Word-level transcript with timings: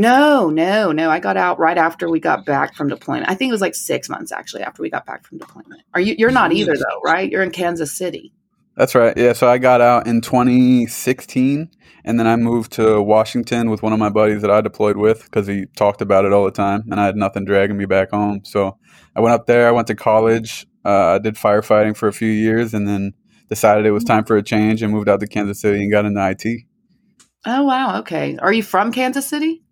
No, 0.00 0.48
no, 0.48 0.92
no. 0.92 1.10
I 1.10 1.20
got 1.20 1.36
out 1.36 1.58
right 1.58 1.76
after 1.76 2.08
we 2.08 2.20
got 2.20 2.46
back 2.46 2.74
from 2.74 2.88
deployment. 2.88 3.28
I 3.28 3.34
think 3.34 3.50
it 3.50 3.52
was 3.52 3.60
like 3.60 3.74
six 3.74 4.08
months 4.08 4.32
actually 4.32 4.62
after 4.62 4.80
we 4.80 4.88
got 4.88 5.04
back 5.04 5.26
from 5.26 5.36
deployment. 5.36 5.82
Are 5.92 6.00
you? 6.00 6.14
You're 6.16 6.30
not 6.30 6.52
either 6.52 6.74
though, 6.74 7.00
right? 7.04 7.30
You're 7.30 7.42
in 7.42 7.50
Kansas 7.50 7.92
City. 7.92 8.32
That's 8.76 8.94
right. 8.94 9.14
Yeah, 9.14 9.34
so 9.34 9.46
I 9.46 9.58
got 9.58 9.82
out 9.82 10.06
in 10.06 10.22
2016 10.22 11.70
and 12.06 12.18
then 12.18 12.26
I 12.26 12.36
moved 12.36 12.72
to 12.72 13.02
Washington 13.02 13.68
with 13.68 13.82
one 13.82 13.92
of 13.92 13.98
my 13.98 14.08
buddies 14.08 14.40
that 14.40 14.50
I 14.50 14.62
deployed 14.62 14.96
with 14.96 15.24
because 15.24 15.46
he 15.46 15.66
talked 15.76 16.00
about 16.00 16.24
it 16.24 16.32
all 16.32 16.46
the 16.46 16.50
time 16.50 16.84
and 16.90 16.98
I 16.98 17.04
had 17.04 17.16
nothing 17.16 17.44
dragging 17.44 17.76
me 17.76 17.84
back 17.84 18.10
home. 18.10 18.40
So 18.44 18.78
I 19.14 19.20
went 19.20 19.34
up 19.34 19.44
there, 19.44 19.68
I 19.68 19.70
went 19.70 19.86
to 19.88 19.94
college, 19.94 20.66
uh, 20.82 21.08
I 21.08 21.18
did 21.18 21.34
firefighting 21.34 21.94
for 21.94 22.08
a 22.08 22.12
few 22.14 22.30
years 22.30 22.72
and 22.72 22.88
then 22.88 23.12
decided 23.50 23.84
it 23.84 23.90
was 23.90 24.04
time 24.04 24.24
for 24.24 24.38
a 24.38 24.42
change 24.42 24.80
and 24.80 24.94
moved 24.94 25.10
out 25.10 25.20
to 25.20 25.26
Kansas 25.26 25.60
City 25.60 25.82
and 25.82 25.92
got 25.92 26.06
into 26.06 26.26
IT. 26.26 26.62
Oh 27.44 27.64
wow. 27.64 27.98
Okay. 27.98 28.38
Are 28.38 28.52
you 28.52 28.62
from 28.62 28.92
Kansas 28.92 29.26
City? 29.26 29.62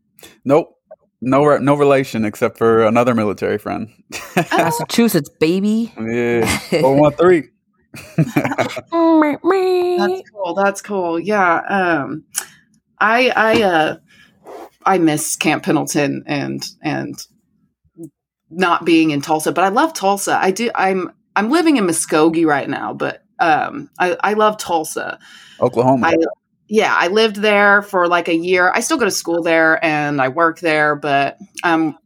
Nope. 0.45 0.75
No, 1.21 1.45
re- 1.45 1.59
no 1.61 1.75
relation 1.75 2.25
except 2.25 2.59
for 2.59 2.85
another 2.85 3.15
military 3.15 3.59
friend. 3.59 3.91
Massachusetts, 4.57 5.29
baby. 5.41 5.93
yeah, 5.99 6.47
413. 6.69 7.51
That's 9.99 10.23
cool. 10.33 10.55
That's 10.55 10.81
cool. 10.83 11.19
Yeah. 11.19 11.57
Um, 11.69 12.25
I 13.01 13.31
I 13.35 13.63
uh 13.63 13.97
I 14.85 14.99
miss 14.99 15.37
Camp 15.37 15.65
Pendleton 15.65 16.25
and 16.27 16.65
and 16.83 17.15
not 18.51 18.85
being 18.85 19.11
in 19.11 19.21
Tulsa, 19.21 19.53
but 19.53 19.65
I 19.65 19.69
love 19.69 19.93
Tulsa. 19.93 20.39
I 20.41 20.51
do. 20.51 20.71
I'm 20.75 21.13
I'm 21.37 21.51
living 21.51 21.77
in 21.77 21.87
Muskogee 21.87 22.47
right 22.47 22.69
now, 22.69 22.95
but 22.95 23.23
um, 23.39 23.91
I 23.99 24.17
I 24.21 24.33
love 24.35 24.59
Tulsa. 24.59 25.19
Oklahoma. 25.61 26.09
I 26.09 26.17
yeah, 26.69 26.95
I 26.95 27.09
lived 27.09 27.37
there 27.37 27.83
for 27.83 28.07
like 28.07 28.29
a 28.29 28.37
year. 28.37 28.71
I 28.75 28.81
still 28.81 28.99
go 28.99 29.05
to 29.07 29.11
school 29.11 29.43
there 29.43 29.83
and 29.85 30.21
I 30.21 30.29
work 30.29 30.61
there, 30.61 30.95
but 30.95 31.39
I'm 31.65 31.97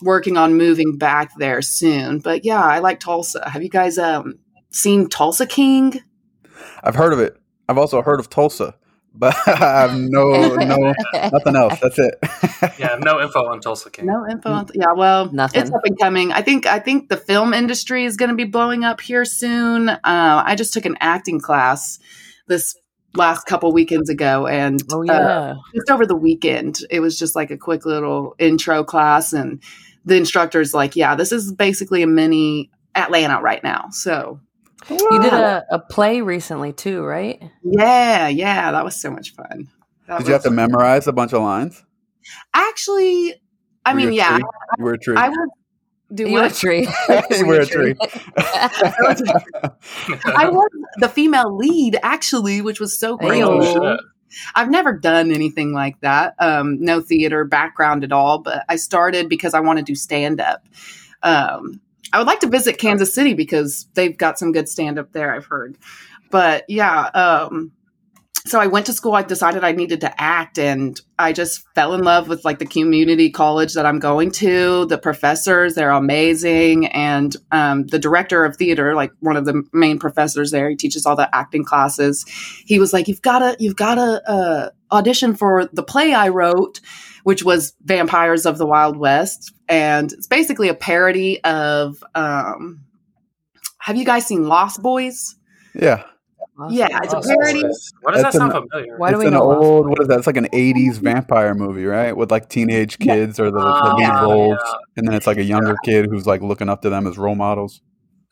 working 0.00 0.36
on 0.36 0.54
moving 0.54 0.96
back 0.96 1.32
there 1.38 1.60
soon. 1.62 2.20
But 2.20 2.44
yeah, 2.44 2.62
I 2.62 2.78
like 2.78 3.00
Tulsa. 3.00 3.48
Have 3.48 3.62
you 3.62 3.68
guys 3.68 3.98
um 3.98 4.38
seen 4.70 5.08
Tulsa 5.08 5.46
King? 5.46 6.00
I've 6.82 6.94
heard 6.94 7.12
of 7.12 7.18
it. 7.18 7.36
I've 7.68 7.78
also 7.78 8.00
heard 8.02 8.20
of 8.20 8.30
Tulsa, 8.30 8.74
but 9.14 9.34
I 9.46 9.56
have 9.56 9.98
no, 9.98 10.54
no, 10.54 10.94
nothing 11.32 11.56
else. 11.56 11.78
That's 11.80 11.98
it. 11.98 12.14
Yeah, 12.78 12.96
no 13.00 13.20
info 13.20 13.46
on 13.46 13.60
Tulsa 13.60 13.90
King. 13.90 14.06
No 14.06 14.24
info. 14.28 14.50
On 14.50 14.68
yeah, 14.72 14.92
well, 14.96 15.32
Nothing. 15.32 15.62
It's 15.62 15.72
up 15.72 15.84
and 15.84 15.98
coming. 15.98 16.32
I 16.32 16.42
think. 16.42 16.64
I 16.64 16.78
think 16.78 17.08
the 17.08 17.16
film 17.16 17.52
industry 17.52 18.04
is 18.04 18.16
going 18.16 18.28
to 18.28 18.36
be 18.36 18.44
blowing 18.44 18.84
up 18.84 19.00
here 19.00 19.24
soon. 19.24 19.88
Uh, 19.88 19.98
I 20.04 20.54
just 20.54 20.72
took 20.72 20.84
an 20.84 20.96
acting 21.00 21.40
class 21.40 21.98
this 22.46 22.76
last 23.14 23.44
couple 23.46 23.72
weekends 23.72 24.08
ago, 24.10 24.46
and 24.46 24.80
Oh, 24.92 25.06
uh, 25.08 25.54
just 25.74 25.90
over 25.90 26.06
the 26.06 26.16
weekend, 26.16 26.78
it 26.90 27.00
was 27.00 27.18
just 27.18 27.36
like 27.36 27.50
a 27.50 27.58
quick 27.58 27.84
little 27.84 28.34
intro 28.38 28.84
class, 28.84 29.32
and 29.32 29.62
the 30.04 30.16
instructor's 30.16 30.72
like, 30.74 30.96
"Yeah, 30.96 31.14
this 31.14 31.32
is 31.32 31.52
basically 31.52 32.02
a 32.02 32.06
mini 32.06 32.70
Atlanta 32.94 33.40
right 33.40 33.62
now." 33.62 33.88
So, 33.90 34.40
You 34.90 35.20
did 35.22 35.32
a, 35.32 35.64
a 35.70 35.78
play 35.78 36.20
recently, 36.22 36.72
too, 36.72 37.02
right? 37.04 37.42
yeah, 37.64 38.28
yeah, 38.28 38.72
that 38.72 38.84
was 38.84 39.00
so 39.00 39.10
much 39.10 39.34
fun. 39.34 39.68
That 40.08 40.18
Did 40.18 40.26
you 40.26 40.32
have 40.32 40.40
was- 40.40 40.50
to 40.50 40.50
memorize 40.50 41.06
a 41.06 41.12
bunch 41.12 41.32
of 41.32 41.42
lines? 41.42 41.84
Actually, 42.54 43.34
I 43.84 43.94
Were 43.94 44.00
you 44.00 44.06
mean, 44.06 44.14
a 44.14 44.16
yeah, 44.16 44.38
tree? 44.38 44.44
You 44.78 44.84
were 44.84 44.92
a 44.94 44.98
tree. 44.98 45.16
I 45.16 45.28
would 45.28 45.48
do 46.14 46.28
You 46.28 46.34
were 46.34 46.44
a 46.44 46.50
tree. 46.50 46.88
you 47.30 47.46
were 47.46 47.60
a 47.60 47.66
tree. 47.66 47.94
I 50.24 50.48
was 50.50 50.68
the 50.98 51.08
female 51.08 51.56
lead 51.56 51.98
actually, 52.02 52.60
which 52.60 52.80
was 52.80 52.98
so 52.98 53.16
cool. 53.16 53.30
oh, 53.32 53.96
shit. 53.96 54.00
I've 54.54 54.70
never 54.70 54.92
done 54.92 55.30
anything 55.30 55.72
like 55.72 56.00
that. 56.00 56.34
Um, 56.38 56.82
no 56.82 57.00
theater 57.00 57.44
background 57.44 58.02
at 58.04 58.12
all, 58.12 58.38
but 58.38 58.64
I 58.68 58.76
started 58.76 59.28
because 59.28 59.54
I 59.54 59.60
want 59.60 59.78
to 59.78 59.84
do 59.84 59.94
stand 59.94 60.40
up. 60.40 60.66
Um, 61.22 61.80
I 62.12 62.18
would 62.18 62.26
like 62.26 62.40
to 62.40 62.48
visit 62.48 62.78
Kansas 62.78 63.14
City 63.14 63.34
because 63.34 63.86
they've 63.94 64.16
got 64.16 64.38
some 64.38 64.52
good 64.52 64.68
stand 64.68 64.98
up 64.98 65.12
there, 65.12 65.34
I've 65.34 65.46
heard. 65.46 65.76
But 66.30 66.64
yeah, 66.68 67.04
um, 67.08 67.72
so 68.44 68.58
I 68.58 68.66
went 68.66 68.86
to 68.86 68.92
school. 68.92 69.14
I 69.14 69.22
decided 69.22 69.62
I 69.62 69.72
needed 69.72 70.00
to 70.00 70.20
act, 70.20 70.58
and 70.58 71.00
I 71.18 71.32
just 71.32 71.64
fell 71.74 71.94
in 71.94 72.02
love 72.02 72.28
with 72.28 72.44
like 72.44 72.58
the 72.58 72.66
community 72.66 73.30
college 73.30 73.74
that 73.74 73.86
I'm 73.86 74.00
going 74.00 74.32
to. 74.32 74.86
The 74.86 74.98
professors, 74.98 75.74
they're 75.74 75.90
amazing, 75.90 76.86
and 76.86 77.36
um, 77.52 77.86
the 77.86 78.00
director 78.00 78.44
of 78.44 78.56
theater, 78.56 78.94
like 78.94 79.12
one 79.20 79.36
of 79.36 79.44
the 79.44 79.62
main 79.72 79.98
professors 79.98 80.50
there, 80.50 80.68
he 80.68 80.76
teaches 80.76 81.06
all 81.06 81.14
the 81.14 81.32
acting 81.34 81.64
classes. 81.64 82.24
He 82.66 82.80
was 82.80 82.92
like, 82.92 83.06
"You've 83.06 83.22
got 83.22 83.38
to, 83.38 83.56
you've 83.60 83.76
got 83.76 83.94
to 83.94 84.28
uh, 84.28 84.70
audition 84.90 85.34
for 85.36 85.68
the 85.72 85.82
play 85.82 86.12
I 86.12 86.28
wrote." 86.28 86.80
Which 87.24 87.44
was 87.44 87.72
Vampires 87.84 88.46
of 88.46 88.58
the 88.58 88.66
Wild 88.66 88.96
West. 88.96 89.52
And 89.68 90.12
it's 90.12 90.26
basically 90.26 90.68
a 90.68 90.74
parody 90.74 91.40
of 91.44 92.02
um, 92.16 92.84
have 93.78 93.96
you 93.96 94.04
guys 94.04 94.26
seen 94.26 94.48
Lost 94.48 94.82
Boys? 94.82 95.36
yeah. 95.74 96.02
Yeah, 96.70 96.88
it's 97.02 97.12
a 97.14 97.20
parody. 97.20 97.62
Boys. 97.62 97.92
Why 98.02 98.12
does 98.12 98.22
That's 98.22 98.34
that 98.34 98.38
sound 98.38 98.52
an- 98.52 98.68
familiar? 98.68 98.98
Why 98.98 99.10
do 99.10 99.16
it's 99.16 99.20
we 99.22 99.26
an 99.28 99.32
know 99.34 99.46
Lost 99.48 99.64
old, 99.64 99.84
Boys? 99.86 99.90
what 99.90 100.02
is 100.02 100.08
that? 100.08 100.18
It's 100.18 100.26
like 100.26 100.36
an 100.36 100.48
80s 100.52 100.98
vampire 100.98 101.54
movie, 101.54 101.84
right? 101.86 102.16
With 102.16 102.30
like 102.30 102.48
teenage 102.48 102.98
kids 102.98 103.40
or 103.40 103.50
the, 103.50 103.58
the 103.58 103.64
Oh, 103.64 103.96
lead 103.96 104.22
roles. 104.22 104.58
yeah. 104.62 104.72
And 104.98 105.06
then 105.08 105.14
it's 105.14 105.26
like 105.26 105.38
a 105.38 105.42
younger 105.42 105.74
kid 105.84 106.06
who's 106.10 106.26
like 106.26 106.42
looking 106.42 106.68
up 106.68 106.82
to 106.82 106.90
them 106.90 107.06
as 107.06 107.16
role 107.16 107.34
models. 107.34 107.80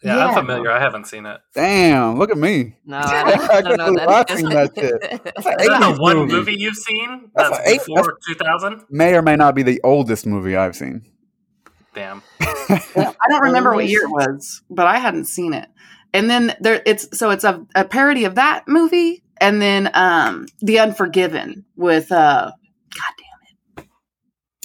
Yeah, 0.03 0.17
Yeah. 0.17 0.27
I'm 0.29 0.35
familiar. 0.35 0.71
I 0.71 0.79
haven't 0.81 1.07
seen 1.07 1.27
it. 1.27 1.41
Damn, 1.55 2.19
look 2.19 2.31
at 2.31 2.39
me. 2.39 2.77
No, 2.85 2.99
I 3.03 3.37
don't, 3.37 3.51
I 3.51 3.61
don't 3.63 3.77
know 3.79 3.85
Actually 3.85 3.97
that. 3.97 4.07
watching 4.07 4.49
that 4.51 4.71
shit. 4.79 5.23
That's 5.25 5.47
an 5.47 5.53
Is 5.61 5.67
that 5.69 5.81
80s 5.83 5.97
the 5.97 6.01
one 6.03 6.17
movie. 6.19 6.33
movie 6.33 6.55
you've 6.59 6.77
seen 6.77 7.31
That's 7.35 7.51
that's, 7.51 7.69
an 7.69 7.75
eight- 7.75 7.87
before 7.87 8.19
2000? 8.29 8.85
May 8.91 9.15
or 9.15 9.23
may 9.23 9.37
not 9.37 9.55
be 9.55 9.63
the 9.63 9.81
oldest 9.83 10.27
movie 10.27 10.57
I've 10.57 10.77
seen. 10.77 11.03
Damn. 11.95 12.23
I 12.41 12.81
don't 13.29 13.43
remember 13.43 13.75
what 13.75 13.89
year 13.89 14.05
it 14.05 14.11
was, 14.11 14.63
but 14.71 14.87
I 14.87 14.99
hadn't 14.99 15.25
seen 15.25 15.55
it. 15.55 15.69
And 16.13 16.29
then 16.29 16.55
there, 16.61 16.83
it's 16.87 17.17
so 17.19 17.31
it's 17.31 17.45
a, 17.45 17.65
a 17.75 17.85
parody 17.85 18.25
of 18.25 18.35
that 18.37 18.67
movie, 18.67 19.23
and 19.41 19.61
then 19.63 19.91
um, 19.95 20.47
The 20.61 20.79
Unforgiven 20.81 21.65
with 21.77 22.11
uh, 22.13 22.51
God 22.51 23.15
damn 23.19 23.85
it. 23.85 23.91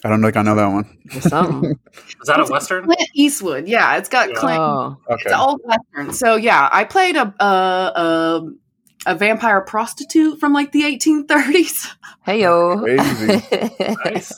I 0.04 0.10
don't 0.10 0.22
think 0.22 0.38
I 0.38 0.42
know 0.44 0.56
that 0.56 0.68
one. 0.68 0.98
or 1.16 1.22
something. 1.22 1.80
Is 2.22 2.28
that 2.28 2.40
a 2.40 2.46
western? 2.46 2.86
Clint 2.86 3.10
Eastwood. 3.16 3.68
Yeah, 3.68 3.98
it's 3.98 4.10
got 4.10 4.30
Yeah. 4.30 4.36
Clint. 4.36 4.60
oh, 4.60 4.98
Okay. 5.10 5.22
It's 5.26 5.34
an 5.34 5.40
old 5.40 5.62
western. 5.64 6.14
So 6.14 6.36
yeah, 6.36 6.70
I 6.72 6.84
played 6.84 7.16
a 7.16 7.34
a, 7.40 7.46
a 7.46 8.42
a 9.06 9.16
vampire 9.16 9.62
prostitute 9.62 10.40
from 10.40 10.54
like 10.54 10.72
the 10.72 10.82
1830s. 10.84 11.88
hey 12.24 12.42
yo. 12.42 12.80
Crazy. 12.80 13.42
Nice. 14.06 14.34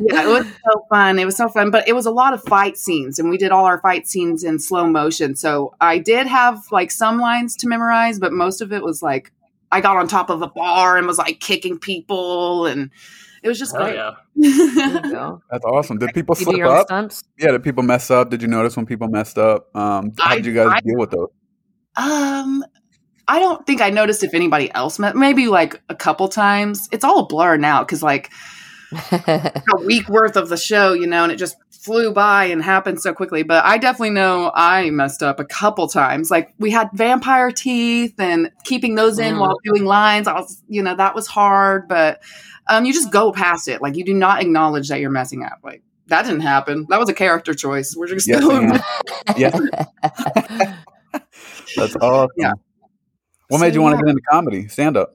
yeah, 0.00 0.22
it 0.24 0.26
was 0.28 0.46
so 0.46 0.86
fun. 0.90 1.18
It 1.18 1.24
was 1.24 1.36
so 1.36 1.48
fun, 1.48 1.70
but 1.70 1.86
it 1.88 1.94
was 1.94 2.06
a 2.06 2.10
lot 2.10 2.32
of 2.34 2.42
fight 2.44 2.76
scenes, 2.76 3.18
and 3.18 3.28
we 3.30 3.36
did 3.38 3.50
all 3.52 3.64
our 3.64 3.80
fight 3.80 4.06
scenes 4.06 4.44
in 4.44 4.58
slow 4.58 4.86
motion. 4.86 5.34
So 5.36 5.74
I 5.80 5.98
did 5.98 6.26
have 6.26 6.60
like 6.70 6.90
some 6.90 7.18
lines 7.18 7.56
to 7.56 7.68
memorize, 7.68 8.18
but 8.18 8.32
most 8.32 8.60
of 8.60 8.72
it 8.72 8.82
was 8.82 9.02
like 9.02 9.32
I 9.72 9.80
got 9.80 9.96
on 9.96 10.06
top 10.08 10.30
of 10.30 10.42
a 10.42 10.48
bar 10.48 10.96
and 10.98 11.06
was 11.06 11.18
like 11.18 11.40
kicking 11.40 11.78
people, 11.78 12.66
and 12.66 12.90
it 13.42 13.48
was 13.48 13.58
just 13.58 13.74
Oh 13.74 13.78
great. 13.84 13.94
yeah. 13.96 14.12
There 14.36 15.04
you 15.06 15.12
go. 15.12 15.42
That's 15.50 15.64
awesome. 15.64 15.98
Did 15.98 16.12
people 16.14 16.36
You 16.38 16.44
slip 16.44 16.56
your 16.56 16.68
up? 16.68 16.86
stunts? 16.86 17.24
Yeah, 17.38 17.52
did 17.52 17.62
people 17.62 17.82
mess 17.82 18.10
up? 18.10 18.30
Did 18.30 18.42
you 18.42 18.48
notice 18.48 18.76
when 18.76 18.86
people 18.86 19.08
messed 19.08 19.38
up? 19.38 19.74
Um, 19.76 20.12
how 20.18 20.34
did 20.34 20.46
you 20.46 20.54
guys 20.54 20.68
I- 20.70 20.80
deal 20.80 20.98
with 20.98 21.10
those? 21.10 21.28
Um, 21.96 22.64
I 23.28 23.38
don't 23.38 23.66
think 23.66 23.80
I 23.80 23.90
noticed 23.90 24.22
if 24.22 24.34
anybody 24.34 24.70
else 24.72 24.98
met. 24.98 25.16
Maybe 25.16 25.46
like 25.48 25.80
a 25.88 25.94
couple 25.94 26.28
times. 26.28 26.88
It's 26.92 27.04
all 27.04 27.20
a 27.20 27.26
blur 27.26 27.56
now 27.56 27.82
because 27.82 28.02
like 28.02 28.30
a 29.12 29.62
week 29.84 30.08
worth 30.08 30.36
of 30.36 30.48
the 30.48 30.56
show, 30.56 30.92
you 30.92 31.06
know, 31.06 31.22
and 31.24 31.32
it 31.32 31.36
just 31.36 31.56
flew 31.70 32.12
by 32.12 32.44
and 32.46 32.62
happened 32.62 33.00
so 33.00 33.12
quickly. 33.12 33.42
But 33.42 33.64
I 33.64 33.76
definitely 33.78 34.10
know 34.10 34.50
I 34.54 34.88
messed 34.90 35.22
up 35.22 35.38
a 35.40 35.44
couple 35.44 35.86
times. 35.88 36.30
Like 36.30 36.54
we 36.58 36.70
had 36.70 36.88
vampire 36.94 37.50
teeth 37.50 38.14
and 38.18 38.50
keeping 38.64 38.94
those 38.94 39.18
in 39.18 39.34
Mm. 39.34 39.40
while 39.40 39.56
doing 39.64 39.84
lines. 39.84 40.26
I 40.28 40.34
was, 40.34 40.62
you 40.68 40.82
know, 40.82 40.94
that 40.96 41.14
was 41.14 41.26
hard, 41.26 41.88
but 41.88 42.22
um, 42.68 42.84
you 42.86 42.92
just 42.92 43.10
go 43.12 43.32
past 43.32 43.68
it. 43.68 43.82
Like 43.82 43.96
you 43.96 44.04
do 44.04 44.14
not 44.14 44.40
acknowledge 44.40 44.88
that 44.88 45.00
you're 45.00 45.10
messing 45.10 45.44
up. 45.44 45.58
Like 45.62 45.82
that 46.06 46.22
didn't 46.24 46.40
happen. 46.40 46.86
That 46.88 47.00
was 47.00 47.08
a 47.10 47.14
character 47.14 47.52
choice. 47.54 47.94
We're 47.96 48.06
just 48.06 48.26
Yes, 48.28 48.40
going. 48.44 48.72
Yeah, 49.36 49.50
that's 51.76 51.96
awesome. 51.96 52.28
Yeah. 52.36 52.52
What 53.48 53.58
So, 53.58 53.64
made 53.64 53.74
you 53.74 53.82
want 53.82 53.94
to 53.98 53.98
yeah. 53.98 54.02
get 54.04 54.10
into 54.10 54.22
comedy, 54.30 54.68
stand 54.68 54.96
up? 54.96 55.14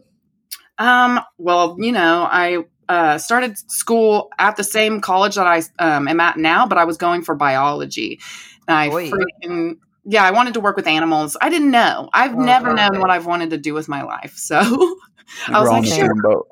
Um, 0.77 1.19
well, 1.37 1.75
you 1.79 1.91
know, 1.91 2.27
I 2.29 2.63
uh, 2.87 3.17
started 3.17 3.57
school 3.71 4.29
at 4.39 4.55
the 4.55 4.63
same 4.63 5.01
college 5.01 5.35
that 5.35 5.47
I 5.47 5.61
um, 5.79 6.07
am 6.07 6.19
at 6.19 6.37
now, 6.37 6.65
but 6.67 6.77
I 6.77 6.85
was 6.85 6.97
going 6.97 7.21
for 7.23 7.35
biology. 7.35 8.19
And 8.67 8.77
I 8.77 8.89
Oy. 8.89 9.09
freaking, 9.11 9.77
yeah, 10.05 10.23
I 10.23 10.31
wanted 10.31 10.53
to 10.55 10.59
work 10.61 10.75
with 10.77 10.87
animals. 10.87 11.35
I 11.41 11.49
didn't 11.49 11.71
know. 11.71 12.09
I've 12.13 12.35
Oh, 12.35 12.39
never 12.39 12.73
God. 12.73 12.75
known 12.75 12.99
what 13.01 13.09
I've 13.09 13.25
wanted 13.25 13.49
to 13.51 13.57
do 13.57 13.73
with 13.73 13.87
my 13.89 14.03
life. 14.03 14.33
So 14.37 14.57
I 15.53 15.59
was 15.59 15.69
We're 15.69 15.69
like, 15.71 15.85
sure. 15.85 16.07
same 16.07 16.21
boat. 16.21 16.47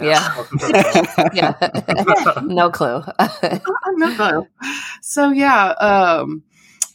Yeah. 0.00 0.34
Welcome 0.36 0.58
to 0.60 0.66
the 0.68 1.28
yeah. 1.32 1.54
no 2.46 2.70
clue. 2.70 3.02
I 3.18 4.14
don't. 4.16 4.48
So 5.02 5.30
yeah, 5.30 5.68
um, 5.70 6.42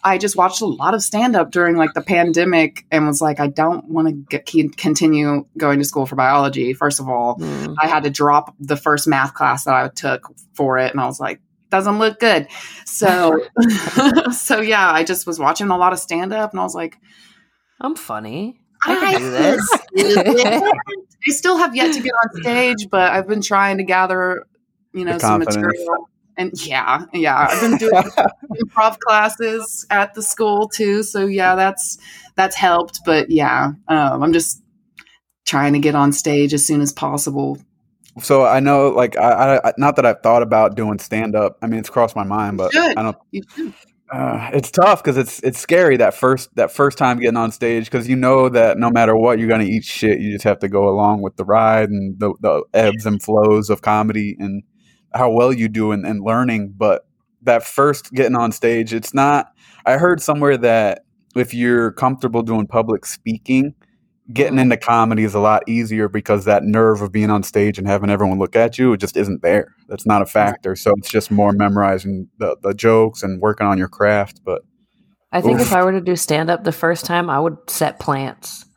I 0.06 0.18
just 0.20 0.36
watched 0.38 0.62
a 0.62 0.66
lot 0.68 0.94
of 0.94 1.02
stand 1.02 1.36
up 1.36 1.50
during 1.52 1.76
like 1.76 1.94
the 1.96 2.02
pandemic 2.02 2.86
and 2.92 3.08
was 3.08 3.22
like, 3.22 3.40
I 3.40 3.48
don't 3.48 3.90
want 3.90 4.08
to 4.08 4.14
get, 4.14 4.78
continue 4.78 5.46
going 5.58 5.80
to 5.80 5.86
school 5.86 6.06
for 6.06 6.16
biology. 6.16 6.74
First 6.74 7.00
of 7.00 7.10
all, 7.10 7.36
Hmm. 7.40 7.74
I 7.82 7.88
had 7.88 8.04
to 8.04 8.10
drop 8.12 8.54
the 8.60 8.78
first 8.78 9.08
math 9.08 9.34
class 9.34 9.64
that 9.66 9.74
I 9.74 9.88
took 9.90 10.22
for 10.54 10.78
it, 10.78 10.92
and 10.92 11.02
I 11.02 11.06
was 11.08 11.20
like, 11.20 11.42
doesn't 11.72 11.98
look 12.00 12.20
good. 12.20 12.48
So, 12.86 13.42
so 14.32 14.62
yeah, 14.62 14.90
I 14.92 15.04
just 15.04 15.26
was 15.26 15.40
watching 15.40 15.70
a 15.70 15.78
lot 15.78 15.92
of 15.92 16.00
stand 16.00 16.32
up, 16.32 16.52
and 16.52 16.60
I 16.60 16.64
was 16.64 16.76
like, 16.76 16.98
I'm 17.82 17.96
funny. 17.96 18.60
I 18.86 19.14
can 19.14 19.22
do 19.22 19.32
this. 19.32 19.70
I 21.28 21.32
still 21.32 21.58
have 21.58 21.76
yet 21.76 21.94
to 21.94 22.02
get 22.02 22.12
on 22.14 22.42
stage, 22.42 22.88
but 22.92 23.12
I've 23.12 23.28
been 23.28 23.42
trying 23.42 23.78
to 23.80 23.84
gather, 23.84 24.46
you 24.94 25.04
know, 25.06 25.14
The 25.14 25.20
some 25.22 25.42
confidence. 25.42 25.56
material. 25.58 26.10
And 26.38 26.52
yeah, 26.66 27.06
yeah, 27.14 27.48
I've 27.50 27.62
been 27.62 27.78
doing 27.78 27.94
improv 28.62 29.00
classes 29.00 29.86
at 29.90 30.14
the 30.14 30.22
school 30.22 30.68
too. 30.68 31.04
So 31.04 31.26
yeah, 31.26 31.56
that's 31.56 31.98
that's 32.36 32.56
helped. 32.56 33.02
But 33.06 33.30
yeah, 33.30 33.72
um, 33.88 34.24
I'm 34.24 34.34
just 34.34 34.62
trying 35.46 35.74
to 35.74 35.80
get 35.80 35.96
on 35.96 36.12
stage 36.12 36.54
as 36.54 36.66
soon 36.66 36.82
as 36.82 36.92
possible. 36.92 37.58
So 38.22 38.46
I 38.46 38.62
know, 38.62 38.90
like, 38.90 39.18
I, 39.18 39.60
I 39.64 39.74
not 39.78 39.98
that 39.98 40.06
I've 40.06 40.22
thought 40.22 40.42
about 40.42 40.76
doing 40.76 41.00
stand 41.00 41.36
up. 41.36 41.58
I 41.62 41.68
mean, 41.68 41.80
it's 41.80 41.90
crossed 41.90 42.16
my 42.16 42.24
mind, 42.24 42.58
but. 42.58 42.76
I 42.76 42.94
don't. 42.94 43.18
Uh, 44.12 44.52
it's 44.54 44.70
tough 44.70 45.04
because 45.04 45.18
it's 45.18 45.40
it's 45.42 45.58
scary 45.60 45.98
that 45.98 46.14
first 46.14 46.54
that 46.56 46.72
first 46.72 46.96
time 46.96 47.20
getting 47.20 47.38
on 47.38 47.52
stage 47.52 47.86
because 47.86 48.08
you 48.08 48.16
know 48.16 48.48
that 48.50 48.78
no 48.78 48.92
matter 48.92 49.16
what 49.16 49.40
you're 49.40 49.48
gonna 49.48 49.64
eat 49.64 49.84
shit. 49.84 50.20
You 50.20 50.32
just 50.32 50.44
have 50.44 50.60
to 50.60 50.70
go 50.70 50.88
along 50.88 51.22
with 51.22 51.38
the 51.38 51.44
ride 51.44 51.90
and 51.90 52.20
the, 52.20 52.34
the 52.40 52.64
ebbs 52.74 53.08
and 53.08 53.22
flows 53.22 53.72
of 53.72 53.82
comedy 53.82 54.36
and 54.40 54.62
how 55.16 55.30
well 55.30 55.54
you 55.54 55.68
do 55.68 55.92
in, 55.92 56.06
in 56.06 56.24
learning. 56.24 56.74
But 56.78 57.08
that 57.44 57.64
first 57.64 58.14
getting 58.14 58.36
on 58.36 58.52
stage, 58.52 58.94
it's 58.94 59.14
not. 59.14 59.52
I 59.86 59.98
heard 59.98 60.22
somewhere 60.22 60.58
that 60.58 61.06
if 61.36 61.54
you're 61.54 61.92
comfortable 61.92 62.42
doing 62.42 62.68
public 62.68 63.06
speaking, 63.06 63.76
getting 64.34 64.54
mm-hmm. 64.54 64.72
into 64.72 64.78
comedy 64.78 65.24
is 65.24 65.36
a 65.36 65.40
lot 65.40 65.68
easier 65.68 66.10
because 66.10 66.46
that 66.46 66.64
nerve 66.64 67.02
of 67.02 67.12
being 67.12 67.30
on 67.30 67.44
stage 67.44 67.78
and 67.78 67.88
having 67.88 68.10
everyone 68.10 68.40
look 68.40 68.56
at 68.56 68.78
you 68.78 68.94
it 68.94 68.98
just 68.98 69.16
isn't 69.16 69.42
there. 69.42 69.76
That's 69.88 70.06
not 70.06 70.22
a 70.22 70.26
factor. 70.26 70.76
So 70.76 70.94
it's 70.98 71.10
just 71.10 71.30
more 71.30 71.52
memorizing 71.52 72.28
the, 72.40 72.58
the 72.62 72.74
jokes 72.74 73.22
and 73.22 73.42
working 73.42 73.68
on 73.68 73.78
your 73.78 73.88
craft. 73.88 74.42
But 74.44 74.64
I 75.32 75.42
think 75.42 75.60
Oof. 75.60 75.68
if 75.68 75.74
I 75.74 75.84
were 75.84 75.92
to 75.92 76.02
do 76.02 76.16
stand 76.16 76.50
up 76.50 76.64
the 76.64 76.72
first 76.72 77.06
time, 77.06 77.30
I 77.30 77.40
would 77.40 77.58
set 77.68 78.00
plants. 78.00 78.66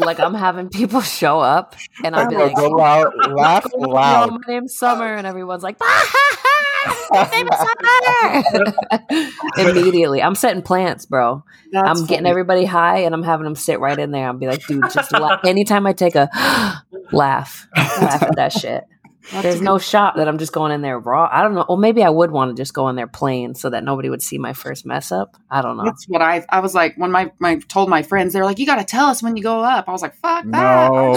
like 0.00 0.20
I'm 0.20 0.34
having 0.34 0.68
people 0.68 1.00
show 1.00 1.40
up, 1.40 1.76
and 2.04 2.14
I'd 2.14 2.28
be 2.28 2.36
like, 2.36 2.54
go 2.56 2.80
out, 2.80 3.12
laugh 3.30 3.66
"Hello, 3.70 3.94
loud. 3.94 4.30
my 4.30 4.38
name's 4.48 4.76
Summer," 4.76 5.14
and 5.14 5.26
everyone's 5.26 5.62
like, 5.62 5.78
"My 5.80 7.28
name 7.32 7.48
is 7.48 7.58
Summer." 7.58 9.30
Immediately, 9.70 10.22
I'm 10.22 10.34
setting 10.34 10.62
plants, 10.62 11.06
bro. 11.06 11.44
That's 11.72 11.88
I'm 11.88 12.06
getting 12.06 12.24
funny. 12.24 12.30
everybody 12.30 12.64
high, 12.64 12.98
and 13.00 13.14
I'm 13.14 13.22
having 13.22 13.44
them 13.44 13.54
sit 13.54 13.80
right 13.80 13.98
in 13.98 14.10
there. 14.10 14.28
I'm 14.28 14.38
be 14.38 14.46
like, 14.46 14.66
dude, 14.66 14.82
just 14.92 15.12
laugh. 15.12 15.40
anytime 15.44 15.86
I 15.86 15.92
take 15.92 16.14
a 16.14 16.28
laugh, 17.12 17.68
laugh 17.76 18.22
at 18.22 18.36
that 18.36 18.52
shit. 18.52 18.84
That's 19.30 19.42
There's 19.42 19.60
no 19.60 19.78
shot 19.78 20.16
that 20.16 20.26
I'm 20.28 20.38
just 20.38 20.52
going 20.52 20.72
in 20.72 20.80
there 20.82 20.98
raw. 20.98 21.28
I 21.30 21.42
don't 21.42 21.54
know. 21.54 21.64
Or 21.68 21.76
maybe 21.76 22.02
I 22.02 22.08
would 22.10 22.30
want 22.30 22.50
to 22.50 22.60
just 22.60 22.72
go 22.74 22.88
in 22.88 22.96
there 22.96 23.06
plain 23.06 23.54
so 23.54 23.70
that 23.70 23.84
nobody 23.84 24.08
would 24.08 24.22
see 24.22 24.38
my 24.38 24.52
first 24.52 24.86
mess 24.86 25.12
up. 25.12 25.36
I 25.50 25.62
don't 25.62 25.76
know. 25.76 25.84
That's 25.84 26.06
what 26.08 26.22
I 26.22 26.44
I 26.48 26.60
was 26.60 26.74
like 26.74 26.96
when 26.96 27.10
my 27.10 27.30
my 27.38 27.56
told 27.68 27.88
my 27.88 28.02
friends 28.02 28.32
they 28.32 28.40
were 28.40 28.46
like 28.46 28.58
you 28.58 28.66
got 28.66 28.78
to 28.78 28.84
tell 28.84 29.06
us 29.06 29.22
when 29.22 29.36
you 29.36 29.42
go 29.42 29.60
up. 29.60 29.88
I 29.88 29.92
was 29.92 30.02
like 30.02 30.14
fuck 30.16 30.44
that. 30.46 30.90
No, 30.90 31.14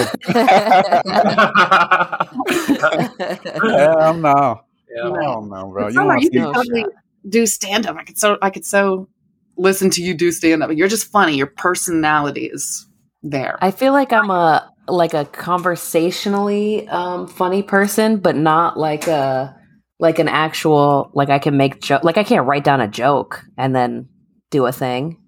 hell 3.76 4.14
no, 4.14 4.60
yeah. 4.94 5.20
hell 5.20 5.42
no, 5.42 5.70
bro. 5.70 5.88
You 5.88 5.94
Summer, 5.94 6.06
want 6.08 6.22
you 6.22 6.30
to 6.30 6.52
totally 6.52 6.84
do 7.28 7.46
stand 7.46 7.86
up. 7.86 7.96
I 7.96 8.04
could 8.04 8.18
so 8.18 8.38
I 8.42 8.50
could 8.50 8.66
so 8.66 9.08
listen 9.56 9.90
to 9.90 10.02
you 10.02 10.14
do 10.14 10.30
stand 10.30 10.62
up. 10.62 10.70
You're 10.72 10.88
just 10.88 11.10
funny. 11.10 11.36
Your 11.36 11.46
personality 11.46 12.46
is 12.46 12.86
there. 13.22 13.58
I 13.60 13.70
feel 13.70 13.92
like 13.92 14.12
I'm 14.12 14.30
a 14.30 14.70
like 14.88 15.14
a 15.14 15.24
conversationally 15.24 16.88
um, 16.88 17.26
funny 17.26 17.62
person, 17.62 18.18
but 18.18 18.36
not 18.36 18.78
like 18.78 19.06
a 19.06 19.56
like 20.00 20.18
an 20.18 20.28
actual 20.28 21.10
like 21.14 21.28
I 21.30 21.38
can 21.38 21.56
make 21.56 21.80
joke. 21.80 22.04
Like 22.04 22.18
I 22.18 22.24
can't 22.24 22.46
write 22.46 22.64
down 22.64 22.80
a 22.80 22.88
joke 22.88 23.42
and 23.56 23.74
then 23.74 24.08
do 24.50 24.66
a 24.66 24.72
thing. 24.72 25.20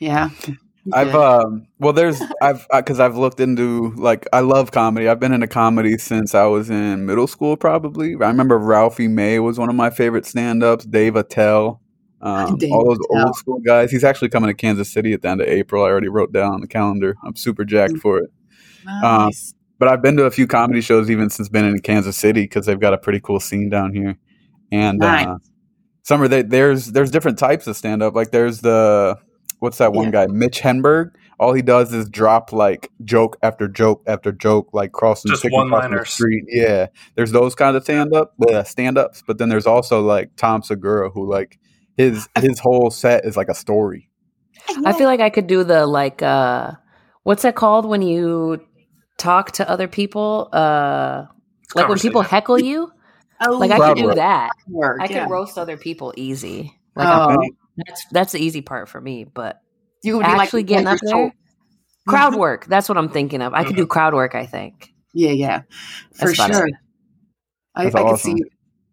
yeah. 0.00 0.30
I've 0.92 1.14
um 1.14 1.66
well 1.78 1.94
there's 1.94 2.20
I've 2.42 2.66
because 2.70 3.00
I've 3.00 3.16
looked 3.16 3.40
into 3.40 3.92
like 3.96 4.26
I 4.34 4.40
love 4.40 4.70
comedy. 4.70 5.08
I've 5.08 5.18
been 5.18 5.32
into 5.32 5.46
comedy 5.46 5.96
since 5.96 6.34
I 6.34 6.44
was 6.44 6.68
in 6.68 7.06
middle 7.06 7.26
school 7.26 7.56
probably. 7.56 8.14
I 8.14 8.28
remember 8.28 8.58
Ralphie 8.58 9.08
May 9.08 9.38
was 9.38 9.58
one 9.58 9.70
of 9.70 9.74
my 9.74 9.88
favorite 9.88 10.26
stand-ups, 10.26 10.84
Dave 10.84 11.16
Attell, 11.16 11.80
um, 12.20 12.58
Dave 12.58 12.70
all 12.70 12.84
those 12.84 12.98
Attell. 13.10 13.26
old 13.28 13.36
school 13.36 13.60
guys. 13.64 13.90
He's 13.90 14.04
actually 14.04 14.28
coming 14.28 14.48
to 14.48 14.54
Kansas 14.54 14.92
City 14.92 15.14
at 15.14 15.22
the 15.22 15.28
end 15.28 15.40
of 15.40 15.48
April. 15.48 15.82
I 15.84 15.88
already 15.88 16.08
wrote 16.08 16.32
down 16.34 16.52
on 16.52 16.60
the 16.60 16.68
calendar. 16.68 17.14
I'm 17.24 17.34
super 17.34 17.64
jacked 17.64 17.94
Mm. 17.94 18.00
for 18.00 18.18
it. 18.18 18.30
Nice. 18.84 19.54
But 19.78 19.88
I've 19.88 20.02
been 20.02 20.16
to 20.18 20.24
a 20.24 20.30
few 20.30 20.46
comedy 20.46 20.80
shows 20.80 21.10
even 21.10 21.30
since 21.30 21.48
been 21.48 21.64
in 21.64 21.78
Kansas 21.80 22.16
City 22.16 22.42
because 22.42 22.66
they've 22.66 22.78
got 22.80 22.94
a 22.94 22.98
pretty 22.98 23.20
cool 23.20 23.40
scene 23.40 23.68
down 23.68 23.92
here. 23.92 24.16
And 24.72 24.98
Nice. 24.98 25.26
uh, 25.26 25.36
summer 26.02 26.28
they, 26.28 26.42
there's 26.42 26.86
there's 26.92 27.10
different 27.10 27.38
types 27.38 27.66
of 27.66 27.76
stand 27.76 28.02
up. 28.02 28.14
Like 28.14 28.30
there's 28.30 28.60
the 28.60 29.18
what's 29.58 29.78
that 29.78 29.92
one 29.92 30.10
guy 30.10 30.26
Mitch 30.28 30.60
Hedberg. 30.60 31.10
All 31.40 31.52
he 31.52 31.62
does 31.62 31.92
is 31.92 32.08
drop 32.08 32.52
like 32.52 32.90
joke 33.04 33.36
after 33.42 33.66
joke 33.66 34.02
after 34.06 34.30
joke, 34.30 34.70
like 34.72 34.92
crossing 34.92 35.30
Just 35.30 35.40
sticking 35.40 35.58
across 35.58 35.82
the 35.82 35.88
one-liners. 35.88 36.10
street. 36.10 36.44
Yeah, 36.46 36.86
there's 37.16 37.32
those 37.32 37.56
kind 37.56 37.76
of 37.76 37.82
stand 37.82 38.14
up 38.14 38.34
uh, 38.48 38.62
stand 38.62 38.96
ups. 38.96 39.22
But 39.26 39.38
then 39.38 39.48
there's 39.48 39.66
also 39.66 40.00
like 40.00 40.36
Tom 40.36 40.62
Segura, 40.62 41.10
who 41.10 41.28
like 41.28 41.58
his 41.96 42.28
his 42.38 42.60
whole 42.60 42.90
set 42.90 43.24
is 43.24 43.36
like 43.36 43.48
a 43.48 43.54
story. 43.54 44.08
I 44.84 44.92
feel 44.92 45.06
like 45.06 45.20
I 45.20 45.28
could 45.30 45.48
do 45.48 45.64
the 45.64 45.86
like 45.86 46.22
uh 46.22 46.70
what's 47.24 47.42
that 47.42 47.56
called 47.56 47.84
when 47.86 48.00
you 48.02 48.60
talk 49.24 49.52
to 49.52 49.68
other 49.68 49.88
people? 49.88 50.48
Uh 50.52 51.26
like 51.74 51.88
when 51.88 51.98
people 51.98 52.22
heckle 52.22 52.58
you? 52.60 52.92
oh, 53.40 53.58
Like 53.58 53.70
I 53.70 53.76
Crowd 53.78 53.96
could 53.96 54.02
do 54.02 54.14
that. 54.14 54.50
work, 54.68 55.00
I 55.00 55.06
yeah. 55.06 55.24
could 55.24 55.30
roast 55.32 55.58
other 55.58 55.76
people 55.76 56.12
easy. 56.16 56.78
Like 56.94 57.08
Oh. 57.08 57.30
I'm- 57.30 57.38
that's 57.76 58.06
that's 58.12 58.32
the 58.32 58.38
easy 58.38 58.60
part 58.62 58.88
for 58.88 59.00
me, 59.00 59.24
but 59.24 59.60
you 60.04 60.16
would 60.16 60.26
be 60.26 60.30
actually 60.32 60.60
like 60.60 60.68
getting 60.68 60.86
up 60.86 60.98
there. 61.02 61.10
Schultz. 61.10 61.36
Crowd 62.06 62.32
mm-hmm. 62.32 62.40
work, 62.40 62.66
that's 62.66 62.88
what 62.88 62.98
I'm 62.98 63.08
thinking 63.08 63.42
of. 63.42 63.52
I 63.54 63.64
could 63.64 63.74
do 63.76 63.82
mm-hmm. 63.82 63.88
crowd 63.90 64.14
work, 64.14 64.34
I 64.34 64.46
think. 64.46 64.92
Yeah, 65.12 65.30
yeah, 65.30 65.62
for 66.12 66.32
sure. 66.34 66.66
it. 66.68 66.74
I, 67.74 67.86
I 67.86 67.90
That's 67.90 68.10
could 68.10 68.18
see. 68.18 68.44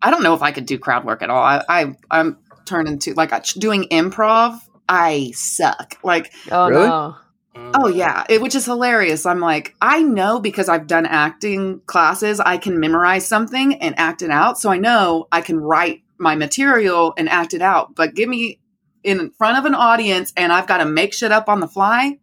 I 0.01 0.09
don't 0.09 0.23
know 0.23 0.33
if 0.33 0.41
I 0.41 0.51
could 0.51 0.65
do 0.65 0.79
crowd 0.79 1.05
work 1.05 1.21
at 1.21 1.29
all. 1.29 1.43
I, 1.43 1.63
I 1.69 1.95
I'm 2.09 2.37
turning 2.65 2.99
to 2.99 3.13
like 3.13 3.33
uh, 3.33 3.41
doing 3.57 3.83
improv. 3.91 4.59
I 4.89 5.31
suck. 5.35 5.97
Like 6.03 6.33
Oh 6.51 6.69
Really? 6.69 6.87
no. 6.87 7.15
Oh 7.55 7.87
yeah, 7.87 8.25
it, 8.29 8.41
which 8.41 8.55
is 8.55 8.65
hilarious. 8.65 9.25
I'm 9.25 9.39
like, 9.39 9.75
I 9.81 10.01
know 10.03 10.39
because 10.39 10.69
I've 10.69 10.87
done 10.87 11.05
acting 11.05 11.81
classes, 11.85 12.39
I 12.39 12.57
can 12.57 12.79
memorize 12.79 13.27
something 13.27 13.75
and 13.75 13.97
act 13.97 14.21
it 14.21 14.29
out. 14.29 14.59
So 14.59 14.69
I 14.69 14.77
know 14.77 15.27
I 15.31 15.41
can 15.41 15.59
write 15.59 16.03
my 16.17 16.35
material 16.35 17.13
and 17.17 17.27
act 17.27 17.53
it 17.53 17.61
out. 17.61 17.95
But 17.95 18.13
give 18.15 18.29
me 18.29 18.59
in 19.03 19.31
front 19.31 19.57
of 19.57 19.65
an 19.65 19.75
audience 19.75 20.31
and 20.37 20.53
I've 20.53 20.67
got 20.67 20.77
to 20.77 20.85
make 20.85 21.13
shit 21.13 21.31
up 21.31 21.49
on 21.49 21.59
the 21.59 21.67
fly. 21.67 22.19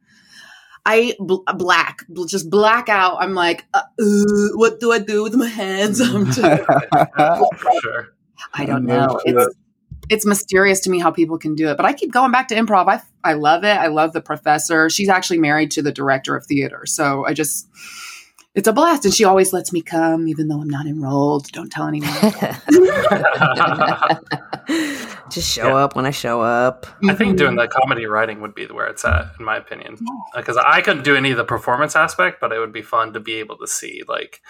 I 0.86 1.14
bl- 1.18 1.42
black, 1.56 2.06
bl- 2.08 2.24
just 2.24 2.48
black 2.48 2.88
out. 2.88 3.18
I'm 3.20 3.34
like, 3.34 3.66
uh, 3.74 3.82
what 4.54 4.80
do 4.80 4.92
I 4.92 4.98
do 4.98 5.22
with 5.22 5.34
my 5.34 5.48
hands? 5.48 6.00
I'm 6.02 6.26
just, 6.26 6.38
For 6.64 7.80
sure. 7.82 8.14
I 8.54 8.64
don't 8.64 8.86
know. 8.86 9.20
It's 9.24 9.54
it's 10.08 10.26
mysterious 10.26 10.80
to 10.80 10.90
me 10.90 10.98
how 10.98 11.10
people 11.10 11.38
can 11.38 11.54
do 11.54 11.68
it, 11.68 11.76
but 11.76 11.86
I 11.86 11.92
keep 11.92 12.12
going 12.12 12.32
back 12.32 12.48
to 12.48 12.54
improv. 12.54 12.88
I 12.88 13.00
I 13.24 13.34
love 13.34 13.64
it. 13.64 13.76
I 13.76 13.88
love 13.88 14.12
the 14.12 14.20
professor. 14.20 14.88
She's 14.88 15.08
actually 15.08 15.38
married 15.38 15.70
to 15.72 15.82
the 15.82 15.92
director 15.92 16.36
of 16.36 16.46
theater, 16.46 16.86
so 16.86 17.26
I 17.26 17.34
just 17.34 17.68
it's 18.54 18.66
a 18.66 18.72
blast, 18.72 19.04
and 19.04 19.14
she 19.14 19.24
always 19.24 19.52
lets 19.52 19.72
me 19.72 19.82
come, 19.82 20.26
even 20.26 20.48
though 20.48 20.60
I'm 20.60 20.70
not 20.70 20.86
enrolled. 20.86 21.52
Don't 21.52 21.70
tell 21.70 21.86
anyone. 21.86 22.10
Just 25.30 25.50
show 25.52 25.68
Yeah. 25.68 25.84
up 25.84 25.96
when 25.96 26.06
I 26.06 26.10
show 26.10 26.40
up. 26.40 26.86
I 27.08 27.14
think 27.14 27.36
doing 27.36 27.56
the 27.56 27.68
comedy 27.68 28.06
writing 28.06 28.40
would 28.40 28.54
be 28.54 28.66
where 28.66 28.86
it's 28.86 29.04
at, 29.04 29.26
in 29.38 29.44
my 29.44 29.56
opinion. 29.56 29.96
Because 30.34 30.56
I 30.56 30.80
couldn't 30.80 31.04
do 31.04 31.14
any 31.16 31.30
of 31.30 31.36
the 31.36 31.44
performance 31.44 31.94
aspect, 31.96 32.40
but 32.40 32.52
it 32.52 32.58
would 32.58 32.72
be 32.72 32.82
fun 32.82 33.12
to 33.12 33.20
be 33.20 33.34
able 33.34 33.56
to 33.58 33.66
see, 33.66 34.02
like, 34.08 34.40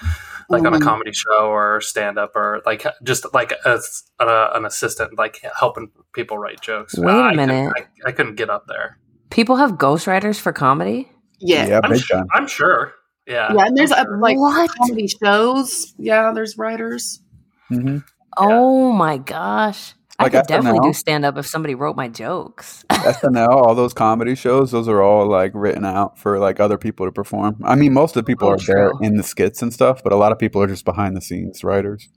like 0.49 0.65
on 0.65 0.75
a 0.75 0.79
Mhm. 0.79 0.83
comedy 0.83 1.13
show 1.13 1.49
or 1.51 1.81
stand 1.81 2.19
up 2.19 2.35
or 2.37 2.63
like 2.65 2.87
just 3.03 3.27
like 3.35 3.53
as 3.67 4.05
a, 4.21 4.51
an 4.55 4.65
assistant, 4.65 5.19
like 5.19 5.43
helping 5.59 5.91
people 6.13 6.39
write 6.39 6.61
jokes. 6.61 6.97
Wait 6.99 7.07
a 7.07 7.17
I 7.17 7.31
couldn't- 7.31 7.37
minute. 7.49 7.73
I, 8.05 8.09
I 8.09 8.13
couldn't 8.13 8.37
get 8.37 8.49
up 8.51 8.67
there. 8.69 8.99
People 9.31 9.57
have 9.57 9.73
ghostwriters 9.73 10.39
for 10.41 10.53
comedy. 10.53 11.11
yeah, 11.41 11.67
yeah, 11.67 11.81
I'm, 11.85 11.91
big. 11.93 12.03
I'm 12.33 12.47
sure. 12.47 12.95
Yeah. 13.27 13.53
yeah, 13.53 13.67
and 13.67 13.77
there's 13.77 13.93
I'm 13.93 14.07
uh, 14.07 14.19
like 14.21 14.39
what? 14.39 14.71
comedy 14.79 15.07
shows. 15.09 15.93
Yeah, 15.99 16.33
there's 16.33 16.57
writers. 16.57 17.21
hmm 17.69 17.99
Oh 18.39 18.93
my 18.93 19.19
gosh. 19.19 19.95
I 20.19 20.25
Like 20.25 20.33
could 20.33 20.47
definitely 20.47 20.81
SNL? 20.81 20.83
do 20.83 20.93
stand 20.95 21.25
up 21.25 21.37
if 21.39 21.47
somebody 21.47 21.75
wrote 21.77 21.97
my 21.97 22.09
jokes. 22.09 22.85
SNL, 22.91 23.49
all 23.49 23.75
those 23.75 23.93
comedy 23.95 24.35
shows, 24.35 24.73
those 24.73 24.89
are 24.89 25.01
all 25.01 25.27
like 25.29 25.53
written 25.55 25.85
out 25.85 26.19
for 26.19 26.39
like 26.41 26.59
other 26.59 26.77
people 26.77 27.07
to 27.07 27.13
perform. 27.13 27.61
I 27.65 27.77
mean, 27.77 27.93
most 27.93 28.17
of 28.17 28.25
the 28.25 28.27
people 28.27 28.49
Oh, 28.49 28.53
are 28.53 28.59
there 28.59 28.91
in 29.01 29.17
the 29.17 29.23
skits 29.23 29.63
and 29.63 29.73
stuff, 29.73 30.03
but 30.03 30.13
a 30.13 30.17
lot 30.17 30.33
of 30.33 30.39
people 30.39 30.61
are 30.63 30.67
just 30.67 30.85
behind 30.85 31.17
the 31.17 31.21
scenes 31.21 31.63
writers. 31.63 32.09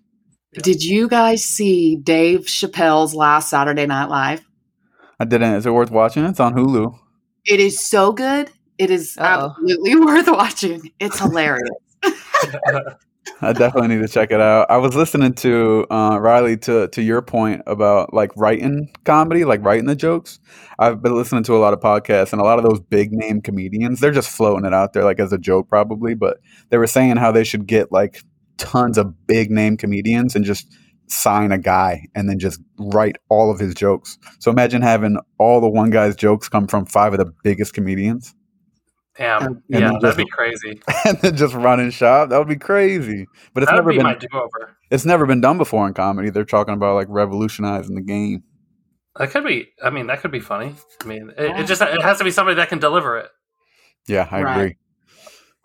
Did 0.53 0.83
you 0.83 1.07
guys 1.07 1.43
see 1.43 1.95
Dave 1.95 2.41
Chappelle's 2.41 3.13
last 3.13 3.49
Saturday 3.49 3.85
Night 3.85 4.09
Live? 4.09 4.41
I 5.19 5.25
didn't. 5.25 5.53
Is 5.53 5.65
it 5.67 5.71
worth 5.71 5.91
watching? 5.91 6.25
It's 6.25 6.39
on 6.39 6.55
Hulu. 6.55 6.97
It 7.45 7.59
is 7.59 7.79
so 7.85 8.11
good. 8.11 8.49
It 8.79 8.89
is 8.89 9.15
Uh-oh. 9.19 9.51
absolutely 9.51 9.95
worth 10.03 10.27
watching. 10.27 10.91
It's 10.99 11.19
hilarious. 11.19 11.69
I 13.41 13.53
definitely 13.53 13.95
need 13.95 14.01
to 14.01 14.07
check 14.07 14.31
it 14.31 14.41
out. 14.41 14.69
I 14.69 14.77
was 14.77 14.95
listening 14.95 15.33
to 15.35 15.85
uh, 15.89 16.17
Riley 16.19 16.57
to 16.57 16.87
to 16.89 17.01
your 17.01 17.21
point 17.21 17.61
about 17.67 18.13
like 18.13 18.31
writing 18.35 18.91
comedy, 19.03 19.45
like 19.45 19.63
writing 19.63 19.85
the 19.85 19.95
jokes. 19.95 20.39
I've 20.79 21.01
been 21.01 21.15
listening 21.15 21.43
to 21.43 21.55
a 21.55 21.59
lot 21.59 21.73
of 21.73 21.79
podcasts, 21.79 22.33
and 22.33 22.41
a 22.41 22.45
lot 22.45 22.57
of 22.57 22.65
those 22.65 22.79
big 22.79 23.11
name 23.11 23.41
comedians, 23.41 23.99
they're 23.99 24.11
just 24.11 24.29
floating 24.29 24.65
it 24.65 24.73
out 24.73 24.93
there 24.93 25.03
like 25.03 25.19
as 25.19 25.33
a 25.33 25.37
joke, 25.37 25.69
probably. 25.69 26.15
But 26.15 26.37
they 26.69 26.77
were 26.77 26.87
saying 26.87 27.17
how 27.17 27.31
they 27.31 27.43
should 27.43 27.67
get 27.67 27.91
like 27.91 28.23
tons 28.57 28.97
of 28.97 29.27
big 29.27 29.51
name 29.51 29.77
comedians 29.77 30.35
and 30.35 30.43
just 30.43 30.67
sign 31.07 31.51
a 31.51 31.57
guy 31.57 32.07
and 32.15 32.29
then 32.29 32.39
just 32.39 32.59
write 32.77 33.17
all 33.29 33.51
of 33.51 33.59
his 33.59 33.75
jokes. 33.75 34.17
So 34.39 34.49
imagine 34.49 34.81
having 34.81 35.17
all 35.37 35.61
the 35.61 35.69
one 35.69 35.89
guy's 35.89 36.15
jokes 36.15 36.47
come 36.47 36.67
from 36.67 36.85
five 36.85 37.13
of 37.13 37.19
the 37.19 37.33
biggest 37.43 37.73
comedians 37.73 38.33
Damn. 39.21 39.43
And 39.43 39.61
Yeah, 39.69 39.79
then 39.79 39.93
that'd 39.93 40.01
just- 40.01 40.17
be 40.17 40.25
crazy. 40.25 40.81
and 41.05 41.17
then 41.19 41.35
just 41.35 41.53
running 41.53 41.91
shop. 41.91 42.29
That 42.29 42.37
would 42.39 42.47
be 42.47 42.55
crazy. 42.55 43.27
But 43.53 43.63
it's 43.63 43.71
That'd 43.71 43.83
never 43.85 43.91
be 43.91 43.97
been 43.97 44.03
my 44.03 44.15
do 44.15 44.27
over. 44.33 44.75
it's 44.89 45.05
never 45.05 45.25
been 45.25 45.41
done 45.41 45.57
before 45.57 45.87
in 45.87 45.93
comedy. 45.93 46.29
They're 46.29 46.43
talking 46.45 46.73
about 46.73 46.95
like 46.95 47.07
revolutionizing 47.09 47.95
the 47.95 48.01
game. 48.01 48.43
That 49.17 49.29
could 49.31 49.43
be. 49.45 49.67
I 49.83 49.89
mean, 49.89 50.07
that 50.07 50.21
could 50.21 50.31
be 50.31 50.39
funny. 50.39 50.73
I 51.03 51.05
mean, 51.05 51.31
it, 51.37 51.59
it 51.59 51.67
just 51.67 51.81
it 51.81 52.01
has 52.01 52.17
to 52.19 52.23
be 52.23 52.31
somebody 52.31 52.55
that 52.55 52.69
can 52.69 52.79
deliver 52.79 53.17
it. 53.17 53.29
Yeah, 54.07 54.27
I 54.31 54.41
Right. 54.41 54.55
agree. 54.57 54.77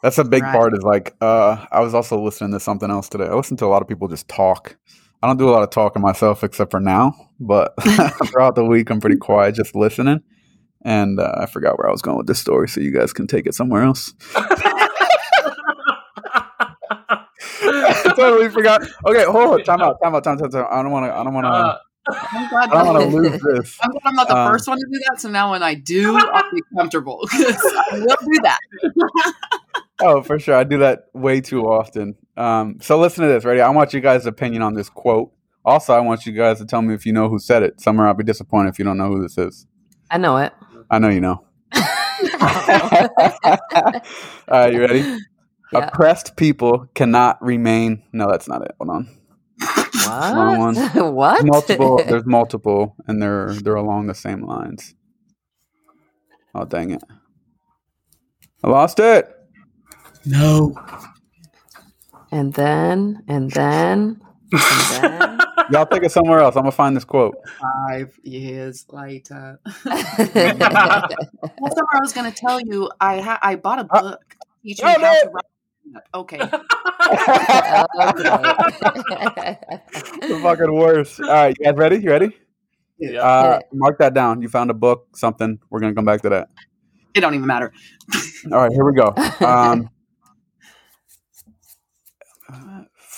That's 0.03 0.19
a 0.19 0.25
big 0.25 0.43
Right. 0.43 0.53
part. 0.53 0.75
Is 0.75 0.83
like 0.83 1.15
uh, 1.21 1.65
I 1.73 1.81
was 1.81 1.95
also 1.95 2.21
listening 2.21 2.53
to 2.53 2.61
something 2.61 2.91
else 2.91 3.09
today. 3.09 3.25
I 3.27 3.35
listen 3.35 3.57
to 3.59 3.65
a 3.65 3.69
lot 3.69 3.81
of 3.83 3.89
people 3.89 4.09
just 4.09 4.29
talk. 4.29 4.77
I 5.23 5.27
don't 5.27 5.39
do 5.39 5.49
a 5.49 5.53
lot 5.53 5.63
of 5.63 5.71
talking 5.71 6.03
myself 6.03 6.45
except 6.45 6.71
for 6.71 6.81
now, 6.81 7.15
but 7.41 7.73
throughout 8.27 8.55
the 8.55 8.65
week 8.65 8.91
I'm 8.91 9.01
pretty 9.01 9.17
quiet, 9.17 9.55
just 9.55 9.75
listening. 9.75 10.21
And 10.87 11.19
uh, 11.19 11.33
I 11.39 11.47
forgot 11.47 11.79
where 11.79 11.89
I 11.89 11.91
was 11.91 12.01
going 12.01 12.17
with 12.17 12.29
this 12.29 12.39
story, 12.39 12.69
so 12.69 12.81
you 12.81 12.93
guys 12.93 13.13
can 13.13 13.27
take 13.27 13.45
it 13.47 13.57
somewhere 13.57 13.83
else. 13.83 14.15
I 17.69 18.13
totally 18.15 18.49
forgot. 18.49 18.83
Okay, 19.05 19.25
hold 19.25 19.55
on. 19.61 19.65
Time 19.65 19.83
out. 19.83 19.99
Time 20.01 20.15
out. 20.15 20.23
Time 20.23 20.41
out. 20.41 20.53
Time 20.53 20.63
out. 20.63 20.73
I 20.73 20.83
don't 20.83 20.93
want 20.93 21.07
to. 21.07 21.13
I 21.13 21.25
don't 21.25 21.35
want 21.35 21.45
to. 21.45 21.51
Uh, 21.51 21.79
I'm 22.09 22.49
glad, 22.49 22.71
I 22.71 22.85
don't 22.85 22.95
want 22.95 23.11
to 23.11 23.17
lose 23.17 23.43
this. 23.43 23.79
I'm 23.83 23.91
glad 23.91 24.01
I'm 24.05 24.15
not 24.15 24.29
the 24.29 24.37
Um, 24.37 24.49
first 24.53 24.69
one 24.69 24.79
to 24.79 24.87
do 24.93 25.01
that. 25.09 25.21
So 25.21 25.29
now 25.29 25.51
when 25.51 25.65
I 25.65 25.75
do, 25.75 26.17
I'll 26.17 26.51
be 26.53 26.63
comfortable. 26.77 27.27
I 27.33 27.89
will 27.95 28.17
do 28.21 28.41
that. 28.45 28.61
Oh, 29.99 30.23
for 30.23 30.39
sure. 30.39 30.55
I 30.55 30.65
do 30.65 30.77
that 30.81 31.07
way 31.15 31.41
too 31.41 31.63
often. 31.63 32.17
Um, 32.37 32.79
so 32.83 32.99
listen 32.99 33.23
to 33.23 33.29
this. 33.29 33.47
Ready? 33.47 33.63
I 33.63 33.71
want 33.71 33.95
you 33.95 34.01
guys' 34.01 34.27
opinion 34.27 34.61
on 34.61 34.75
this 34.75 34.91
quote. 34.91 35.33
Also, 35.65 35.95
I 35.95 36.01
want 36.01 36.27
you 36.27 36.33
guys 36.33 36.59
to 36.59 36.67
tell 36.67 36.83
me 36.83 36.93
if 36.93 37.07
you 37.07 37.15
know 37.15 37.31
who 37.31 37.39
said 37.39 37.63
it. 37.63 37.81
Summer, 37.81 38.07
I'll 38.07 38.13
be 38.13 38.23
disappointed 38.23 38.69
if 38.69 38.79
you 38.79 38.85
don't 38.85 38.99
know 38.99 39.09
who 39.09 39.23
this 39.23 39.39
is. 39.39 39.67
I 40.11 40.19
know 40.19 40.37
it. 40.37 40.53
I 40.91 40.99
know 40.99 41.09
you 41.09 41.21
know. 41.21 41.45
All 41.75 41.81
right, 44.49 44.73
you 44.73 44.81
ready? 44.81 45.01
Yeah. 45.73 45.81
Oppressed 45.81 46.37
people 46.37 46.87
cannot 46.95 47.43
remain. 47.43 48.03
No, 48.13 48.31
that's 48.31 48.49
not 48.49 48.63
it. 48.63 48.75
Hold 48.79 48.91
on. 48.91 49.19
Wrong 50.07 50.59
one. 50.59 50.77
What? 50.77 51.13
what? 51.15 51.45
Multiple. 51.45 52.01
There's 52.07 52.27
multiple, 52.27 52.95
and 53.07 53.21
they're 53.21 53.53
they're 53.55 53.75
along 53.75 54.07
the 54.07 54.15
same 54.15 54.47
lines. 54.47 54.95
Oh 56.55 56.65
dang 56.65 56.91
it! 56.91 57.03
I 58.63 58.71
lost 58.71 59.01
it. 59.01 59.35
No. 60.25 60.75
and 62.31 62.55
then, 62.55 63.23
and 63.29 63.51
then. 63.51 64.21
Y'all 65.71 65.87
take 65.87 66.05
it 66.05 66.13
somewhere 66.13 66.39
else. 66.41 66.57
I'm 66.57 66.63
gonna 66.63 66.73
find 66.73 66.97
this 66.97 67.05
quote. 67.05 67.37
Five 67.89 68.19
years 68.23 68.87
later. 68.91 69.59
okay. 69.87 70.53
Well, 70.57 71.75
summer, 71.75 71.89
I 71.93 72.01
was 72.01 72.13
going 72.13 72.31
to 72.31 72.37
tell 72.37 72.61
you, 72.61 72.91
I 73.01 73.21
ha- 73.21 73.39
I 73.43 73.57
bought 73.57 73.81
a 73.81 73.87
Uh, 73.91 74.03
book 74.03 74.37
teaching 74.63 74.85
oh, 74.87 74.91
you 74.91 74.99
how 75.05 75.13
no. 75.25 75.41
Okay. 76.15 76.39
the 76.39 76.49
fucking 80.43 80.73
worst. 80.75 81.21
All 81.21 81.27
right, 81.29 81.57
you 81.59 81.65
guys 81.65 81.75
ready? 81.77 81.97
You 81.99 82.11
ready? 82.11 82.37
yeah. 82.99 83.21
Uh, 83.23 83.61
mark 83.73 83.99
that 83.99 84.15
down. 84.15 84.43
You 84.43 84.49
found 84.49 84.71
a 84.71 84.75
book, 84.75 85.17
something. 85.17 85.59
We're 85.71 85.81
gonna 85.81 85.95
come 85.95 86.05
back 86.05 86.23
to 86.23 86.29
that. 86.31 86.49
It 87.15 87.21
don't 87.21 87.35
even 87.35 87.47
matter. 87.47 87.73
All 88.53 88.59
right, 88.61 88.73
here 88.73 88.85
we 88.85 88.95
go. 88.95 89.15
Um, 89.47 89.91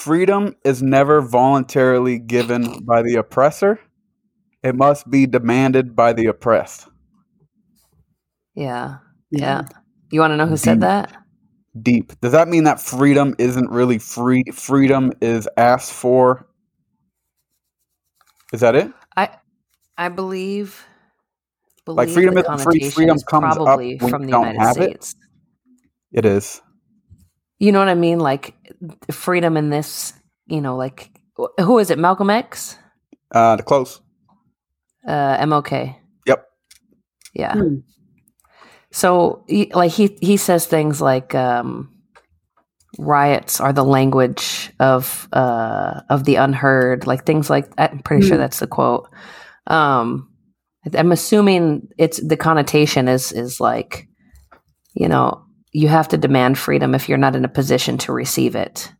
freedom 0.09 0.57
is 0.65 0.83
never 0.83 1.21
voluntarily 1.21 2.19
given 2.19 2.81
by 2.87 3.03
the 3.03 3.17
oppressor. 3.17 3.79
It 4.63 4.75
must 4.75 5.11
be 5.11 5.27
demanded 5.27 5.95
by 5.95 6.15
the 6.15 6.27
oppressed. 6.27 6.89
yeah. 8.55 8.99
Yeah. 9.31 9.65
You 10.11 10.21
want 10.21 10.33
to 10.33 10.39
know 10.39 10.47
who 10.47 10.57
said 10.57 10.81
that? 10.81 11.15
Deep. 11.83 12.19
Does 12.23 12.33
that 12.33 12.49
mean 12.49 12.65
that 12.65 12.81
freedom 12.81 13.35
isn't 13.39 13.71
really 13.71 13.99
free? 13.99 14.45
Freedom 14.55 15.13
is 15.21 15.47
asked 15.59 15.93
for. 15.93 16.49
Is 18.53 18.61
that 18.61 18.75
it? 18.75 18.91
I 19.17 19.31
I 19.99 20.09
believe. 20.09 20.87
Like, 21.95 22.09
believe 22.09 22.15
freedom 22.15 22.39
isn't 22.39 22.61
free, 22.61 22.81
freedom 22.81 23.17
is 23.17 23.25
comes 23.25 23.59
up 23.59 23.65
probably 23.65 23.97
when 23.99 24.11
from 24.11 24.27
the 24.27 24.33
United 24.33 24.61
have 24.61 24.79
it. 24.81 25.05
States. 25.05 25.15
It 26.13 26.25
is. 26.25 26.63
You 27.59 27.73
know 27.73 27.79
what 27.81 27.89
I 27.89 27.95
mean? 27.95 28.19
Like 28.21 28.55
freedom 29.11 29.57
in 29.57 29.71
this. 29.71 30.13
You 30.47 30.61
know, 30.61 30.77
like 30.77 31.11
who 31.61 31.79
is 31.79 31.91
it? 31.91 31.99
Malcolm 31.99 32.31
X. 32.31 32.77
Uh, 33.31 33.57
the 33.57 33.63
close. 33.63 34.01
Uh, 35.07 35.37
MLK. 35.39 35.97
Yep. 36.27 36.47
Yeah. 37.35 37.53
Hmm. 37.55 37.77
So, 38.91 39.45
he, 39.49 39.71
like 39.75 39.93
he 39.93 40.17
he 40.23 40.37
says 40.39 40.65
things 40.67 41.01
like 41.03 41.35
um, 41.35 41.93
riots 42.99 43.61
are 43.61 43.73
the 43.73 43.85
language 43.85 44.71
of 44.81 45.29
uh, 45.33 46.01
of 46.09 46.25
the 46.25 46.37
unheard, 46.37 47.07
like 47.07 47.27
things 47.27 47.51
like 47.51 47.71
I'm 47.77 48.01
pretty 48.01 48.27
sure 48.27 48.37
Hmm. 48.37 48.43
that's 48.43 48.61
the 48.61 48.67
quote. 48.67 49.09
Um, 49.67 50.31
I'm 50.95 51.13
assuming 51.13 51.89
it's 51.99 52.19
the 52.27 52.37
connotation 52.37 53.09
is 53.09 53.31
is 53.33 53.61
like, 53.61 54.09
you 54.95 55.09
know, 55.09 55.45
you 55.73 55.89
have 55.89 56.09
to 56.09 56.17
demand 56.19 56.59
freedom 56.59 56.95
if 56.95 57.09
you're 57.09 57.19
not 57.19 57.37
in 57.37 57.45
a 57.45 57.49
position 57.49 57.99
to 57.99 58.13
receive 58.13 58.55
it. 58.57 58.93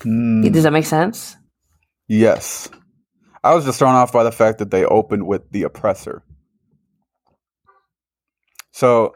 Mm, 0.00 0.52
Does 0.52 0.64
that 0.64 0.72
make 0.72 0.86
sense? 0.86 1.36
yes. 2.08 2.68
I 3.42 3.54
was 3.54 3.66
just 3.66 3.78
thrown 3.78 3.94
off 3.94 4.10
by 4.10 4.24
the 4.24 4.32
fact 4.32 4.58
that 4.60 4.70
they 4.70 4.86
opened 4.86 5.26
with 5.26 5.50
the 5.50 5.64
oppressor. 5.64 6.22
So 8.72 9.14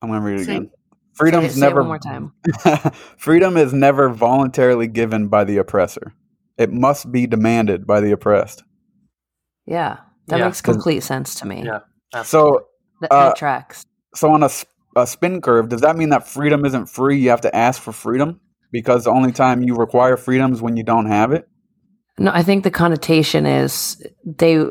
I'm 0.00 0.08
going 0.10 0.20
to 0.20 0.26
read 0.26 0.40
it 0.40 0.44
Say- 0.44 0.56
again. 0.56 0.70
Say, 0.70 0.78
Freedom's 1.14 1.54
say 1.54 1.60
never 1.60 1.80
it 1.80 1.84
one 1.84 1.88
more 1.88 1.98
time. 1.98 2.32
Freedom 3.18 3.56
is 3.58 3.72
never 3.74 4.08
voluntarily 4.08 4.86
given 4.86 5.28
by 5.28 5.44
the 5.44 5.58
oppressor. 5.58 6.14
It 6.56 6.72
must 6.72 7.12
be 7.12 7.26
demanded 7.26 7.86
by 7.86 8.00
the 8.00 8.12
oppressed. 8.12 8.64
Yeah, 9.66 9.98
that 10.28 10.38
Yeah. 10.38 10.46
makes 10.46 10.62
complete 10.62 11.02
sense 11.02 11.34
to 11.36 11.46
me. 11.46 11.62
Yeah. 11.64 11.80
That's- 12.12 12.28
So, 12.28 12.66
That, 13.02 13.12
Uh, 13.12 13.28
that 13.28 13.36
tracks. 13.36 13.84
so 14.14 14.30
on 14.32 14.42
a, 14.42 14.46
s- 14.46 14.64
a 14.96 15.06
spin 15.06 15.40
curve, 15.40 15.68
does 15.68 15.80
that 15.80 15.96
mean 15.96 16.10
that 16.10 16.28
freedom 16.28 16.64
isn't 16.64 16.86
free? 16.86 17.18
You 17.18 17.30
have 17.30 17.40
to 17.42 17.54
ask 17.54 17.80
for 17.80 17.92
freedom 17.92 18.40
because 18.70 19.04
the 19.04 19.10
only 19.10 19.32
time 19.32 19.62
you 19.62 19.74
require 19.74 20.16
freedom 20.16 20.52
is 20.52 20.60
when 20.62 20.76
you 20.76 20.84
don't 20.84 21.06
have 21.06 21.32
it. 21.32 21.48
No, 22.18 22.30
I 22.32 22.42
think 22.42 22.62
the 22.64 22.70
connotation 22.70 23.46
is 23.46 24.04
they. 24.24 24.62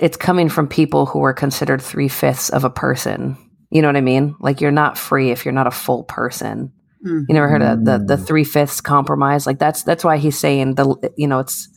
It's 0.00 0.16
coming 0.16 0.48
from 0.48 0.66
people 0.66 1.06
who 1.06 1.22
are 1.22 1.32
considered 1.32 1.80
three 1.80 2.08
fifths 2.08 2.50
of 2.50 2.64
a 2.64 2.70
person. 2.70 3.36
You 3.70 3.82
know 3.82 3.88
what 3.88 3.96
I 3.96 4.00
mean? 4.00 4.34
Like 4.40 4.60
you're 4.60 4.70
not 4.72 4.98
free 4.98 5.30
if 5.30 5.44
you're 5.44 5.54
not 5.54 5.66
a 5.68 5.70
full 5.70 6.02
person. 6.04 6.72
Mhm. 7.06 7.24
You 7.28 7.34
never 7.34 7.48
heard 7.48 7.62
of 7.62 7.84
the 7.84 7.98
the 8.04 8.16
Mm. 8.16 8.26
three 8.26 8.42
fifths 8.44 8.80
compromise? 8.80 9.46
Like 9.46 9.60
that's 9.60 9.84
that's 9.84 10.02
why 10.02 10.16
he's 10.16 10.36
saying 10.38 10.74
the 10.74 11.12
you 11.16 11.28
know 11.28 11.38
it's 11.38 11.68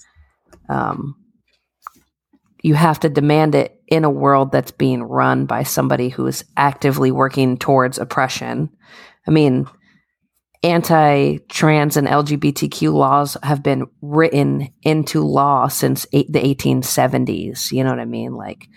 um 0.70 1.16
you 2.62 2.76
have 2.76 3.00
to 3.02 3.10
demand 3.10 3.56
it 3.56 3.80
in 3.88 4.04
a 4.04 4.10
world 4.10 4.52
that's 4.52 4.72
being 4.72 5.04
run 5.04 5.46
by 5.46 5.64
somebody 5.64 6.10
who 6.10 6.26
is 6.28 6.46
actively 6.58 7.12
working 7.12 7.58
towards 7.58 7.98
oppression. 7.98 8.70
I 9.28 9.32
mean, 9.32 9.68
anti 10.64 11.38
trans 11.50 11.98
and 11.98 12.08
LGBTQ 12.08 12.94
laws 12.94 13.36
have 13.44 13.64
been 13.64 13.88
written 14.02 14.70
into 14.84 15.22
law 15.22 15.68
since 15.68 16.06
eight, 16.14 16.32
the 16.32 16.40
1870s. 16.40 17.72
You 17.72 17.84
know 17.84 17.90
what 17.90 18.00
I 18.00 18.06
mean? 18.06 18.36
Like 18.36 18.68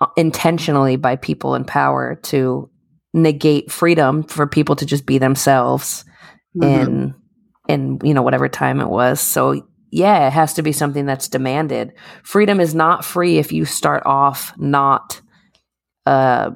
uh, 0.00 0.06
intentionally 0.16 0.96
by 0.96 1.16
people 1.16 1.54
in 1.54 1.64
power 1.64 2.14
to 2.24 2.70
negate 3.12 3.70
freedom 3.70 4.22
for 4.22 4.46
people 4.46 4.76
to 4.76 4.86
just 4.86 5.04
be 5.04 5.18
themselves 5.18 6.04
Mhm. 6.56 6.64
in 6.64 7.14
in 7.68 7.98
you 8.02 8.14
know 8.14 8.22
whatever 8.22 8.48
time 8.48 8.80
it 8.80 8.88
was 8.88 9.20
so 9.20 9.66
yeah 9.92 10.26
it 10.26 10.32
has 10.32 10.52
to 10.54 10.62
be 10.62 10.72
something 10.72 11.06
that's 11.06 11.28
demanded. 11.28 11.92
Freedom 12.24 12.58
is 12.58 12.74
not 12.74 13.04
free 13.04 13.38
if 13.38 13.52
you 13.52 13.64
start 13.64 14.02
off 14.04 14.52
not 14.58 15.20
uh 16.06 16.50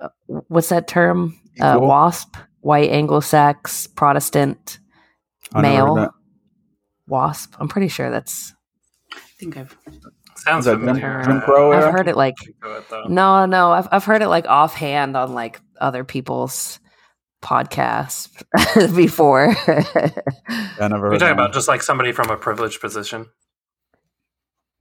uh, 0.00 0.08
what's 0.26 0.68
that 0.68 0.86
term? 0.86 1.36
Uh, 1.60 1.76
wasp 1.80 2.36
white 2.60 2.90
anglo-sax 2.90 3.88
protestant 3.88 4.78
I 5.52 5.62
never 5.62 5.74
heard 5.76 5.94
male. 5.94 6.14
wasp 7.08 7.54
i'm 7.58 7.66
pretty 7.66 7.88
sure 7.88 8.10
that's 8.10 8.54
I 9.12 9.18
think 9.40 9.56
I've 9.56 9.76
Sounds 10.36 10.66
Is 10.68 10.78
that 10.78 10.94
Jim. 10.94 11.24
Jim 11.24 11.40
Crow 11.40 11.72
i've 11.72 11.92
heard 11.92 12.06
it 12.06 12.16
like 12.16 12.34
it, 12.46 13.08
no 13.08 13.44
no 13.46 13.72
I've, 13.72 13.88
I've 13.90 14.04
heard 14.04 14.22
it 14.22 14.28
like 14.28 14.46
offhand 14.46 15.16
on 15.16 15.32
like 15.34 15.60
other 15.80 16.04
people's 16.04 16.78
podcasts 17.42 18.28
before 18.96 19.54
I 19.66 20.88
never 20.88 21.12
Are 21.12 21.18
talking 21.18 21.32
about 21.32 21.52
just 21.52 21.68
like 21.68 21.82
somebody 21.82 22.12
from 22.12 22.30
a 22.30 22.36
privileged 22.36 22.80
position? 22.80 23.22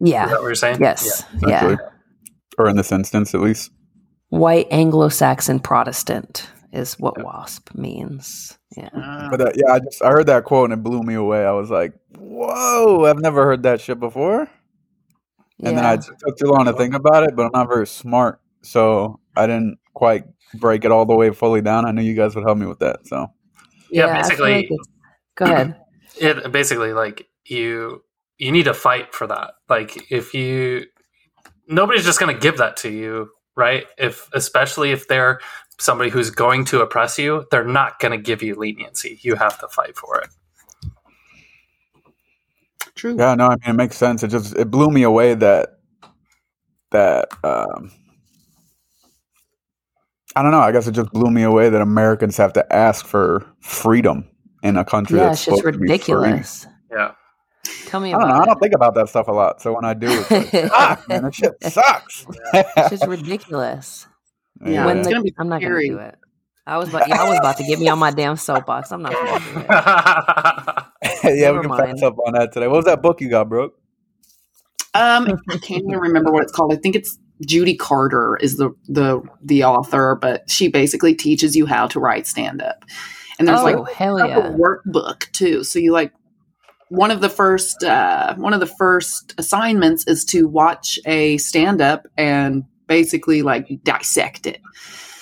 Is 0.02 0.12
yeah 0.12 0.28
that 0.28 0.42
what 0.42 0.48
you're 0.48 0.56
saying? 0.56 0.80
yes 0.80 1.24
one, 1.24 1.50
yeah 1.50 1.56
actually. 1.56 1.78
Or 2.58 2.68
in 2.68 2.76
this 2.76 2.92
instance, 2.92 3.36
at 3.36 3.42
least. 3.42 3.72
white 4.30 4.68
Anglo-Saxon 4.72 5.60
Protestant 5.60 6.50
is 6.74 7.00
what 7.00 7.24
WASP 7.24 7.76
means. 7.76 8.58
Yeah. 8.76 8.90
But 9.30 9.42
uh, 9.42 9.52
yeah, 9.56 9.74
I 9.74 9.80
just 9.80 10.04
I 10.04 10.10
heard 10.10 10.28
that 10.28 10.44
quote 10.44 10.72
and 10.72 10.80
it 10.80 10.84
blew 10.84 11.04
me 11.04 11.14
away. 11.14 11.46
I 11.46 11.52
was 11.52 11.70
like, 11.70 11.94
"Whoa, 12.18 13.06
I've 13.06 13.20
never 13.20 13.44
heard 13.44 13.64
that 13.64 13.80
shit 13.82 14.00
before." 14.00 14.50
And 15.64 15.78
then 15.78 15.86
I 15.86 15.98
took 15.98 16.38
too 16.38 16.46
long 16.46 16.66
to 16.66 16.74
think 16.74 16.94
about 16.94 17.24
it, 17.24 17.36
but 17.36 17.46
I'm 17.46 17.52
not 17.54 17.68
very 17.68 17.88
smart, 17.88 18.40
so 18.62 19.20
I 19.36 19.48
didn't 19.48 19.80
quite 19.94 20.26
break 20.56 20.86
it 20.86 20.92
all 20.92 21.06
the 21.06 21.16
way 21.16 21.32
fully 21.32 21.62
down. 21.62 21.86
I 21.86 21.92
knew 21.92 22.02
you 22.02 22.16
guys 22.16 22.36
would 22.36 22.44
help 22.46 22.58
me 22.58 22.66
with 22.66 22.80
that. 22.80 23.06
So 23.08 23.32
Yeah, 23.90 24.06
I 24.08 24.08
feel 24.08 24.22
basically- 24.22 24.54
like 24.54 24.70
go 25.36 25.46
ahead. 25.46 25.76
It 26.20 26.52
basically 26.52 26.94
like 26.94 27.28
you 27.46 28.04
you 28.40 28.52
need 28.52 28.64
to 28.64 28.74
fight 28.74 29.14
for 29.14 29.28
that. 29.28 29.52
Like 29.70 30.12
if 30.12 30.34
you 30.34 30.86
nobody's 31.68 32.06
just 32.06 32.20
going 32.20 32.34
to 32.34 32.42
give 32.42 32.58
that 32.58 32.78
to 32.78 32.90
you, 32.90 33.30
right? 33.56 33.86
If 34.00 34.28
especially 34.34 34.92
if 34.92 35.08
they're 35.08 35.40
somebody 35.80 36.10
who's 36.10 36.32
going 36.32 36.66
to 36.66 36.82
oppress 36.82 37.20
you, 37.20 37.46
they're 37.52 37.64
not 37.68 38.00
going 38.00 38.14
to 38.14 38.18
give 38.18 38.42
you 38.42 38.56
leniency. 38.56 39.20
You 39.22 39.36
have 39.36 39.60
to 39.60 39.68
fight 39.68 39.96
for 39.96 40.20
it. 40.22 40.30
true. 42.96 43.16
yeah, 43.16 43.36
no, 43.36 43.46
I 43.46 43.50
mean 43.52 43.60
it 43.68 43.74
makes 43.74 43.96
sense. 43.96 44.24
It 44.24 44.30
just 44.30 44.56
it 44.56 44.72
blew 44.72 44.90
me 44.90 45.04
away 45.04 45.36
that 45.36 45.70
that 46.92 47.30
um, 47.44 47.92
I 50.38 50.42
don't 50.44 50.52
know. 50.52 50.60
I 50.60 50.72
guess 50.72 50.88
it 50.88 50.92
just 50.92 51.12
blew 51.12 51.32
me 51.32 51.44
away 51.44 51.70
that 51.70 51.82
Americans 51.82 52.38
have 52.38 52.54
to 52.54 52.74
ask 52.76 53.06
for 53.06 53.46
freedom 53.60 54.28
in 54.64 54.78
a 54.78 54.86
country 54.86 55.18
Yeah, 55.18 55.26
that's 55.26 55.40
it's 55.40 55.46
just 55.46 55.58
supposed 55.58 55.74
to 55.76 55.80
be 55.80 55.88
free. 55.88 55.92
ridiculous. 55.94 56.68
Yeah. 56.92 57.12
Tell 57.88 58.00
me 58.00 58.14
I 58.14 58.20
don't 58.20 58.28
know. 58.30 58.36
I 58.36 58.46
don't 58.46 58.60
think 58.60 58.74
about 58.76 58.96
that 58.96 59.10
stuff 59.10 59.28
a 59.28 59.32
lot. 59.32 59.62
So 59.62 59.74
when 59.74 59.84
I 59.86 59.94
do, 59.94 60.08
it's 60.10 60.32
like, 60.32 60.54
it. 60.54 60.70
fuck, 60.70 61.08
man, 61.10 61.24
that 61.24 61.34
shit 61.36 61.54
sucks. 61.64 62.26
it's 62.54 62.90
just 62.90 63.08
ridiculous. 63.08 64.08
Yeah, 64.66 64.88
when 64.88 65.04
the- 65.04 65.12
gonna 65.12 65.24
I'm 65.38 65.50
not 65.50 65.62
scary. 65.62 65.90
gonna 65.90 66.02
do 66.02 66.08
it. 66.10 66.16
I 66.66 66.78
was 66.80 66.90
about, 66.90 67.08
yeah, 67.08 67.22
I 67.22 67.30
was 67.30 67.38
about 67.38 67.58
to 67.58 67.64
get 67.64 67.78
me 67.80 67.88
on 67.90 68.00
my 68.00 68.10
damn 68.10 68.36
soapbox. 68.36 68.92
I'm 68.92 69.04
not 69.04 69.14
gonna 69.14 69.40
do 69.40 69.60
it. 69.60 69.66
yeah, 71.40 71.52
we 71.52 71.60
can 71.60 71.70
mind. 71.70 71.86
pass 71.92 72.02
up 72.02 72.16
on 72.26 72.34
that 72.34 72.52
today. 72.54 72.68
What 72.68 72.78
was 72.78 72.86
that 72.86 73.02
book 73.04 73.22
you 73.22 73.30
got, 73.30 73.48
bro? 73.50 73.66
Um, 74.96 75.28
I 75.50 75.58
can't 75.60 75.84
even 75.84 76.00
remember 76.00 76.32
what 76.32 76.42
it's 76.44 76.52
called. 76.52 76.74
I 76.74 76.78
think 76.78 76.96
it's 76.96 77.20
Judy 77.46 77.76
Carter 77.76 78.38
is 78.38 78.58
the 78.58 78.72
the 78.88 79.22
the 79.44 79.64
author, 79.64 80.18
but 80.20 80.50
she 80.50 80.68
basically 80.68 81.16
teaches 81.16 81.56
you 81.56 81.66
how 81.66 81.88
to 81.88 82.00
write 82.00 82.28
stand 82.28 82.62
up. 82.62 82.84
And 83.40 83.48
there's 83.48 83.60
oh 83.60 83.64
like 83.64 83.94
hell 83.94 84.18
a 84.18 84.56
workbook 84.58 85.32
too. 85.32 85.64
So 85.64 85.80
you 85.80 85.92
like 85.92 86.12
one 86.90 87.12
of 87.12 87.22
the 87.22 87.30
first 87.30 87.84
uh, 87.84 88.36
one 88.36 88.54
of 88.54 88.60
the 88.60 88.66
first 88.66 89.36
assignments 89.38 90.08
is 90.08 90.26
to 90.26 90.48
watch 90.48 90.98
a 91.06 91.38
stand 91.38 91.82
up 91.82 92.08
and 92.18 92.64
basically 92.88 93.42
like 93.42 93.68
dissect 93.84 94.48
it. 94.48 94.62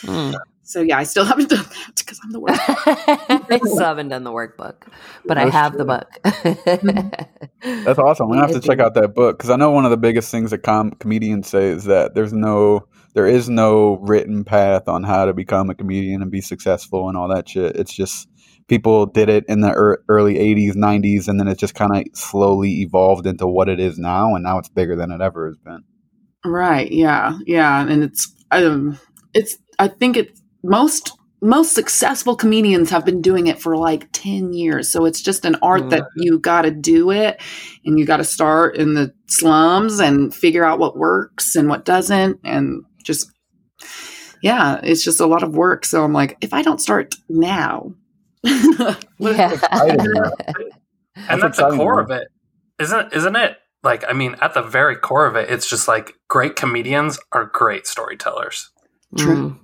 Mm. 0.02 0.36
So 0.66 0.82
yeah, 0.82 0.98
I 0.98 1.04
still 1.04 1.26
haven't 1.32 1.50
done 1.50 1.64
that 1.64 1.94
because 1.96 2.20
I'm 2.24 2.32
the 2.32 2.40
worst. 2.40 2.60
I 2.68 3.60
still 3.60 3.80
haven't 3.80 4.10
done 4.10 4.24
the 4.24 4.32
workbook, 4.32 4.88
but 5.24 5.38
I 5.38 5.50
have 5.50 5.74
true. 5.74 5.78
the 5.78 5.86
book. 5.86 6.12
That's 7.86 8.00
awesome. 8.00 8.26
I'm 8.26 8.38
gonna 8.38 8.48
have 8.48 8.62
to 8.62 8.68
check 8.68 8.80
out 8.80 8.96
that 8.96 9.14
book 9.14 9.38
because 9.38 9.52
I 9.52 9.56
know 9.56 9.72
one 9.72 9.86
of 9.86 9.92
the 9.92 9.98
biggest 9.98 10.32
things 10.32 10.52
that 10.52 10.60
com- 10.60 10.92
comedians 10.92 11.48
say 11.48 11.68
is 11.68 11.86
that 11.86 12.16
there's 12.16 12.34
no, 12.34 12.88
there 13.14 13.28
is 13.28 13.48
no 13.48 13.98
written 13.98 14.44
path 14.44 14.88
on 14.88 15.04
how 15.04 15.26
to 15.26 15.34
become 15.34 15.70
a 15.70 15.76
comedian 15.76 16.22
and 16.24 16.32
be 16.32 16.42
successful 16.42 17.08
and 17.10 17.18
all 17.18 17.28
that 17.30 17.48
shit. 17.48 17.76
It's 17.76 17.94
just 17.94 18.28
people 18.68 19.06
did 19.06 19.30
it 19.30 19.46
in 19.48 19.62
the 19.62 19.70
ear 19.70 20.04
early 20.10 20.36
'80s, 20.36 20.76
'90s, 20.76 21.28
and 21.28 21.40
then 21.40 21.48
it 21.48 21.60
just 21.60 21.76
kind 21.76 21.96
of 21.96 22.04
slowly 22.18 22.82
evolved 22.82 23.28
into 23.28 23.46
what 23.46 23.70
it 23.70 23.80
is 23.80 24.00
now, 24.00 24.34
and 24.34 24.44
now 24.44 24.58
it's 24.58 24.70
bigger 24.70 24.96
than 24.96 25.12
it 25.12 25.22
ever 25.22 25.48
has 25.48 25.58
been. 25.58 25.84
Right. 26.44 26.92
Yeah. 26.92 27.38
Yeah. 27.46 27.86
And 27.88 28.04
it's 28.04 28.32
um 28.52 29.00
it's 29.34 29.58
I 29.80 29.88
think 29.88 30.16
it's 30.18 30.42
most 30.66 31.12
most 31.42 31.76
successful 31.76 32.36
comedians 32.36 32.90
have 32.90 33.06
been 33.06 33.22
doing 33.22 33.46
it 33.48 33.62
for 33.62 33.78
like 33.78 34.12
10 34.14 34.54
years. 34.54 34.92
So 34.92 35.06
it's 35.06 35.22
just 35.22 35.46
an 35.46 35.58
art 35.62 35.92
that 35.92 36.08
you 36.16 36.40
got 36.40 36.64
to 36.64 36.72
do 36.72 37.12
it 37.12 37.40
and 37.86 38.00
you 38.00 38.06
got 38.06 38.18
to 38.18 38.24
start 38.24 38.78
in 38.78 38.96
the 38.96 39.14
slums 39.28 40.00
and 40.00 40.34
figure 40.34 40.66
out 40.66 40.80
what 40.80 40.98
works 40.98 41.56
and 41.56 41.70
what 41.70 41.86
doesn't 41.86 42.40
and 42.44 42.84
just 43.04 43.32
yeah, 44.42 44.80
it's 44.84 45.04
just 45.04 45.20
a 45.20 45.26
lot 45.26 45.44
of 45.44 45.56
work. 45.56 45.86
So 45.86 46.04
I'm 46.04 46.14
like 46.14 46.38
if 46.42 46.54
I 46.54 46.62
don't 46.62 46.82
start 46.82 47.14
now 47.30 47.94
yeah. 48.44 48.96
exciting, 49.20 50.00
and 50.00 51.42
That's 51.42 51.42
that's 51.42 51.58
the 51.58 51.74
core 51.76 52.00
of 52.00 52.12
it 52.12 52.28
isn't 52.80 53.14
isn't 53.14 53.36
it 53.36 53.58
like 53.84 54.04
i 54.08 54.14
mean 54.14 54.36
at 54.42 54.54
the 54.54 54.62
very 54.62 54.96
core 54.96 55.26
of 55.26 55.36
it 55.36 55.50
it's 55.50 55.68
just 55.68 55.88
like 55.88 56.14
great 56.28 56.56
comedians 56.56 57.18
are 57.32 57.46
great 57.46 57.88
storytellers 57.88 58.70
Mm. 59.16 59.60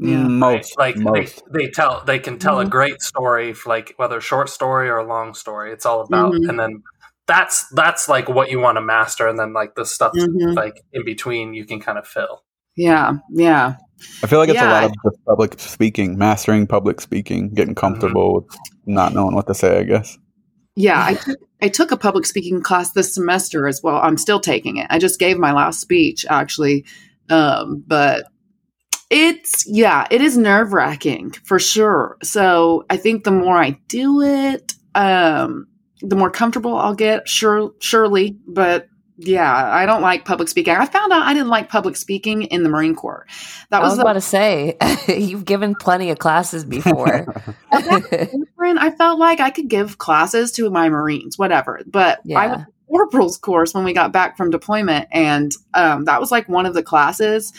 Yeah. 0.00 0.22
Most, 0.28 0.78
like 0.78 0.96
most. 0.96 1.42
They, 1.52 1.64
they 1.66 1.70
tell 1.70 2.02
they 2.04 2.18
can 2.18 2.38
tell 2.38 2.56
Mhm. 2.58 2.66
a 2.66 2.68
great 2.68 3.02
story 3.02 3.54
like 3.66 3.94
whether 3.96 4.18
a 4.18 4.20
short 4.20 4.48
story 4.48 4.88
or 4.88 4.98
a 4.98 5.06
long 5.06 5.34
story 5.34 5.72
it's 5.72 5.84
all 5.86 6.02
about 6.02 6.32
Mhm. 6.34 6.48
and 6.48 6.58
then 6.60 6.82
that's 7.26 7.68
that's 7.70 8.08
like 8.08 8.28
what 8.28 8.50
you 8.50 8.60
want 8.60 8.76
to 8.76 8.80
master 8.82 9.26
and 9.26 9.38
then 9.38 9.52
like 9.52 9.74
the 9.74 9.84
stuff 9.84 10.12
Mhm. 10.14 10.54
like 10.54 10.80
in 10.92 11.04
between 11.04 11.52
you 11.54 11.64
can 11.66 11.80
kind 11.80 11.98
of 11.98 12.06
fill 12.06 12.42
yeah, 12.76 13.14
yeah. 13.30 13.74
I 14.22 14.28
feel 14.28 14.38
like 14.38 14.50
it's 14.50 14.60
a 14.60 14.64
lot 14.64 14.84
of 14.84 14.92
just 15.04 15.24
public 15.26 15.58
speaking, 15.58 16.16
mastering 16.16 16.68
public 16.68 17.00
speaking, 17.00 17.52
getting 17.52 17.74
comfortable 17.74 18.34
with 18.36 18.56
not 18.86 19.12
knowing 19.14 19.34
what 19.34 19.48
to 19.48 19.54
say. 19.54 19.80
I 19.80 19.82
guess. 19.82 20.16
Yeah, 20.76 21.04
I 21.04 21.14
took, 21.14 21.38
I 21.60 21.68
took 21.68 21.90
a 21.90 21.96
public 21.96 22.24
speaking 22.24 22.62
class 22.62 22.92
this 22.92 23.12
semester 23.12 23.66
as 23.66 23.80
well. 23.82 23.96
I'm 23.96 24.16
still 24.16 24.38
taking 24.38 24.76
it. 24.76 24.86
I 24.90 25.00
just 25.00 25.18
gave 25.18 25.38
my 25.38 25.50
last 25.50 25.80
speech 25.80 26.24
actually, 26.30 26.84
um, 27.30 27.82
but 27.84 28.26
it's 29.10 29.64
yeah, 29.66 30.06
it 30.10 30.20
is 30.20 30.36
nerve 30.36 30.72
wracking 30.72 31.30
for 31.44 31.58
sure. 31.58 32.16
So 32.22 32.84
I 32.90 32.96
think 32.96 33.24
the 33.24 33.30
more 33.30 33.56
I 33.56 33.78
do 33.88 34.20
it, 34.22 34.74
um, 34.94 35.66
the 36.00 36.16
more 36.16 36.30
comfortable 36.30 36.76
I'll 36.76 36.94
get. 36.94 37.28
Sure, 37.28 37.72
surely, 37.80 38.36
but 38.46 38.88
yeah, 39.20 39.52
I 39.52 39.84
don't 39.86 40.02
like 40.02 40.24
public 40.24 40.48
speaking. 40.48 40.74
I 40.76 40.86
found 40.86 41.12
out 41.12 41.22
I 41.22 41.32
didn't 41.34 41.48
like 41.48 41.68
public 41.68 41.96
speaking 41.96 42.42
in 42.42 42.62
the 42.62 42.68
Marine 42.68 42.94
Corps. 42.94 43.26
That 43.70 43.80
I 43.80 43.84
was 43.84 43.92
was, 43.92 43.98
about 43.98 44.12
the 44.14 44.20
to 44.20 44.26
say 44.26 44.76
you've 45.08 45.44
given 45.44 45.74
plenty 45.74 46.10
of 46.10 46.18
classes 46.18 46.64
before. 46.66 47.26
different. 47.72 48.78
I 48.78 48.90
felt 48.96 49.18
like 49.18 49.40
I 49.40 49.50
could 49.50 49.68
give 49.68 49.98
classes 49.98 50.52
to 50.52 50.70
my 50.70 50.88
Marines, 50.88 51.38
whatever. 51.38 51.80
But 51.86 52.18
I 52.20 52.22
Yeah. 52.24 52.46
went 52.50 52.60
to 52.60 52.66
corporal's 52.88 53.36
course 53.38 53.74
when 53.74 53.84
we 53.84 53.92
got 53.92 54.12
back 54.12 54.36
from 54.36 54.50
deployment, 54.50 55.08
and 55.10 55.50
um, 55.74 56.04
that 56.04 56.20
was 56.20 56.30
like 56.30 56.48
one 56.48 56.66
of 56.66 56.74
the 56.74 56.82
classes 56.82 57.52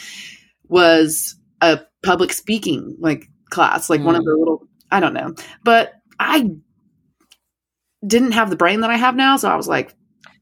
was 0.69 1.35
a 1.61 1.81
public 2.03 2.33
speaking 2.33 2.95
like 2.99 3.29
class, 3.49 3.89
like 3.89 4.01
one 4.01 4.15
of 4.15 4.23
the 4.23 4.35
little 4.35 4.67
I 4.91 4.99
don't 4.99 5.13
know, 5.13 5.35
but 5.63 5.93
I 6.19 6.51
didn't 8.05 8.31
have 8.31 8.49
the 8.49 8.55
brain 8.55 8.81
that 8.81 8.89
I 8.89 8.97
have 8.97 9.15
now, 9.15 9.37
so 9.37 9.49
I 9.49 9.55
was 9.55 9.67
like, 9.67 9.95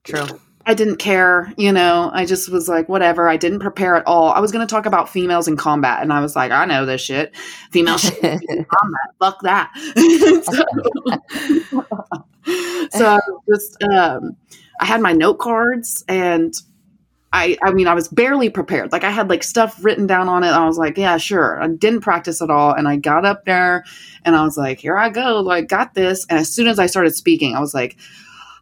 True. 0.04 0.40
I 0.68 0.74
didn't 0.74 0.98
care, 0.98 1.54
you 1.56 1.72
know. 1.72 2.12
I 2.14 2.26
just 2.26 2.50
was 2.50 2.68
like, 2.68 2.90
whatever. 2.90 3.30
I 3.30 3.38
didn't 3.38 3.60
prepare 3.60 3.96
at 3.96 4.06
all. 4.06 4.32
I 4.32 4.42
was 4.42 4.52
going 4.52 4.68
to 4.68 4.70
talk 4.70 4.86
about 4.86 5.08
females 5.08 5.48
in 5.48 5.56
combat, 5.56 6.02
and 6.02 6.12
I 6.12 6.20
was 6.20 6.36
like, 6.36 6.52
I 6.52 6.66
know 6.66 6.86
this 6.86 7.00
shit. 7.00 7.34
Female 7.72 7.98
shit 7.98 8.22
in 8.22 8.66
combat. 8.66 9.08
Fuck 9.18 9.42
that. 9.44 9.72
so, 11.72 11.86
so 12.98 13.06
I 13.08 13.20
just, 13.50 13.82
um, 13.84 14.36
I 14.82 14.86
had 14.86 15.00
my 15.00 15.14
note 15.14 15.40
cards, 15.40 16.04
and 16.10 16.54
I, 17.34 17.58
I 17.62 17.72
mean, 17.72 17.88
I 17.88 17.94
was 17.94 18.08
barely 18.08 18.50
prepared. 18.50 18.92
Like 18.92 19.04
I 19.04 19.12
had 19.12 19.30
like 19.30 19.44
stuff 19.44 19.84
written 19.84 20.08
down 20.08 20.30
on 20.30 20.44
it. 20.44 20.50
I 20.50 20.66
was 20.66 20.78
like, 20.78 20.98
yeah, 20.98 21.18
sure. 21.18 21.62
I 21.62 21.68
didn't 21.68 22.02
practice 22.02 22.42
at 22.42 22.50
all, 22.50 22.74
and 22.74 22.88
I 22.88 22.96
got 22.96 23.26
up 23.26 23.46
there, 23.46 23.84
and 24.24 24.36
I 24.36 24.44
was 24.44 24.58
like, 24.58 24.80
here 24.80 24.98
I 24.98 25.10
go. 25.10 25.42
Like, 25.42 25.68
got 25.68 25.94
this. 25.94 26.26
And 26.30 26.40
as 26.40 26.52
soon 26.54 26.68
as 26.68 26.80
I 26.80 26.86
started 26.86 27.16
speaking, 27.16 27.56
I 27.56 27.60
was 27.60 27.74
like 27.74 27.98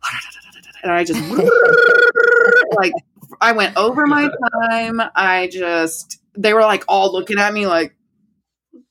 and 0.84 0.91
I 0.91 1.04
just 1.04 1.19
like 2.78 2.93
I 3.41 3.51
went 3.51 3.75
over 3.75 4.06
my 4.06 4.30
time. 4.69 5.01
I 5.15 5.49
just 5.51 6.21
they 6.38 6.54
were 6.54 6.62
like 6.62 6.84
all 6.88 7.12
looking 7.12 7.39
at 7.39 7.54
me 7.54 7.67
like 7.67 7.95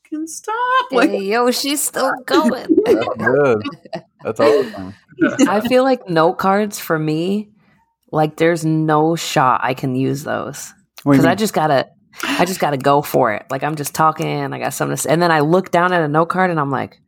can 0.05 0.27
stop 0.27 0.93
like 0.93 1.11
Hey, 1.11 1.25
yo, 1.25 1.51
she's 1.51 1.81
still 1.81 2.13
going. 2.27 2.67
That's 2.85 3.07
good. 3.17 3.63
That's 4.23 4.41
awesome. 4.41 4.95
I 5.49 5.61
feel 5.61 5.85
like 5.85 6.09
note 6.09 6.35
cards 6.35 6.79
for 6.79 6.99
me, 6.99 7.51
like 8.15 8.37
there's 8.37 8.65
no 8.65 9.17
shot 9.17 9.61
I 9.63 9.75
can 9.75 9.95
use 9.95 10.25
those 10.25 10.73
What 11.03 11.13
do 11.13 11.17
you 11.17 11.23
because 11.23 11.27
I 11.27 11.35
just 11.35 11.53
gotta, 11.53 11.89
I 12.23 12.45
just 12.45 12.61
gotta 12.61 12.77
go 12.77 13.03
for 13.03 13.33
it. 13.33 13.45
Like 13.51 13.63
I'm 13.63 13.75
just 13.75 13.95
talking, 13.95 14.55
I 14.55 14.59
got 14.59 14.73
something 14.73 14.97
to 14.97 15.03
say, 15.03 15.11
and 15.11 15.21
then 15.21 15.33
I 15.33 15.41
look 15.41 15.71
down 15.71 15.93
at 15.93 16.01
a 16.01 16.09
note 16.09 16.27
card 16.27 16.51
and 16.51 16.61
I'm 16.61 16.71
like, 16.71 17.01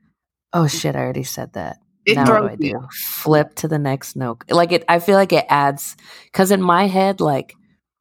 oh 0.52 0.66
shit, 0.66 0.96
I 0.96 1.00
already 1.00 1.22
said 1.22 1.52
that. 1.54 1.78
it 2.04 2.16
now 2.16 2.24
what 2.24 2.40
do 2.40 2.48
I 2.48 2.56
me. 2.56 2.70
do? 2.70 2.88
Flip 2.90 3.54
to 3.56 3.68
the 3.68 3.78
next 3.78 4.16
note. 4.16 4.42
Like 4.50 4.72
it, 4.72 4.84
I 4.88 4.98
feel 4.98 5.16
like 5.16 5.32
it 5.32 5.46
adds 5.48 5.96
because 6.24 6.50
in 6.50 6.60
my 6.60 6.86
head, 6.86 7.20
like 7.20 7.54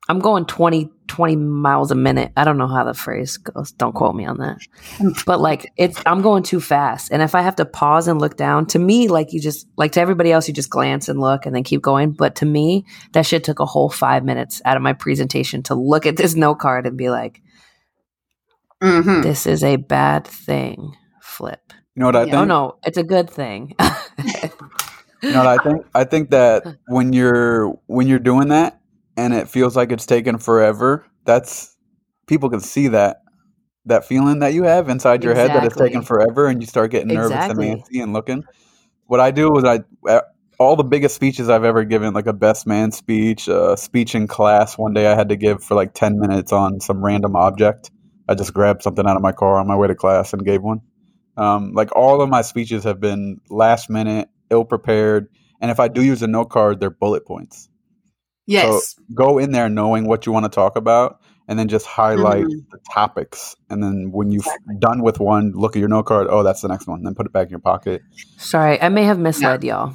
I'm 0.09 0.19
going 0.19 0.45
20, 0.45 0.89
20 1.07 1.35
miles 1.35 1.91
a 1.91 1.95
minute. 1.95 2.31
I 2.35 2.43
don't 2.43 2.57
know 2.57 2.67
how 2.67 2.83
the 2.83 2.93
phrase 2.93 3.37
goes. 3.37 3.71
Don't 3.73 3.93
quote 3.93 4.15
me 4.15 4.25
on 4.25 4.37
that. 4.37 4.57
But 5.25 5.39
like 5.39 5.71
it's, 5.77 6.01
I'm 6.05 6.21
going 6.21 6.43
too 6.43 6.59
fast. 6.59 7.11
And 7.11 7.21
if 7.21 7.35
I 7.35 7.41
have 7.41 7.55
to 7.57 7.65
pause 7.65 8.07
and 8.07 8.19
look 8.19 8.37
down, 8.37 8.65
to 8.67 8.79
me, 8.79 9.07
like 9.07 9.33
you 9.33 9.39
just, 9.41 9.67
like 9.77 9.91
to 9.93 10.01
everybody 10.01 10.31
else, 10.31 10.47
you 10.47 10.53
just 10.53 10.69
glance 10.69 11.07
and 11.09 11.19
look 11.19 11.45
and 11.45 11.55
then 11.55 11.63
keep 11.63 11.81
going. 11.81 12.11
But 12.11 12.35
to 12.37 12.45
me, 12.45 12.85
that 13.13 13.25
shit 13.25 13.43
took 13.43 13.59
a 13.59 13.65
whole 13.65 13.89
five 13.89 14.23
minutes 14.23 14.61
out 14.65 14.77
of 14.77 14.83
my 14.83 14.93
presentation 14.93 15.63
to 15.63 15.75
look 15.75 16.05
at 16.05 16.17
this 16.17 16.35
note 16.35 16.59
card 16.59 16.87
and 16.87 16.97
be 16.97 17.09
like, 17.09 17.41
Mhm. 18.83 19.23
this 19.23 19.47
is 19.47 19.63
a 19.63 19.77
bad 19.77 20.25
thing. 20.27 20.95
Flip. 21.21 21.61
You 21.95 22.01
know 22.01 22.05
what 22.07 22.15
I 22.15 22.19
Yeah. 22.19 22.25
think? 22.25 22.35
Oh 22.35 22.45
no, 22.45 22.75
it's 22.85 22.97
a 22.97 23.03
good 23.03 23.29
thing. 23.29 23.73
You 25.23 25.31
know 25.31 25.39
what 25.43 25.47
I 25.47 25.57
think? 25.63 25.85
I 25.95 26.03
think 26.03 26.29
that 26.31 26.63
when 26.87 27.13
you're 27.13 27.69
when 27.87 28.07
you're 28.07 28.19
doing 28.19 28.49
that 28.49 28.79
and 29.17 29.33
it 29.33 29.49
feels 29.49 29.75
like 29.75 29.91
it's 29.91 30.05
taken 30.05 30.37
forever, 30.37 31.05
that's 31.23 31.75
people 32.27 32.49
can 32.49 32.59
see 32.59 32.89
that 32.89 33.21
that 33.85 34.05
feeling 34.05 34.39
that 34.39 34.53
you 34.53 34.63
have 34.63 34.89
inside 34.89 35.23
your 35.23 35.35
head 35.35 35.51
that 35.51 35.63
it's 35.63 35.75
taken 35.75 36.01
forever 36.01 36.47
and 36.47 36.59
you 36.61 36.67
start 36.67 36.89
getting 36.89 37.09
nervous 37.09 37.31
Exactly. 37.31 37.69
and 37.69 37.83
antsy 37.83 38.01
and 38.01 38.13
looking. 38.13 38.43
What 39.05 39.19
I 39.19 39.29
do 39.29 39.55
is 39.57 39.63
I 39.63 39.81
all 40.57 40.75
the 40.75 40.83
biggest 40.83 41.15
speeches 41.15 41.49
I've 41.49 41.63
ever 41.63 41.83
given, 41.83 42.13
like 42.13 42.27
a 42.27 42.33
best 42.33 42.65
man 42.65 42.91
speech, 42.91 43.47
a 43.47 43.77
speech 43.77 44.15
in 44.15 44.27
class. 44.27 44.77
One 44.77 44.93
day 44.93 45.07
I 45.07 45.15
had 45.15 45.29
to 45.29 45.35
give 45.35 45.63
for 45.63 45.75
like 45.75 45.93
ten 45.93 46.19
minutes 46.19 46.51
on 46.51 46.79
some 46.79 47.03
random 47.03 47.35
object. 47.35 47.91
I 48.27 48.35
just 48.35 48.53
grabbed 48.53 48.81
something 48.81 49.05
out 49.05 49.15
of 49.15 49.21
my 49.21 49.31
car 49.31 49.59
on 49.59 49.67
my 49.67 49.75
way 49.75 49.87
to 49.87 49.95
class 49.95 50.33
and 50.33 50.43
gave 50.43 50.63
one. 50.63 50.81
Um, 51.37 51.73
like 51.73 51.95
all 51.95 52.21
of 52.21 52.29
my 52.29 52.41
speeches 52.41 52.85
have 52.85 52.99
been 52.99 53.41
last 53.49 53.89
minute, 53.89 54.29
ill 54.49 54.65
prepared, 54.65 55.27
and 55.61 55.69
if 55.69 55.79
I 55.79 55.89
do 55.89 56.01
use 56.01 56.23
a 56.23 56.27
note 56.27 56.49
card, 56.49 56.79
they're 56.79 56.89
bullet 56.89 57.25
points. 57.25 57.69
Yes 58.45 58.95
Go 59.13 59.37
in 59.37 59.51
there 59.51 59.69
knowing 59.69 60.07
what 60.07 60.25
you 60.25 60.31
want 60.31 60.45
to 60.45 60.49
talk 60.49 60.75
about, 60.75 61.19
and 61.47 61.57
then 61.59 61.67
just 61.67 61.85
highlight 61.85 62.45
Mhm. 62.45 62.69
the 62.71 62.79
topics. 62.93 63.55
And 63.69 63.83
then 63.83 64.11
when 64.11 64.31
you've 64.31 64.47
done 64.79 65.01
with 65.03 65.19
one, 65.19 65.51
look 65.53 65.75
at 65.75 65.79
your 65.79 65.89
note 65.89 66.03
card. 66.07 66.27
Oh, 66.29 66.41
that's 66.43 66.61
the 66.61 66.67
next 66.67 66.87
one. 66.87 67.03
Then 67.03 67.13
put 67.15 67.25
it 67.25 67.31
back 67.33 67.45
in 67.47 67.51
your 67.51 67.59
pocket. 67.59 68.01
Sorry, 68.37 68.81
I 68.81 68.89
may 68.89 69.03
have 69.03 69.19
misled 69.19 69.63
y'all. 69.63 69.89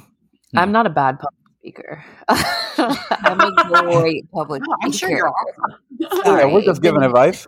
Hmm. 0.51 0.57
I'm 0.59 0.71
not 0.71 0.85
a 0.85 0.89
bad 0.89 1.19
public 1.19 1.41
speaker. 1.59 2.03
I'm 2.27 3.39
a 3.41 3.51
great 4.01 4.31
public 4.31 4.61
No, 4.67 4.75
i'm 4.81 4.91
sure 4.91 5.09
speaker. 5.09 5.17
you're 5.17 5.29
awesome. 5.29 5.77
Yeah, 6.25 6.45
we're 6.45 6.61
just 6.61 6.81
giving 6.81 7.03
advice. 7.03 7.47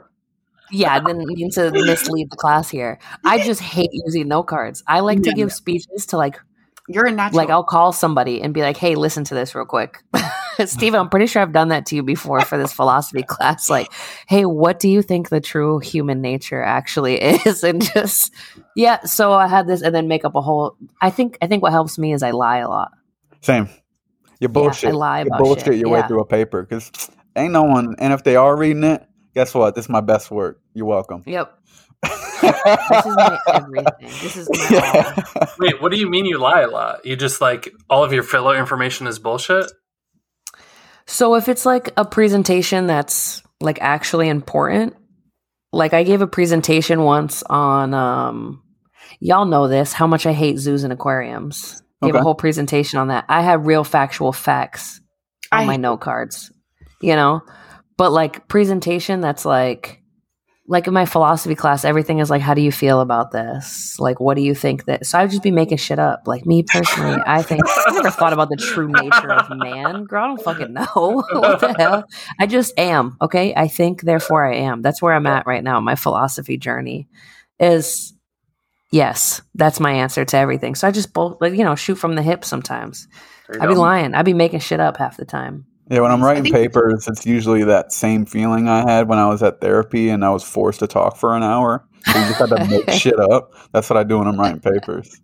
Yeah, 0.72 0.94
I 0.96 1.00
didn't 1.00 1.26
mean 1.28 1.50
to 1.52 1.72
mislead 1.72 2.32
the 2.32 2.36
class 2.38 2.70
here. 2.70 3.00
I 3.26 3.44
just 3.44 3.62
hate 3.62 3.90
using 3.92 4.28
note 4.28 4.44
cards. 4.44 4.84
I 4.88 5.02
like 5.02 5.22
to 5.24 5.32
give 5.34 5.52
speeches 5.54 6.06
to 6.08 6.18
like 6.18 6.40
you're 6.88 7.06
a 7.06 7.12
natural 7.12 7.38
like 7.38 7.50
I'll 7.50 7.64
call 7.64 7.94
somebody 7.94 8.42
and 8.42 8.54
be 8.54 8.62
like, 8.62 8.78
"Hey, 8.78 8.96
listen 8.96 9.24
to 9.26 9.34
this 9.34 9.56
real 9.56 9.66
quick." 9.66 10.04
Stephen, 10.66 11.00
I'm 11.00 11.10
pretty 11.10 11.28
sure 11.28 11.42
I've 11.42 11.54
done 11.54 11.70
that 11.70 11.86
to 11.88 11.96
you 11.96 12.04
before 12.04 12.42
for 12.42 12.58
this 12.58 12.74
philosophy 12.74 13.24
class. 13.28 13.70
Like, 13.70 13.92
hey, 14.28 14.46
what 14.46 14.80
do 14.80 14.90
you 14.90 15.02
think 15.02 15.30
the 15.30 15.42
true 15.42 15.80
human 15.80 16.22
nature 16.22 16.62
actually 16.62 17.16
is? 17.22 17.64
And 17.64 17.82
just 17.82 18.34
yeah, 18.76 19.04
so 19.04 19.34
I 19.34 19.48
had 19.48 19.68
this 19.68 19.82
and 19.82 19.96
then 19.96 20.08
make 20.08 20.26
up 20.26 20.36
a 20.36 20.42
whole 20.42 20.76
I 21.02 21.10
think 21.10 21.38
I 21.42 21.48
think 21.48 21.64
what 21.64 21.72
helps 21.72 21.98
me 21.98 22.14
is 22.14 22.22
I 22.22 22.32
lie 22.32 22.58
a 22.58 22.70
lot. 22.70 22.92
Same. 23.42 23.70
You 24.40 24.50
bullshit. 24.50 24.90
I 24.90 24.94
lie 24.94 25.24
you 25.24 25.32
bullshit 25.38 25.66
shit, 25.66 25.76
your 25.78 25.90
way 25.90 26.02
through 26.08 26.22
a 26.22 26.26
paper 26.26 26.64
because 26.64 26.92
ain't 27.36 27.54
no 27.54 27.64
one. 27.64 27.96
And 28.00 28.12
if 28.12 28.24
they 28.24 28.36
are 28.36 28.56
reading 28.56 28.84
it, 28.84 29.06
guess 29.34 29.54
what? 29.54 29.76
This 29.76 29.86
is 29.86 29.90
my 29.90 30.02
best 30.02 30.30
work. 30.32 30.60
You're 30.74 30.86
welcome. 30.86 31.24
Yep. 31.26 31.60
This 32.44 33.06
is 33.06 33.16
my 33.16 33.40
everything. 33.48 34.10
This 34.22 34.38
is 34.38 34.50
my. 34.50 34.68
Yeah. 34.72 35.46
Wait, 35.60 35.82
what 35.82 35.92
do 35.92 35.98
you 36.00 36.10
mean 36.10 36.26
you 36.26 36.38
lie 36.38 36.62
a 36.62 36.70
lot? 36.70 37.06
You 37.06 37.16
just 37.16 37.42
like 37.42 37.74
all 37.90 38.04
of 38.04 38.14
your 38.14 38.24
filler 38.24 38.58
information 38.58 39.08
is 39.08 39.20
bullshit? 39.20 39.72
So 41.06 41.36
if 41.36 41.50
it's 41.50 41.66
like 41.66 41.92
a 41.98 42.06
presentation 42.06 42.88
that's 42.88 43.42
like 43.62 43.80
actually 43.82 44.30
important, 44.30 44.96
like 45.72 45.94
I 45.94 46.04
gave 46.04 46.22
a 46.22 46.28
presentation 46.28 47.04
once 47.04 47.44
on 47.44 47.94
um 47.94 48.64
y'all 49.20 49.46
know 49.46 49.68
this, 49.68 49.94
how 49.94 50.08
much 50.08 50.26
I 50.26 50.34
hate 50.34 50.58
zoos 50.60 50.84
and 50.84 50.94
aquariums. 50.94 51.82
Gave 52.04 52.16
a 52.16 52.22
whole 52.22 52.36
presentation 52.36 53.00
on 53.00 53.08
that. 53.08 53.24
I 53.30 53.42
had 53.44 53.66
real 53.66 53.86
factual 53.86 54.34
facts 54.34 55.00
on 55.54 55.62
I- 55.62 55.66
my 55.66 55.78
note 55.78 56.02
cards, 56.02 56.52
you 57.02 57.16
know? 57.16 57.42
But 57.96 58.12
like 58.12 58.50
presentation 58.50 59.22
that's 59.22 59.46
like 59.46 60.03
like 60.66 60.88
in 60.88 60.94
my 60.94 61.06
philosophy 61.06 61.56
class, 61.56 61.84
everything 61.84 62.20
is 62.20 62.30
like, 62.30 62.42
how 62.42 62.54
do 62.54 62.62
you 62.62 62.72
feel 62.72 63.02
about 63.02 63.32
this? 63.32 64.00
Like, 64.00 64.22
what 64.22 64.36
do 64.36 64.42
you 64.42 64.56
think 64.56 64.86
that? 64.86 65.06
So 65.06 65.18
I 65.18 65.24
would 65.24 65.32
just 65.32 65.44
be 65.44 65.52
making 65.52 65.78
shit 65.78 66.00
up. 66.00 66.24
Like 66.26 66.46
me 66.46 66.64
personally, 66.64 67.22
I 67.26 67.42
think 67.42 67.64
I 67.68 67.92
never 67.92 68.10
thought 68.10 68.32
about 68.32 68.50
the 68.50 68.56
true 68.56 68.88
nature 68.88 69.34
of 69.34 69.50
man. 69.58 70.06
Girl, 70.06 70.24
I 70.24 70.28
don't 70.28 70.42
fucking 70.42 70.74
know. 70.74 70.86
what 71.32 71.60
the 71.60 71.76
hell? 71.78 72.06
I 72.40 72.48
just 72.48 72.78
am. 72.80 73.18
Okay, 73.22 73.54
I 73.56 73.68
think, 73.68 74.04
therefore 74.04 74.46
I 74.46 74.56
am. 74.56 74.82
That's 74.82 75.02
where 75.02 75.14
I'm 75.14 75.28
at 75.28 75.46
right 75.46 75.64
now. 75.64 75.82
My 75.82 75.96
philosophy 75.96 76.58
journey 76.58 77.10
is 77.60 78.14
yes. 78.90 79.42
That's 79.56 79.82
my 79.82 79.92
answer 79.92 80.24
to 80.24 80.38
everything. 80.38 80.76
So 80.76 80.88
I 80.88 80.92
just 80.92 81.14
both, 81.14 81.42
like 81.42 81.54
you 81.54 81.66
know, 81.66 81.76
shoot 81.76 81.96
from 81.96 82.16
the 82.16 82.22
hip. 82.22 82.46
Sometimes 82.46 83.10
I'd 83.60 83.68
be 83.68 83.76
lying. 83.76 84.16
I'd 84.16 84.24
be 84.24 84.34
making 84.34 84.62
shit 84.62 84.80
up 84.80 84.96
half 84.96 85.18
the 85.18 85.26
time. 85.26 85.66
Yeah, 85.90 86.00
when 86.00 86.12
I'm 86.12 86.24
writing 86.24 86.52
papers, 86.52 87.08
it's 87.08 87.26
usually 87.26 87.64
that 87.66 87.92
same 87.92 88.26
feeling 88.26 88.70
I 88.70 88.90
had 88.90 89.08
when 89.10 89.20
I 89.20 89.28
was 89.28 89.44
at 89.44 89.60
therapy 89.60 90.10
and 90.10 90.24
I 90.24 90.30
was 90.30 90.44
forced 90.44 90.80
to 90.80 90.88
talk 90.88 91.18
for 91.18 91.36
an 91.36 91.44
hour. 91.44 91.86
So 92.06 92.20
you 92.20 92.26
just 92.28 92.40
had 92.40 92.50
to 92.50 92.68
make 92.68 92.90
shit 93.00 93.20
up. 93.20 93.52
That's 93.72 93.90
what 93.90 93.98
I 93.98 94.04
do 94.04 94.20
when 94.20 94.28
I'm 94.28 94.40
writing 94.40 94.62
papers. 94.62 95.20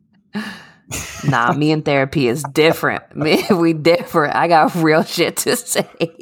Nah, 1.27 1.53
me 1.53 1.71
and 1.71 1.83
therapy 1.85 2.27
is 2.27 2.43
different. 2.51 3.03
Me, 3.15 3.43
we 3.51 3.73
different. 3.73 4.35
I 4.35 4.47
got 4.47 4.73
real 4.75 5.03
shit 5.03 5.37
to 5.37 5.55
say. 5.55 5.87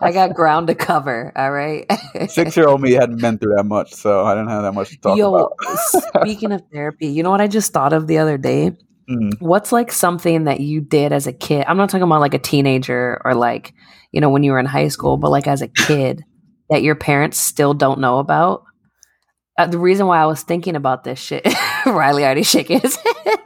I 0.00 0.10
got 0.12 0.34
ground 0.34 0.66
to 0.66 0.74
cover. 0.74 1.32
All 1.34 1.50
right. 1.50 1.86
Six 2.28 2.56
year 2.56 2.68
old 2.68 2.80
me 2.80 2.92
hadn't 2.92 3.20
been 3.20 3.38
through 3.38 3.54
that 3.56 3.64
much, 3.64 3.94
so 3.94 4.24
I 4.24 4.34
didn't 4.34 4.48
have 4.48 4.62
that 4.62 4.72
much 4.72 4.90
to 4.90 4.98
talk 4.98 5.16
Yo, 5.16 5.34
about. 5.34 5.52
speaking 6.20 6.52
of 6.52 6.62
therapy, 6.72 7.06
you 7.06 7.22
know 7.22 7.30
what 7.30 7.40
I 7.40 7.46
just 7.46 7.72
thought 7.72 7.92
of 7.92 8.06
the 8.06 8.18
other 8.18 8.36
day? 8.36 8.76
Mhm. 9.10 9.32
What's 9.40 9.72
like 9.72 9.90
something 9.92 10.44
that 10.44 10.60
you 10.60 10.80
did 10.80 11.12
as 11.12 11.26
a 11.26 11.32
kid? 11.32 11.64
I'm 11.66 11.76
not 11.76 11.90
talking 11.90 12.02
about 12.04 12.20
like 12.20 12.34
a 12.34 12.38
teenager 12.38 13.20
or 13.24 13.34
like, 13.34 13.74
you 14.12 14.20
know, 14.20 14.30
when 14.30 14.42
you 14.44 14.52
were 14.52 14.58
in 14.60 14.66
high 14.66 14.88
school, 14.88 15.16
but 15.16 15.30
like 15.30 15.46
as 15.48 15.62
a 15.62 15.68
kid 15.68 16.22
that 16.70 16.82
your 16.82 16.94
parents 16.94 17.38
still 17.38 17.74
don't 17.74 18.00
know 18.00 18.18
about. 18.18 18.64
uh, 19.58 19.66
the 19.66 19.78
reason 19.78 20.06
why 20.06 20.20
I 20.22 20.26
was 20.26 20.42
thinking 20.42 20.76
about 20.76 21.04
this 21.04 21.18
shit, 21.18 21.46
Riley 21.86 22.24
already 22.24 22.44
shaking 22.44 22.80
his 22.80 22.96
head. 22.96 23.40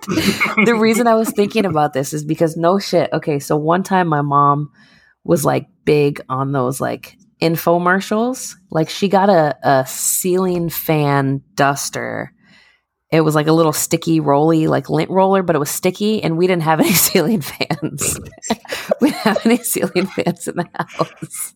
the 0.66 0.76
reason 0.78 1.06
I 1.06 1.14
was 1.14 1.30
thinking 1.30 1.64
about 1.66 1.92
this 1.94 2.12
is 2.12 2.24
because 2.24 2.56
no 2.56 2.78
shit. 2.78 3.10
Okay, 3.12 3.38
so 3.40 3.56
one 3.56 3.82
time 3.82 4.08
my 4.08 4.22
mom 4.22 4.70
was 5.24 5.44
like 5.44 5.66
big 5.86 6.20
on 6.28 6.52
those 6.52 6.80
like 6.80 7.16
infomercials. 7.40 8.54
Like 8.70 8.90
she 8.90 9.08
got 9.08 9.30
a, 9.30 9.56
a 9.62 9.86
ceiling 9.86 10.68
fan 10.68 11.42
duster. 11.54 12.33
It 13.14 13.20
was 13.20 13.36
like 13.36 13.46
a 13.46 13.52
little 13.52 13.72
sticky 13.72 14.18
rolly, 14.18 14.66
like 14.66 14.90
lint 14.90 15.08
roller, 15.08 15.44
but 15.44 15.54
it 15.54 15.60
was 15.60 15.70
sticky, 15.70 16.22
and 16.22 16.36
we 16.36 16.46
didn't 16.48 16.62
have 16.62 16.80
any 16.80 16.92
ceiling 16.92 17.40
fans. 17.40 18.18
we 19.00 19.10
didn't 19.10 19.22
have 19.22 19.46
any 19.46 19.58
ceiling 19.58 20.06
fans 20.06 20.48
in 20.48 20.56
the 20.56 20.68
house. 20.74 21.54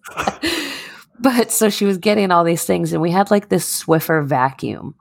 but 1.18 1.50
so 1.50 1.68
she 1.68 1.84
was 1.84 1.98
getting 1.98 2.30
all 2.30 2.44
these 2.44 2.64
things, 2.64 2.92
and 2.92 3.02
we 3.02 3.10
had 3.10 3.30
like 3.30 3.48
this 3.48 3.82
Swiffer 3.82 4.24
vacuum. 4.24 4.94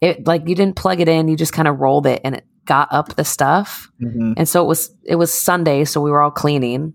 It 0.00 0.26
like 0.26 0.46
you 0.46 0.54
didn't 0.54 0.76
plug 0.76 1.00
it 1.00 1.08
in, 1.08 1.28
you 1.28 1.36
just 1.36 1.54
kind 1.54 1.68
of 1.68 1.78
rolled 1.78 2.06
it, 2.06 2.20
and 2.22 2.34
it 2.34 2.44
got 2.66 2.92
up 2.92 3.16
the 3.16 3.24
stuff. 3.24 3.90
Mhm. 4.02 4.34
And 4.36 4.48
so 4.48 4.62
it 4.62 4.66
was 4.66 4.94
it 5.04 5.16
was 5.16 5.32
Sunday, 5.32 5.84
so 5.84 6.02
we 6.02 6.10
were 6.10 6.20
all 6.20 6.30
cleaning. 6.30 6.92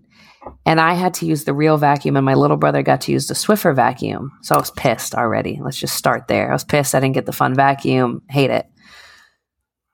And 0.64 0.80
I 0.80 0.94
had 0.94 1.14
to 1.14 1.26
use 1.26 1.44
the 1.44 1.52
real 1.52 1.76
vacuum 1.76 2.16
and 2.16 2.24
my 2.24 2.32
little 2.32 2.56
brother 2.56 2.82
got 2.82 3.02
to 3.02 3.12
use 3.12 3.26
the 3.26 3.34
Swiffer 3.34 3.76
vacuum. 3.76 4.32
So 4.40 4.54
I 4.54 4.58
was 4.58 4.70
pissed 4.70 5.14
already. 5.14 5.60
Let's 5.62 5.76
just 5.76 5.94
start 5.96 6.28
there. 6.28 6.48
I 6.48 6.54
was 6.54 6.64
pissed 6.64 6.94
I 6.94 7.00
didn't 7.00 7.14
get 7.14 7.26
the 7.26 7.32
fun 7.32 7.54
vacuum. 7.54 8.22
Hate 8.30 8.48
it. 8.50 8.66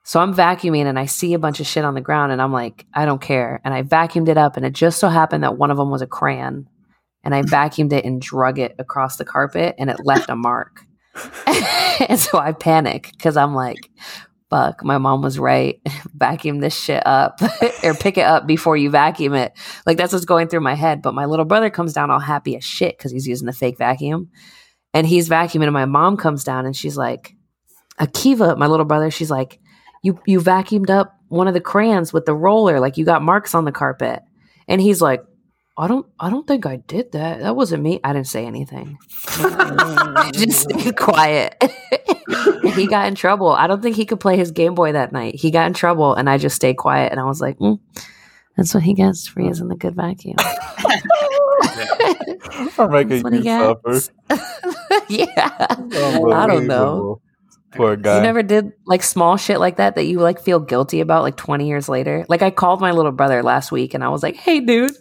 So 0.06 0.20
I'm 0.20 0.32
vacuuming 0.32 0.84
and 0.84 1.00
I 1.00 1.06
see 1.06 1.34
a 1.34 1.38
bunch 1.38 1.58
of 1.58 1.66
shit 1.66 1.84
on 1.84 1.94
the 1.94 2.00
ground 2.00 2.30
and 2.30 2.40
I'm 2.40 2.52
like, 2.52 2.86
I 2.94 3.06
don't 3.06 3.20
care. 3.20 3.60
And 3.64 3.74
I 3.74 3.82
vacuumed 3.82 4.28
it 4.28 4.38
up 4.38 4.56
and 4.56 4.64
it 4.64 4.72
just 4.72 5.00
so 5.00 5.08
happened 5.08 5.42
that 5.42 5.58
one 5.58 5.72
of 5.72 5.76
them 5.76 5.90
was 5.90 6.00
a 6.00 6.06
crayon. 6.06 6.68
And 7.24 7.34
I 7.34 7.42
vacuumed 7.42 7.92
it 7.92 8.04
and 8.04 8.22
drug 8.22 8.60
it 8.60 8.76
across 8.78 9.16
the 9.16 9.24
carpet 9.24 9.74
and 9.80 9.90
it 9.90 9.96
left 10.04 10.30
a 10.30 10.36
mark. 10.36 10.82
and 12.08 12.20
so 12.20 12.38
I 12.38 12.52
panic 12.52 13.10
because 13.14 13.36
I'm 13.36 13.52
like, 13.52 13.78
fuck, 14.48 14.84
my 14.84 14.96
mom 14.96 15.22
was 15.22 15.40
right. 15.40 15.80
vacuum 16.14 16.60
this 16.60 16.80
shit 16.80 17.04
up 17.04 17.40
or 17.82 17.94
pick 17.94 18.16
it 18.16 18.26
up 18.26 18.46
before 18.46 18.76
you 18.76 18.90
vacuum 18.90 19.34
it. 19.34 19.58
Like 19.86 19.96
that's 19.96 20.12
what's 20.12 20.24
going 20.24 20.46
through 20.46 20.60
my 20.60 20.74
head. 20.74 21.02
But 21.02 21.14
my 21.14 21.24
little 21.24 21.44
brother 21.44 21.68
comes 21.68 21.92
down 21.92 22.12
all 22.12 22.20
happy 22.20 22.56
as 22.56 22.62
shit 22.62 22.96
because 22.96 23.10
he's 23.10 23.26
using 23.26 23.46
the 23.46 23.52
fake 23.52 23.76
vacuum. 23.76 24.30
And 24.94 25.04
he's 25.04 25.28
vacuuming, 25.28 25.64
and 25.64 25.72
my 25.72 25.84
mom 25.84 26.16
comes 26.16 26.44
down 26.44 26.64
and 26.64 26.76
she's 26.76 26.96
like, 26.96 27.34
Akiva, 28.00 28.56
my 28.56 28.68
little 28.68 28.86
brother, 28.86 29.10
she's 29.10 29.32
like, 29.32 29.58
You 30.06 30.20
you 30.24 30.40
vacuumed 30.40 30.88
up 30.88 31.18
one 31.28 31.48
of 31.48 31.54
the 31.54 31.60
crayons 31.60 32.12
with 32.12 32.26
the 32.26 32.34
roller, 32.34 32.78
like 32.78 32.96
you 32.96 33.04
got 33.04 33.22
marks 33.22 33.56
on 33.56 33.64
the 33.64 33.72
carpet. 33.72 34.22
And 34.68 34.80
he's 34.80 35.02
like, 35.02 35.24
I 35.76 35.88
don't 35.88 36.06
I 36.20 36.30
don't 36.30 36.46
think 36.46 36.64
I 36.64 36.76
did 36.76 37.10
that. 37.10 37.40
That 37.40 37.56
wasn't 37.56 37.82
me. 37.82 37.98
I 38.04 38.12
didn't 38.12 38.28
say 38.28 38.46
anything. 38.46 38.98
Just 40.32 40.60
stayed 40.70 40.96
quiet. 40.96 41.60
he 42.74 42.86
got 42.86 43.08
in 43.08 43.16
trouble. 43.16 43.48
I 43.48 43.66
don't 43.66 43.82
think 43.82 43.96
he 43.96 44.06
could 44.06 44.20
play 44.20 44.36
his 44.36 44.52
Game 44.52 44.76
Boy 44.76 44.92
that 44.92 45.10
night. 45.12 45.34
He 45.34 45.50
got 45.50 45.66
in 45.66 45.74
trouble, 45.74 46.14
and 46.14 46.30
I 46.30 46.38
just 46.38 46.56
stayed 46.56 46.76
quiet. 46.76 47.10
And 47.10 47.20
I 47.20 47.24
was 47.24 47.40
like, 47.40 47.58
mm, 47.58 47.78
"That's 48.56 48.74
what 48.74 48.82
he 48.82 48.94
gets 48.94 49.26
for 49.26 49.42
using 49.42 49.68
the 49.68 49.76
good 49.76 49.94
vacuum." 49.96 50.36
I'm 52.78 52.90
making 52.90 53.22
That's 53.22 53.24
what 53.24 53.32
you 53.34 53.42
suffer. 53.42 54.12
yeah, 55.08 55.50
I 55.68 56.46
don't 56.46 56.66
know. 56.66 57.20
Unbelievable. 57.78 57.86
Poor 57.86 57.96
guy. 57.96 58.16
You 58.16 58.22
never 58.22 58.42
did 58.42 58.72
like 58.86 59.02
small 59.02 59.36
shit 59.36 59.60
like 59.60 59.76
that 59.76 59.94
that 59.94 60.04
you 60.04 60.18
like 60.20 60.40
feel 60.40 60.58
guilty 60.60 61.00
about 61.00 61.22
like 61.22 61.36
20 61.36 61.66
years 61.68 61.88
later. 61.88 62.24
Like 62.28 62.42
I 62.42 62.50
called 62.50 62.80
my 62.80 62.90
little 62.92 63.12
brother 63.12 63.42
last 63.42 63.70
week 63.72 63.94
and 63.94 64.02
I 64.04 64.08
was 64.08 64.22
like, 64.22 64.36
"Hey 64.36 64.60
dude, 64.60 64.92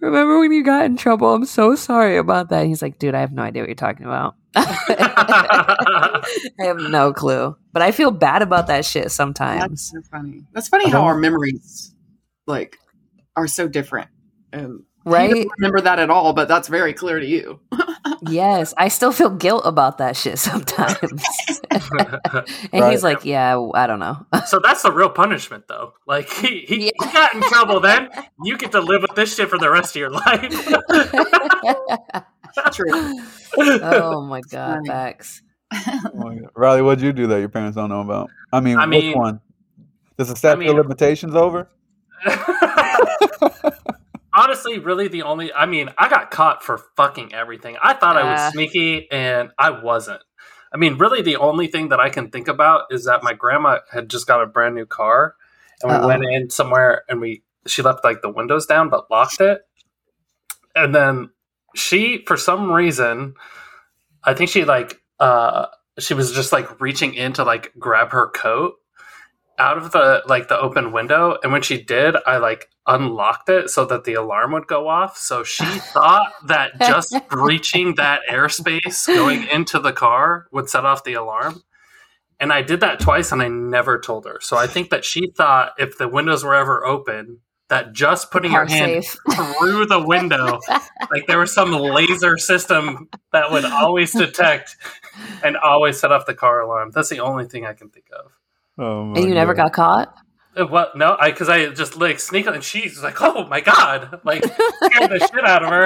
remember 0.00 0.38
when 0.40 0.52
you 0.52 0.62
got 0.64 0.84
in 0.86 0.96
trouble? 0.96 1.34
I'm 1.34 1.44
so 1.44 1.74
sorry 1.74 2.16
about 2.16 2.50
that." 2.50 2.60
And 2.60 2.68
he's 2.68 2.82
like, 2.82 2.98
"Dude, 2.98 3.14
I 3.14 3.20
have 3.20 3.32
no 3.32 3.42
idea 3.42 3.62
what 3.62 3.68
you're 3.68 3.74
talking 3.74 4.06
about." 4.06 4.34
I 4.56 6.22
have 6.60 6.78
no 6.78 7.12
clue. 7.12 7.56
But 7.72 7.82
I 7.82 7.90
feel 7.92 8.10
bad 8.10 8.42
about 8.42 8.66
that 8.68 8.84
shit 8.84 9.04
That's 9.04 9.14
sometimes. 9.14 9.90
so 9.92 10.00
funny. 10.10 10.42
That's 10.52 10.68
funny 10.68 10.88
how 10.90 11.02
our 11.02 11.16
memories 11.16 11.94
like 12.46 12.78
are 13.36 13.46
so 13.46 13.68
different. 13.68 14.08
Um, 14.52 14.84
he 15.04 15.10
Right? 15.10 15.30
doesn't 15.30 15.50
remember 15.58 15.80
that 15.82 15.98
at 16.00 16.10
all, 16.10 16.32
but 16.32 16.48
that's 16.48 16.68
very 16.68 16.92
clear 16.92 17.20
to 17.20 17.26
you. 17.26 17.60
Yes, 18.28 18.74
I 18.76 18.88
still 18.88 19.12
feel 19.12 19.30
guilt 19.30 19.62
about 19.64 19.98
that 19.98 20.16
shit 20.16 20.38
sometimes. 20.38 20.96
and 21.70 21.82
Right. 22.72 22.90
he's 22.90 23.02
like, 23.02 23.24
"Yeah, 23.24 23.58
I 23.74 23.86
don't 23.86 23.98
know." 23.98 24.26
so 24.46 24.60
that's 24.62 24.82
the 24.82 24.92
real 24.92 25.10
punishment, 25.10 25.64
though. 25.68 25.92
Like 26.06 26.28
he, 26.30 26.60
he, 26.66 26.86
Yeah. 26.86 26.90
he 27.06 27.12
got 27.12 27.34
in 27.34 27.42
trouble. 27.42 27.80
Then 27.80 28.08
you 28.44 28.56
get 28.58 28.72
to 28.72 28.80
live 28.80 29.02
with 29.02 29.14
this 29.14 29.34
shit 29.34 29.48
for 29.50 29.58
the 29.58 29.70
rest 29.70 29.96
of 29.96 30.00
your 30.00 30.10
life. 30.10 30.50
True. 32.72 33.18
oh 33.58 34.22
my 34.22 34.40
god, 34.50 34.76
funny. 34.76 34.88
facts. 34.88 35.42
My 36.14 36.36
God. 36.36 36.48
Riley, 36.54 36.82
what'd 36.82 37.02
you 37.02 37.12
do 37.12 37.26
that 37.26 37.40
your 37.40 37.48
parents 37.48 37.76
don't 37.76 37.88
know 37.90 38.00
about? 38.00 38.30
I 38.52 38.60
mean, 38.60 38.78
I 38.78 38.86
which 38.86 39.04
mean- 39.04 39.18
one? 39.18 39.40
Is 40.18 40.28
the 40.28 40.36
statute 40.36 40.60
mean- 40.60 40.70
of 40.70 40.76
limitations 40.76 41.34
over? 41.34 41.68
Honestly, 44.36 44.78
really, 44.78 45.08
the 45.08 45.22
only 45.22 45.52
I 45.52 45.64
mean, 45.66 45.88
I 45.96 46.08
got 46.08 46.30
caught 46.30 46.62
for 46.62 46.78
fucking 46.96 47.34
everything. 47.34 47.76
I 47.82 47.94
thought 47.94 48.16
I 48.16 48.22
Ah. 48.22 48.32
was 48.32 48.52
sneaky, 48.52 49.10
and 49.10 49.50
I 49.58 49.70
wasn't. 49.70 50.22
I 50.72 50.76
mean, 50.76 50.98
really, 50.98 51.22
the 51.22 51.36
only 51.36 51.68
thing 51.68 51.88
that 51.88 52.00
I 52.00 52.10
can 52.10 52.30
think 52.30 52.46
about 52.48 52.82
is 52.90 53.04
that 53.06 53.22
my 53.22 53.32
grandma 53.32 53.78
had 53.90 54.10
just 54.10 54.26
got 54.26 54.42
a 54.42 54.46
brand 54.46 54.74
new 54.74 54.84
car, 54.86 55.36
and 55.82 55.90
we 55.90 55.96
Uh-oh. 55.98 56.06
went 56.08 56.24
in 56.24 56.50
somewhere, 56.50 57.02
and 57.08 57.20
we 57.20 57.42
she 57.66 57.82
left 57.82 58.04
like 58.04 58.20
the 58.22 58.28
windows 58.28 58.66
down, 58.66 58.90
but 58.90 59.10
locked 59.10 59.40
it, 59.40 59.62
and 60.74 60.94
then 60.94 61.30
she, 61.74 62.22
for 62.26 62.36
some 62.36 62.70
reason, 62.70 63.34
I 64.22 64.34
think 64.34 64.50
she 64.50 64.64
like 64.64 65.00
uh 65.18 65.66
she 65.98 66.12
was 66.14 66.32
just 66.32 66.52
like 66.52 66.78
reaching 66.80 67.14
in 67.14 67.32
to 67.34 67.44
like 67.44 67.72
grab 67.78 68.10
her 68.12 68.28
coat 68.28 68.74
out 69.58 69.78
of 69.78 69.92
the 69.92 70.22
like 70.26 70.48
the 70.48 70.58
open 70.58 70.92
window 70.92 71.38
and 71.42 71.52
when 71.52 71.62
she 71.62 71.82
did 71.82 72.14
i 72.26 72.36
like 72.36 72.68
unlocked 72.86 73.48
it 73.48 73.68
so 73.68 73.84
that 73.84 74.04
the 74.04 74.14
alarm 74.14 74.52
would 74.52 74.66
go 74.66 74.88
off. 74.88 75.16
So 75.16 75.42
she 75.42 75.64
thought 75.92 76.32
that 76.46 76.78
just 76.80 77.14
breaching 77.28 77.96
that 77.96 78.20
airspace 78.30 79.06
going 79.06 79.46
into 79.48 79.78
the 79.78 79.92
car 79.92 80.46
would 80.52 80.68
set 80.68 80.84
off 80.84 81.04
the 81.04 81.14
alarm. 81.14 81.62
And 82.38 82.52
i 82.52 82.62
did 82.62 82.80
that 82.80 83.00
twice 83.00 83.32
and 83.32 83.42
i 83.42 83.48
never 83.48 83.98
told 83.98 84.26
her. 84.26 84.38
So 84.40 84.56
i 84.56 84.66
think 84.66 84.90
that 84.90 85.04
she 85.04 85.30
thought 85.36 85.72
if 85.78 85.98
the 85.98 86.08
windows 86.08 86.44
were 86.44 86.54
ever 86.54 86.84
open 86.84 87.40
that 87.68 87.92
just 87.92 88.30
putting 88.30 88.52
your 88.52 88.64
hand 88.64 89.04
safe. 89.04 89.16
through 89.58 89.86
the 89.86 90.00
window 90.00 90.60
like 91.10 91.26
there 91.26 91.40
was 91.40 91.52
some 91.52 91.72
laser 91.72 92.38
system 92.38 93.08
that 93.32 93.50
would 93.50 93.64
always 93.64 94.12
detect 94.12 94.76
and 95.42 95.56
always 95.56 95.98
set 95.98 96.12
off 96.12 96.26
the 96.26 96.34
car 96.34 96.60
alarm. 96.60 96.92
That's 96.94 97.08
the 97.08 97.20
only 97.20 97.46
thing 97.46 97.66
i 97.66 97.72
can 97.72 97.88
think 97.88 98.06
of 98.12 98.30
Oh 98.78 99.12
And 99.14 99.24
you 99.28 99.34
never 99.34 99.54
got 99.54 99.72
caught? 99.72 100.14
uh, 100.56 100.66
What? 100.66 100.96
No, 100.96 101.16
I 101.18 101.30
because 101.30 101.48
I 101.48 101.68
just 101.70 101.96
like 101.96 102.20
sneak 102.20 102.46
and 102.46 102.62
she's 102.62 103.02
like, 103.02 103.20
"Oh 103.22 103.46
my 103.46 103.60
god!" 103.60 104.20
Like 104.24 104.44
scared 104.44 105.10
the 105.10 105.18
shit 105.32 105.44
out 105.44 105.62
of 105.64 105.70
her, 105.70 105.84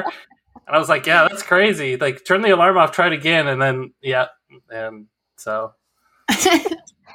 and 0.66 0.76
I 0.76 0.78
was 0.78 0.88
like, 0.88 1.06
"Yeah, 1.06 1.26
that's 1.28 1.42
crazy." 1.42 1.96
Like, 1.96 2.24
turn 2.24 2.42
the 2.42 2.50
alarm 2.50 2.76
off, 2.78 2.92
try 2.92 3.06
it 3.08 3.12
again, 3.12 3.46
and 3.48 3.60
then 3.60 3.92
yeah, 4.02 4.26
and 4.70 5.06
so 5.36 5.72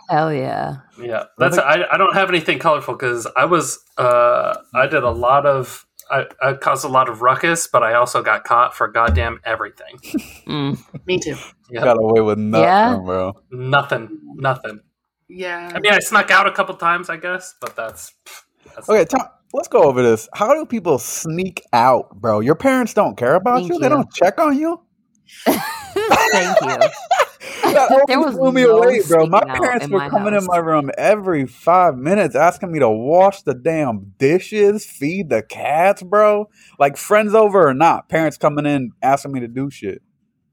Hell 0.10 0.32
yeah. 0.32 0.78
yeah, 1.02 1.24
that's 1.38 1.58
I, 1.58 1.84
I 1.92 1.98
don't 1.98 2.14
have 2.14 2.30
anything 2.30 2.60
colorful 2.60 2.94
because 2.96 3.28
I 3.36 3.46
was 3.46 3.80
uh 3.98 4.56
I 4.74 4.86
did 4.88 5.04
a 5.04 5.10
lot 5.10 5.46
of 5.48 5.86
I, 6.12 6.26
I 6.42 6.54
caused 6.54 6.86
a 6.86 6.88
lot 6.88 7.10
of 7.10 7.24
ruckus, 7.24 7.66
but 7.68 7.82
I 7.82 7.96
also 7.96 8.22
got 8.22 8.44
caught 8.44 8.76
for 8.76 8.88
goddamn 8.88 9.40
everything. 9.44 9.98
Mm. 10.46 10.78
Me 11.08 11.18
too. 11.18 11.36
Yeah, 11.72 11.84
Got 11.84 11.98
away 12.00 12.22
with 12.22 12.38
nothing, 12.38 12.64
Yeah? 12.68 13.00
bro. 13.04 13.34
nothing, 13.50 14.20
nothing. 14.36 14.80
Yeah. 15.30 15.72
I 15.74 15.80
mean, 15.80 15.94
I 15.94 16.00
snuck 16.00 16.32
out 16.32 16.48
a 16.48 16.52
couple 16.52 16.76
times, 16.76 17.10
I 17.10 17.18
guess, 17.18 17.56
but 17.60 17.76
that's, 17.76 18.14
that's 18.76 18.88
Okay, 18.90 19.06
Tom, 19.06 19.28
let's 19.54 19.68
go 19.68 19.84
over 19.84 20.02
this. 20.04 20.30
How 20.34 20.54
do 20.54 20.66
people 20.66 21.00
sneak 21.00 21.64
out, 21.74 22.16
bro? 22.20 22.40
Your 22.42 22.56
parents 22.56 22.94
don't 22.94 23.18
care 23.18 23.36
about 23.36 23.58
Thank 23.60 23.70
you? 23.70 23.80
They 23.80 23.90
don't 23.90 24.12
check 24.14 24.40
on 24.40 24.58
you? 24.58 24.82
Thank 25.46 26.62
you. 26.62 26.78
That 27.64 27.90
There 28.08 28.18
always 28.18 28.36
was 28.36 28.38
blew 28.38 28.52
me 28.52 28.64
no 28.64 28.78
away, 28.78 29.02
bro. 29.08 29.26
My 29.28 29.44
parents 29.44 29.88
were 29.90 30.00
my 30.00 30.10
coming 30.10 30.34
house. 30.34 30.44
in 30.44 30.48
my 30.48 30.58
room 30.58 30.92
every 30.98 31.46
five 31.48 31.98
minutes 31.98 32.36
asking 32.36 32.72
me 32.72 32.80
to 32.80 32.90
wash 32.90 33.42
the 33.42 33.54
damn 33.56 34.14
dishes, 34.18 34.86
feed 34.86 35.30
the 35.30 35.42
cats, 35.42 36.04
bro. 36.04 36.50
Like 36.80 36.96
friends 36.98 37.34
over 37.34 37.68
or 37.68 37.74
not, 37.74 38.08
parents 38.10 38.38
coming 38.38 38.66
in 38.66 38.92
asking 39.02 39.32
me 39.32 39.40
to 39.42 39.48
do 39.48 39.70
shit. 39.72 40.02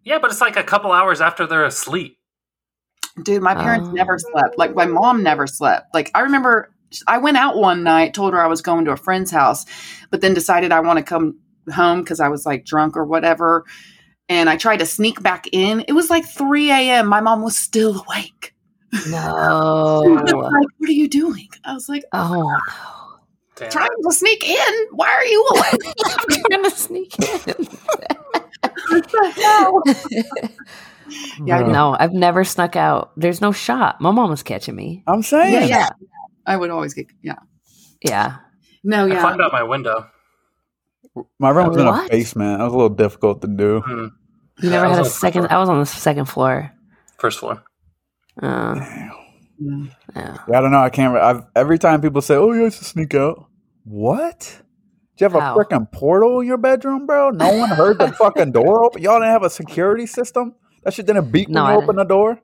yeah, 0.04 0.18
but 0.20 0.30
it's 0.30 0.40
like 0.40 0.56
a 0.56 0.64
couple 0.64 0.90
hours 0.92 1.20
after 1.20 1.46
they're 1.46 1.64
asleep. 1.64 2.16
Dude, 3.22 3.42
my 3.42 3.54
parents 3.54 3.88
Oh. 3.90 3.92
never 3.92 4.18
slept. 4.18 4.56
Like 4.58 4.74
my 4.74 4.86
mom 4.86 5.22
never 5.22 5.46
slept. 5.46 5.94
Like 5.94 6.10
I 6.14 6.20
remember 6.20 6.72
I 7.06 7.18
went 7.18 7.36
out 7.36 7.56
one 7.56 7.82
night, 7.82 8.14
told 8.14 8.32
her 8.34 8.40
I 8.42 8.46
was 8.46 8.62
going 8.62 8.84
to 8.86 8.92
a 8.92 8.96
friend's 8.96 9.30
house, 9.30 9.64
but 10.10 10.20
then 10.20 10.34
decided 10.34 10.72
I 10.72 10.80
want 10.80 10.98
to 10.98 11.02
come 11.04 11.38
home 11.72 12.00
because 12.02 12.20
I 12.20 12.28
was 12.28 12.44
like 12.46 12.64
drunk 12.64 12.96
or 12.96 13.04
whatever. 13.04 13.64
And 14.28 14.48
I 14.48 14.56
tried 14.56 14.78
to 14.78 14.86
sneak 14.86 15.22
back 15.22 15.46
in. 15.52 15.84
It 15.88 15.92
was 15.92 16.08
like 16.08 16.24
3 16.26 16.70
a.m. 16.70 17.06
My 17.06 17.20
mom 17.20 17.42
was 17.42 17.56
still 17.56 18.02
awake. 18.06 18.54
No. 19.08 20.00
like, 20.04 20.32
what 20.78 20.88
are 20.88 20.92
you 20.92 21.08
doing? 21.08 21.48
I 21.64 21.72
was 21.72 21.88
like, 21.88 22.04
Oh, 22.12 22.30
oh 22.34 22.42
no. 22.50 22.58
Damn. 23.56 23.70
trying 23.70 23.88
to 23.88 24.12
sneak 24.12 24.44
in. 24.46 24.86
Why 24.92 25.08
are 25.08 25.24
you 25.24 25.46
awake? 25.50 25.94
I'm 26.04 26.26
trying 26.50 26.64
to 26.64 26.70
sneak 26.70 27.18
in. 27.18 27.54
what 28.88 29.10
the 29.10 29.32
hell? 29.36 29.82
Yeah, 31.44 31.58
I 31.58 31.62
Bro. 31.62 31.72
No, 31.72 31.96
I've 31.98 32.12
never 32.12 32.44
snuck 32.44 32.76
out. 32.76 33.12
There's 33.16 33.40
no 33.40 33.52
shot. 33.52 34.00
My 34.00 34.10
mom 34.10 34.30
was 34.30 34.42
catching 34.42 34.76
me. 34.76 35.02
I'm 35.06 35.22
saying. 35.22 35.52
Yeah, 35.52 35.64
yeah. 35.64 35.88
I 36.46 36.56
would 36.56 36.70
always 36.70 36.94
get 36.94 37.06
yeah. 37.22 37.36
Yeah. 38.02 38.36
No, 38.84 39.04
I 39.04 39.08
yeah. 39.08 39.20
climbed 39.20 39.40
out 39.40 39.52
my 39.52 39.62
window. 39.62 40.06
My 41.38 41.50
room 41.50 41.68
was 41.68 41.76
in 41.76 41.86
a 41.86 42.08
basement. 42.08 42.58
That 42.58 42.64
was 42.64 42.72
a 42.72 42.76
little 42.76 42.94
difficult 42.94 43.42
to 43.42 43.48
do. 43.48 43.80
Hmm. 43.80 44.06
You 44.62 44.70
never 44.70 44.86
I 44.86 44.88
was 44.88 44.96
had 44.96 44.98
a 44.98 44.98
on 44.98 45.04
the 45.04 45.04
first 45.04 45.20
second. 45.20 45.42
floor. 45.42 45.52
I 45.52 45.58
was 45.58 45.68
on 45.68 45.78
the 45.80 45.86
second 45.86 46.24
floor. 46.26 46.72
First 47.18 47.38
floor. 47.38 47.62
Uh, 48.40 48.74
yeah. 49.58 49.88
Yeah, 50.16 50.58
I 50.58 50.60
don't 50.60 50.70
know. 50.72 50.78
I 50.78 50.90
can't. 50.90 51.16
I've 51.16 51.44
every 51.54 51.78
time 51.78 52.00
people 52.00 52.22
say, 52.22 52.34
"Oh, 52.34 52.52
you 52.52 52.64
used 52.64 52.78
to 52.78 52.84
sneak 52.84 53.14
out." 53.14 53.46
What? 53.84 54.62
Do 55.16 55.24
you 55.24 55.30
have 55.30 55.34
a 55.34 55.54
freaking 55.58 55.90
portal 55.92 56.40
in 56.40 56.46
your 56.46 56.56
bedroom, 56.56 57.06
bro? 57.06 57.30
No 57.30 57.56
one 57.56 57.68
heard 57.70 57.98
the 57.98 58.08
fucking 58.18 58.52
door 58.52 58.84
open. 58.86 59.02
Y'all 59.02 59.18
didn't 59.20 59.32
have 59.32 59.42
a 59.42 59.50
security 59.50 60.06
system. 60.06 60.54
That 60.84 60.94
shit 60.94 61.06
didn't 61.06 61.30
beep 61.30 61.48
No, 61.48 61.64
when 61.64 61.72
you 61.74 61.82
open 61.82 61.96
the 61.96 62.04
door. 62.04 62.40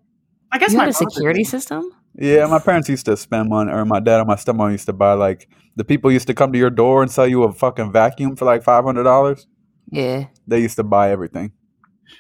I 0.51 0.59
guess 0.59 0.73
You 0.73 0.79
my 0.79 0.85
had 0.85 0.91
a 0.91 0.95
security 0.95 1.43
did. 1.43 1.51
system? 1.51 1.91
Yeah, 2.15 2.47
my 2.47 2.59
parents 2.59 2.89
used 2.89 3.05
to 3.07 3.17
spend 3.17 3.49
money, 3.49 3.71
or 3.71 3.85
my 3.85 4.01
dad 4.01 4.19
and 4.21 4.27
my 4.29 4.35
stepmom 4.37 4.73
used 4.73 4.87
to 4.87 4.93
buy 4.93 5.13
like 5.13 5.49
the 5.77 5.85
people 5.85 6.11
used 6.11 6.27
to 6.29 6.35
come 6.35 6.53
to 6.53 6.59
your 6.59 6.71
door 6.71 7.03
and 7.03 7.11
sell 7.11 7.27
you 7.29 7.45
a 7.45 7.53
fucking 7.53 7.93
vacuum 7.93 8.35
for 8.37 8.45
like 8.45 8.63
five 8.63 8.85
hundred 8.85 9.05
dollars. 9.05 9.47
Yeah. 9.91 10.27
They 10.47 10.61
used 10.61 10.77
to 10.77 10.83
buy 10.85 11.11
everything. 11.11 11.53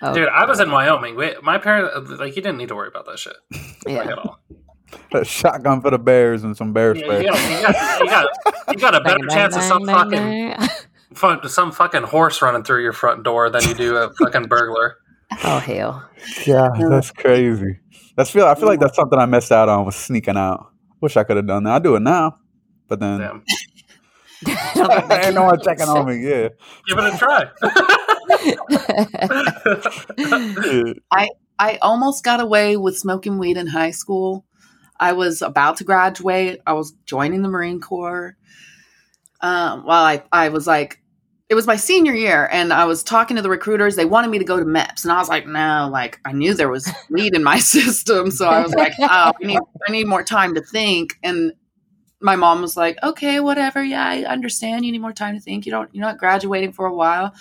Oh, 0.02 0.14
Dude, 0.14 0.28
I 0.28 0.44
was 0.44 0.61
in 0.61 0.70
Wyoming. 0.70 1.16
Wait, 1.16 1.42
my 1.42 1.59
parents 1.59 2.11
like 2.20 2.37
you 2.37 2.42
didn't 2.42 2.59
need 2.59 2.68
to 2.68 2.74
worry 2.76 2.88
about 2.88 3.07
that 3.07 3.18
shit 3.18 3.35
like, 3.52 3.62
yeah. 3.87 4.02
at 4.12 4.18
all. 4.18 4.38
A 5.12 5.24
shotgun 5.24 5.81
for 5.81 5.90
the 5.90 5.98
bears 5.98 6.44
and 6.44 6.57
some 6.57 6.72
bear 6.72 6.94
Yeah, 6.94 7.02
spray. 7.04 7.22
you, 7.24 7.31
got, 7.31 7.50
you, 7.50 7.62
got, 7.66 8.00
you, 8.00 8.07
got, 8.07 8.74
you 8.74 8.78
got 8.78 8.94
a 8.94 9.00
better 9.04 9.26
Bang, 9.26 9.37
chance 9.37 9.57
of 9.57 9.62
some 9.62 9.85
bang, 9.85 9.94
fucking 9.96 10.11
bang. 10.11 10.68
fun, 11.14 11.48
some 11.48 11.72
fucking 11.72 12.02
horse 12.04 12.40
running 12.40 12.62
through 12.62 12.83
your 12.83 12.92
front 12.92 13.22
door 13.24 13.50
than 13.50 13.62
you 13.64 13.74
do 13.74 13.96
a 13.96 14.11
fucking 14.14 14.44
burglar. 14.44 14.96
Oh 15.44 15.59
hell. 15.59 16.09
Yeah, 16.46 16.68
that's 16.90 17.11
crazy. 17.11 17.79
That's 18.16 18.31
feel. 18.31 18.46
I 18.46 18.55
feel 18.55 18.66
like 18.66 18.81
that's 18.81 18.96
something 18.96 19.18
I 19.18 19.27
missed 19.27 19.53
out 19.53 19.68
on 19.68 19.85
was 19.85 19.96
sneaking 19.96 20.37
out. 20.37 20.72
Wish 21.01 21.16
I 21.16 21.24
could 21.24 21.37
have 21.37 21.46
done 21.46 21.64
that. 21.64 21.74
I 21.74 21.79
do 21.79 21.94
it 21.96 22.01
now, 22.01 22.38
but 22.88 23.01
then 23.01 23.20
Damn. 23.20 23.44
ain't 24.46 25.35
no 25.35 25.44
one 25.44 25.61
checking 25.61 25.88
on 25.88 26.07
me. 26.07 26.18
Yeah. 26.29 26.48
Give 26.87 26.98
it 26.98 27.14
a 27.14 27.18
try. 27.18 27.46
Yeah. 31.16 31.29
I 31.59 31.79
almost 31.83 32.22
got 32.24 32.40
away 32.40 32.77
with 32.77 32.96
smoking 32.96 33.38
weed 33.38 33.57
in 33.57 33.66
high 33.66 33.90
school. 33.90 34.44
I 35.01 35.12
was 35.12 35.42
about 35.42 35.77
to 35.79 35.85
graduate. 35.85 36.61
I 36.66 36.72
was 36.74 36.92
joining 37.05 37.42
the 37.42 37.48
Marine 37.48 37.81
Corps. 37.81 38.37
Um, 39.40 39.85
well, 39.85 40.05
I, 40.05 40.22
I 40.33 40.48
was 40.51 40.66
like, 40.66 41.01
it 41.49 41.55
was 41.55 41.67
my 41.67 41.77
senior 41.77 42.15
year, 42.15 42.49
and 42.53 42.73
I 42.73 42.85
was 42.85 43.03
talking 43.03 43.37
to 43.37 43.43
the 43.43 43.49
recruiters. 43.49 43.97
They 43.97 44.05
wanted 44.05 44.31
me 44.31 44.39
to 44.39 44.45
go 44.45 44.59
to 44.59 44.65
MEPS, 44.65 45.05
and 45.05 45.13
I 45.13 45.19
was 45.19 45.31
like, 45.31 45.47
no, 45.47 45.89
like 45.91 46.21
I 46.25 46.33
knew 46.33 46.53
there 46.53 46.69
was 46.69 46.91
weed 47.11 47.35
in 47.35 47.43
my 47.43 47.59
system, 47.59 48.31
so 48.31 48.49
I 48.49 48.63
was 48.63 48.75
like, 48.75 48.93
oh, 49.01 49.33
I 49.43 49.47
need, 49.47 49.59
I 49.89 49.93
need 49.93 50.07
more 50.07 50.23
time 50.23 50.55
to 50.55 50.61
think. 50.61 51.19
And 51.23 51.53
my 52.21 52.37
mom 52.37 52.61
was 52.61 52.77
like, 52.77 52.99
okay, 53.03 53.41
whatever. 53.41 53.83
Yeah, 53.83 54.07
I 54.07 54.25
understand. 54.25 54.85
You 54.85 54.93
need 54.93 55.01
more 55.01 55.13
time 55.13 55.35
to 55.37 55.41
think. 55.41 55.65
You 55.65 55.73
don't, 55.73 55.93
you're 55.95 56.05
not 56.05 56.19
graduating 56.19 56.73
for 56.73 56.87
a 56.87 56.95
while. 56.95 57.35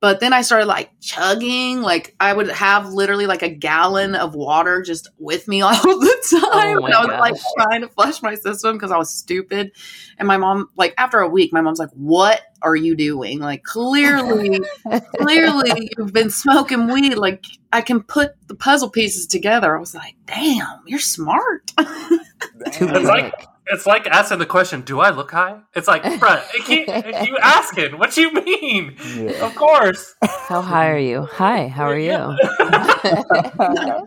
But 0.00 0.20
then 0.20 0.32
I 0.32 0.40
started 0.40 0.64
like 0.64 0.90
chugging. 1.00 1.82
Like 1.82 2.16
I 2.20 2.32
would 2.32 2.48
have 2.48 2.92
literally 2.92 3.26
like 3.26 3.42
a 3.42 3.50
gallon 3.50 4.14
of 4.14 4.34
water 4.34 4.80
just 4.80 5.08
with 5.18 5.46
me 5.46 5.60
all 5.62 5.74
the 5.74 6.40
time. 6.40 6.78
Oh 6.78 6.86
and 6.86 6.94
I 6.94 7.06
was 7.06 7.20
like 7.20 7.34
trying 7.58 7.82
to 7.82 7.88
flush 7.88 8.22
my 8.22 8.34
system 8.34 8.76
because 8.76 8.90
I 8.90 8.96
was 8.96 9.10
stupid. 9.10 9.72
And 10.18 10.26
my 10.26 10.38
mom, 10.38 10.70
like 10.76 10.94
after 10.96 11.18
a 11.20 11.28
week, 11.28 11.52
my 11.52 11.60
mom's 11.60 11.78
like, 11.78 11.90
"What 11.92 12.40
are 12.62 12.76
you 12.76 12.96
doing? 12.96 13.40
Like 13.40 13.62
clearly, 13.62 14.60
clearly 15.18 15.90
you've 15.96 16.14
been 16.14 16.30
smoking 16.30 16.88
weed. 16.88 17.16
Like 17.16 17.44
I 17.72 17.82
can 17.82 18.02
put 18.02 18.32
the 18.48 18.54
puzzle 18.54 18.88
pieces 18.88 19.26
together." 19.26 19.76
I 19.76 19.80
was 19.80 19.94
like, 19.94 20.14
"Damn, 20.26 20.80
you're 20.86 20.98
smart." 20.98 21.66
Too 21.76 22.88
It's 22.88 23.06
like 23.06 23.34
quick. 23.34 23.49
It's 23.72 23.86
like 23.86 24.06
asking 24.06 24.38
the 24.38 24.46
question, 24.46 24.82
"Do 24.82 25.00
I 25.00 25.10
look 25.10 25.30
high?" 25.30 25.60
It's 25.74 25.88
like, 25.88 26.02
bruh, 26.02 26.42
it 26.54 26.64
can't, 26.64 27.28
you 27.28 27.36
asking? 27.42 27.98
What 27.98 28.16
you 28.16 28.32
mean? 28.32 28.96
Yeah. 29.14 29.46
Of 29.46 29.54
course. 29.54 30.14
How 30.22 30.60
high 30.60 30.90
are 30.90 30.98
you? 30.98 31.22
Hi, 31.22 31.68
how 31.68 31.84
are 31.84 31.98
you? 31.98 32.36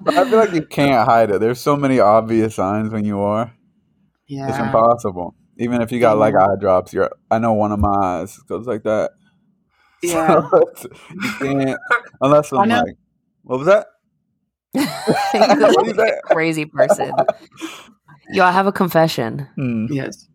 But 0.00 0.16
I 0.18 0.28
feel 0.28 0.38
like 0.38 0.52
you 0.52 0.66
can't 0.66 1.06
hide 1.08 1.30
it. 1.30 1.40
There's 1.40 1.60
so 1.60 1.76
many 1.76 1.98
obvious 2.00 2.56
signs 2.56 2.92
when 2.92 3.04
you 3.04 3.20
are. 3.20 3.54
Yeah, 4.28 4.48
it's 4.48 4.58
impossible. 4.58 5.34
Even 5.58 5.80
if 5.80 5.92
you 5.92 6.00
got 6.00 6.18
like 6.18 6.34
eye 6.34 6.56
drops, 6.60 6.92
you're. 6.92 7.10
I 7.30 7.38
know 7.38 7.52
one 7.54 7.72
of 7.72 7.78
my 7.78 7.88
eyes 7.88 8.36
goes 8.48 8.66
like 8.66 8.82
that. 8.84 9.12
Yeah. 10.02 10.42
So 10.76 10.88
you 11.10 11.30
can't 11.38 11.80
unless 12.20 12.52
I 12.52 12.58
I'm 12.58 12.68
like, 12.68 12.96
what 13.42 13.58
was 13.58 13.66
that? 13.68 13.86
What 14.74 15.86
is 15.86 15.96
that? 15.96 16.20
Crazy 16.26 16.66
person. 16.66 17.12
Yo, 18.30 18.44
I 18.44 18.52
have 18.52 18.66
a 18.66 18.72
confession. 18.72 19.46
Hmm. 19.56 19.86
Yes. 19.90 20.26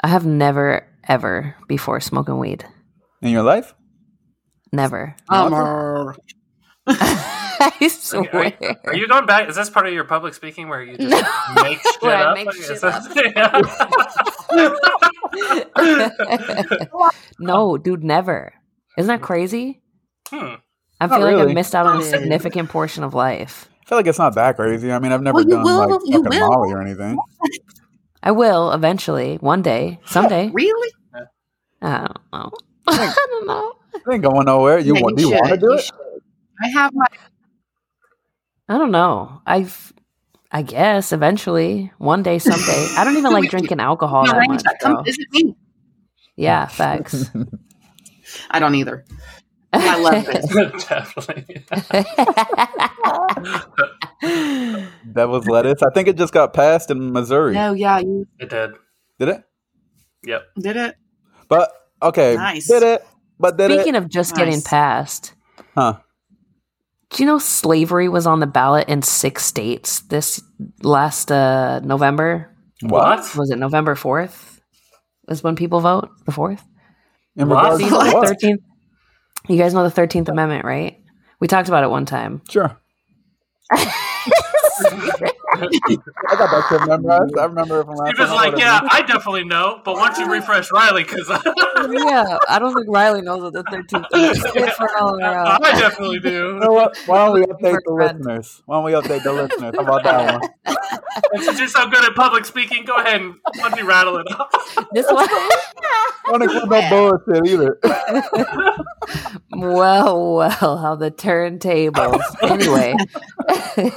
I 0.00 0.08
have 0.08 0.26
never, 0.26 0.86
ever 1.08 1.54
before 1.66 2.00
smoking 2.00 2.38
weed. 2.38 2.64
In 3.22 3.30
your 3.30 3.42
life? 3.42 3.74
Never. 4.72 5.16
I 5.28 6.14
Are 7.60 7.72
you, 7.80 8.76
are 8.86 8.94
you 8.94 9.08
going 9.08 9.26
back? 9.26 9.48
Is 9.48 9.56
this 9.56 9.68
part 9.68 9.86
of 9.86 9.92
your 9.92 10.04
public 10.04 10.32
speaking 10.34 10.68
where 10.68 10.82
you 10.82 10.96
just 10.96 11.10
No. 11.10 11.62
make 11.62 11.78
shit 11.82 12.02
Where 12.02 12.16
I 12.16 12.22
up? 12.24 12.36
make 12.36 12.48
Is 12.54 12.66
shit 12.66 12.80
this- 12.80 13.08
no, 17.40 17.76
dude, 17.78 18.04
never. 18.04 18.52
Isn't 18.96 19.08
that 19.08 19.22
crazy? 19.22 19.82
Hmm. 20.28 20.54
I 21.00 21.06
Not 21.06 21.18
feel 21.20 21.32
like 21.36 21.48
I 21.48 21.52
missed 21.52 21.74
out 21.74 21.86
on 21.86 21.98
a 22.00 22.04
significant 22.04 22.68
portion 22.70 23.04
of 23.04 23.14
life. 23.14 23.68
I 23.88 23.90
feel 23.90 23.98
like 24.00 24.06
it's 24.06 24.18
not 24.18 24.34
that 24.34 24.56
crazy. 24.56 24.92
I 24.92 24.98
mean, 24.98 25.12
I've 25.12 25.22
never 25.22 25.38
Well, 25.38 25.48
done 25.48 25.64
will, 25.64 25.88
like 25.88 26.00
you 26.04 26.22
fucking 26.22 26.38
will. 26.38 26.48
Molly 26.50 26.72
or 26.74 26.82
anything. 26.82 27.18
I 28.22 28.32
will 28.32 28.72
eventually, 28.72 29.36
one 29.36 29.62
day, 29.62 29.98
someday. 30.04 30.50
Really? 30.52 30.90
I 31.80 32.00
don't 32.00 32.18
know. 32.32 32.50
I 32.86 33.26
don't 33.30 33.46
know. 33.46 33.72
It 33.94 34.02
ain't 34.12 34.22
going 34.22 34.44
nowhere. 34.44 34.78
You 34.78 34.94
Yeah, 34.94 35.00
want? 35.00 35.16
Do 35.16 35.22
you 35.22 35.30
want 35.30 35.48
to 35.52 35.56
do 35.56 35.72
it? 35.72 35.84
should. 35.84 36.22
I 36.62 36.68
have 36.68 36.92
my 36.92 37.06
I 38.68 38.76
don't 38.76 38.90
know. 38.90 39.40
I've, 39.46 39.94
I 40.52 40.60
guess 40.60 41.12
eventually, 41.12 41.90
one 41.96 42.22
day, 42.22 42.38
someday. 42.38 42.86
I 42.98 43.04
don't 43.04 43.16
even 43.16 43.32
like 43.32 43.48
drinking 43.48 43.80
alcohol 43.80 44.26
that 44.26 44.36
arrange 44.36 44.62
much. 44.64 44.64
Come 44.80 44.96
bro. 44.96 45.02
visit 45.04 45.26
me. 45.32 45.56
Yeah, 46.36 46.66
facts. 46.66 47.30
I 48.50 48.58
don't 48.58 48.74
either. 48.74 49.06
I 49.72 49.98
love 50.00 50.26
it. 50.28 50.44
Definitely. 50.88 51.64
that 55.12 55.28
was 55.28 55.46
lettuce. 55.46 55.82
I 55.82 55.90
think 55.94 56.08
it 56.08 56.16
just 56.16 56.32
got 56.32 56.54
passed 56.54 56.90
in 56.90 57.12
Missouri. 57.12 57.54
No, 57.54 57.72
yeah, 57.72 57.98
you 57.98 58.26
It 58.38 58.50
did. 58.50 58.70
Did 59.18 59.28
it? 59.28 59.42
Yep. 60.24 60.42
did 60.60 60.76
it. 60.76 60.96
But 61.48 61.72
okay, 62.02 62.34
Nice. 62.36 62.68
did 62.68 62.82
it? 62.82 63.06
But 63.38 63.56
did 63.56 63.70
Speaking 63.70 63.94
it? 63.94 63.98
of 63.98 64.08
just 64.08 64.34
getting 64.34 64.60
passed, 64.62 65.34
Huh? 65.74 65.98
do 67.10 67.22
you 67.22 67.26
know 67.26 67.38
slavery 67.38 68.08
was 68.08 68.26
on 68.26 68.40
the 68.40 68.46
ballot 68.46 68.88
in 68.88 69.02
six 69.02 69.44
states 69.44 70.00
this 70.02 70.42
last 70.82 71.30
uh, 71.32 71.80
November? 71.80 72.54
What? 72.82 73.34
Was 73.36 73.50
it 73.50 73.58
November 73.58 73.94
fourth? 73.94 74.60
Was 75.28 75.42
when 75.42 75.56
people 75.56 75.80
vote 75.80 76.10
the 76.26 76.32
fourth? 76.32 76.62
In 77.36 77.48
regards 77.48 77.82
to 77.82 77.88
the 77.88 77.94
what? 77.96 78.26
thirteenth. 78.26 78.60
You 79.48 79.56
guys 79.56 79.74
know 79.74 79.82
the 79.82 79.90
Thirteenth 79.90 80.28
Amendment, 80.28 80.64
right? 80.64 81.00
We 81.40 81.48
talked 81.48 81.68
about 81.68 81.84
it 81.84 81.90
one 81.90 82.04
time. 82.04 82.42
Sure. 82.50 82.78
I 85.60 86.36
got 86.36 86.50
that 86.50 86.66
shit 86.68 86.86
memorized. 86.86 87.38
I 87.38 87.44
remember 87.44 87.80
it 87.80 87.84
from 87.84 87.96
last 87.96 88.16
time. 88.16 88.16
He 88.16 88.22
was 88.22 88.30
like, 88.30 88.58
yeah, 88.58 88.80
I 88.90 89.02
definitely 89.02 89.44
know, 89.44 89.80
but 89.84 89.94
why 89.94 90.10
don't 90.10 90.18
you 90.18 90.32
refresh 90.32 90.70
Riley? 90.70 91.04
Because 91.04 91.28
yeah, 91.90 92.38
I 92.48 92.58
don't 92.58 92.74
think 92.74 92.86
Riley 92.88 93.22
knows 93.22 93.42
what 93.42 93.52
the 93.54 93.62
Thirteenth 93.64 94.06
Amendment 94.12 94.72
for 94.74 94.96
all 94.98 95.22
our, 95.22 95.58
I 95.62 95.72
definitely 95.78 96.20
do. 96.20 96.30
You 96.30 96.52
do. 96.52 96.58
know 96.60 96.72
what? 96.72 96.96
Why 97.06 97.26
don't 97.26 97.34
we 97.34 97.46
update 97.46 97.78
the 97.84 97.92
listeners? 97.92 98.62
Why 98.66 98.76
don't 98.76 98.84
we 98.84 98.92
update 98.92 99.22
the 99.22 99.32
listeners? 99.32 99.74
How 99.74 99.82
about 99.82 100.04
that 100.04 100.40
one? 100.40 101.42
Since 101.42 101.58
you're 101.58 101.68
so 101.68 101.88
good 101.88 102.04
at 102.04 102.14
public 102.14 102.44
speaking, 102.44 102.84
go 102.84 102.96
ahead 102.96 103.20
and 103.20 103.34
let 103.62 103.72
me 103.72 103.82
rattle 103.82 104.18
it 104.18 104.26
off. 104.30 104.50
This 104.92 105.06
one. 105.10 105.26
I 105.28 106.30
Don't 106.30 106.42
include 106.42 106.70
no 106.70 107.18
bullshit 107.26 107.46
either. 107.46 107.78
well, 109.52 110.34
well, 110.36 110.76
how 110.78 110.94
the 110.96 111.10
turntables. 111.10 112.22
Anyway, 112.42 112.94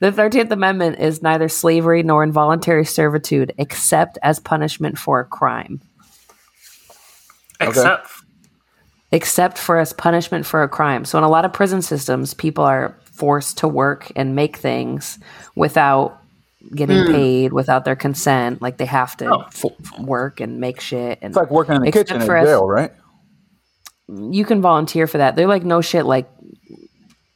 the 0.00 0.12
13th 0.12 0.50
Amendment 0.50 0.98
is 0.98 1.22
neither 1.22 1.48
slavery 1.48 2.02
nor 2.02 2.22
involuntary 2.22 2.84
servitude 2.84 3.52
except 3.58 4.18
as 4.22 4.38
punishment 4.40 4.98
for 4.98 5.20
a 5.20 5.24
crime. 5.24 5.80
Except, 7.60 8.08
Except 9.12 9.56
for 9.56 9.78
as 9.78 9.92
punishment 9.92 10.44
for 10.44 10.62
a 10.62 10.68
crime. 10.68 11.04
So, 11.04 11.16
in 11.16 11.24
a 11.24 11.28
lot 11.28 11.44
of 11.44 11.52
prison 11.52 11.80
systems, 11.80 12.34
people 12.34 12.64
are 12.64 12.94
forced 13.04 13.58
to 13.58 13.68
work 13.68 14.10
and 14.16 14.34
make 14.34 14.56
things 14.56 15.18
without 15.54 16.18
getting 16.74 17.04
Hmm. 17.06 17.12
paid, 17.12 17.52
without 17.52 17.84
their 17.84 17.94
consent. 17.96 18.60
Like 18.60 18.76
they 18.78 18.84
have 18.84 19.16
to 19.18 19.32
Oh. 19.32 19.44
f- 19.46 19.98
work 20.00 20.40
and 20.40 20.58
make 20.58 20.80
shit. 20.80 21.18
And 21.22 21.30
It's 21.30 21.36
like 21.36 21.50
working 21.50 21.76
in 21.76 21.82
the 21.82 21.92
kitchen 21.92 22.20
in 22.20 22.26
for 22.26 22.36
us- 22.36 22.46
jail, 22.46 22.68
right? 22.68 22.90
You 24.08 24.44
can 24.44 24.60
volunteer 24.60 25.06
for 25.06 25.18
that. 25.18 25.36
They're 25.36 25.46
like 25.48 25.64
no 25.64 25.80
shit 25.80 26.06
like 26.06 26.28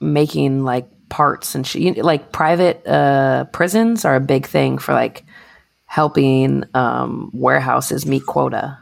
making 0.01 0.65
like 0.65 0.89
parts 1.09 1.55
and 1.55 1.67
shit. 1.67 1.83
You- 1.97 2.03
Like 2.03 2.33
private 2.33 2.87
uh, 2.87 3.45
prisons 3.53 4.05
are 4.05 4.17
a 4.17 4.21
big 4.21 4.47
thing 4.47 4.79
for 4.79 4.93
like 4.95 5.25
helping 5.87 6.65
um, 6.75 7.31
warehouses 7.35 8.07
meet 8.07 8.25
quota. 8.27 8.79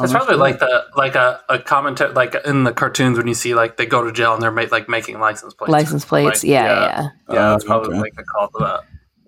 Oh, 0.00 0.04
It's 0.04 0.12
probably 0.12 0.36
like 0.36 0.58
the 0.58 0.84
like 0.96 1.16
a, 1.16 1.40
a 1.50 1.58
commentary 1.58 2.12
like 2.14 2.34
in 2.46 2.64
the 2.64 2.72
cartoons 2.72 3.18
when 3.18 3.26
you 3.26 3.34
see 3.34 3.54
like 3.54 3.76
they 3.76 3.84
go 3.84 4.02
to 4.02 4.10
jail 4.12 4.32
and 4.32 4.42
they're 4.42 4.50
ma- 4.50 4.64
like 4.70 4.88
making 4.88 5.18
license 5.20 5.52
plates. 5.52 5.70
License 5.70 6.04
plates, 6.04 6.42
Like, 6.42 6.50
yeah, 6.50 6.64
yeah. 6.64 6.80
yeah. 6.80 7.02
Yeah, 7.02 7.08
Oh, 7.48 7.50
that's 7.52 7.64
probably 7.64 7.90
okay. 7.90 8.00
like 8.00 8.14
the 8.14 8.22
call 8.24 8.48
to 8.48 8.58
that. 8.60 8.80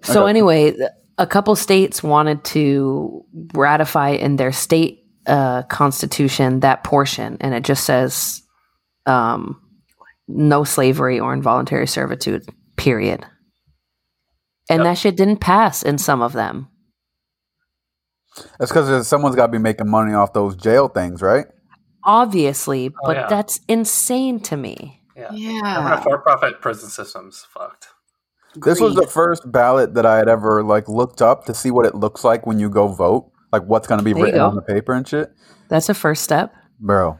So 0.06 0.22
Okay. 0.22 0.30
anyway, 0.30 0.74
a 1.18 1.26
couple 1.26 1.54
states 1.56 2.02
wanted 2.02 2.44
to 2.44 3.24
ratify 3.52 4.10
in 4.10 4.36
their 4.36 4.52
state 4.52 5.03
uh, 5.26 5.62
constitution 5.64 6.60
that 6.60 6.84
portion, 6.84 7.36
and 7.40 7.54
it 7.54 7.62
just 7.64 7.84
says 7.84 8.42
um, 9.06 9.60
no 10.28 10.64
slavery 10.64 11.20
or 11.20 11.32
involuntary 11.32 11.86
servitude. 11.86 12.48
Period. 12.76 13.24
And 14.68 14.80
Yep. 14.80 14.84
that 14.84 14.98
shit 14.98 15.16
didn't 15.16 15.38
pass 15.40 15.82
in 15.82 15.98
some 15.98 16.22
of 16.22 16.32
them. 16.32 16.68
That's 18.58 18.70
because 18.72 19.06
someone's 19.06 19.36
got 19.36 19.46
to 19.46 19.52
be 19.52 19.58
making 19.58 19.88
money 19.88 20.12
off 20.12 20.32
those 20.32 20.56
jail 20.56 20.88
things, 20.88 21.22
right? 21.22 21.46
Obviously, 22.02 22.88
Oh, 22.88 23.06
but 23.06 23.16
yeah. 23.16 23.26
that's 23.28 23.60
insane 23.68 24.40
to 24.40 24.56
me. 24.56 25.00
Yeah. 25.16 25.28
Yeah. 25.32 26.00
For-profit 26.02 26.60
prison 26.60 26.88
systems 26.90 27.46
fucked. 27.48 27.88
This 28.56 28.80
was 28.80 28.94
the 28.94 29.06
first 29.06 29.50
ballot 29.50 29.94
that 29.94 30.06
I 30.06 30.16
had 30.16 30.28
ever 30.28 30.62
like 30.62 30.88
looked 30.88 31.20
up 31.22 31.44
to 31.46 31.54
see 31.54 31.70
what 31.70 31.86
it 31.86 31.94
looks 31.94 32.24
like 32.24 32.46
when 32.46 32.58
you 32.58 32.68
go 32.70 32.88
vote, 32.88 33.30
like 33.54 33.68
what's 33.68 33.86
going 33.86 33.98
to 33.98 34.04
be 34.04 34.12
There 34.12 34.24
written 34.24 34.40
on 34.40 34.54
the 34.56 34.62
paper 34.62 34.92
and 34.92 35.06
shit. 35.06 35.30
That's 35.68 35.88
a 35.88 35.94
first 35.94 36.22
step. 36.24 36.54
Bro, 36.80 37.18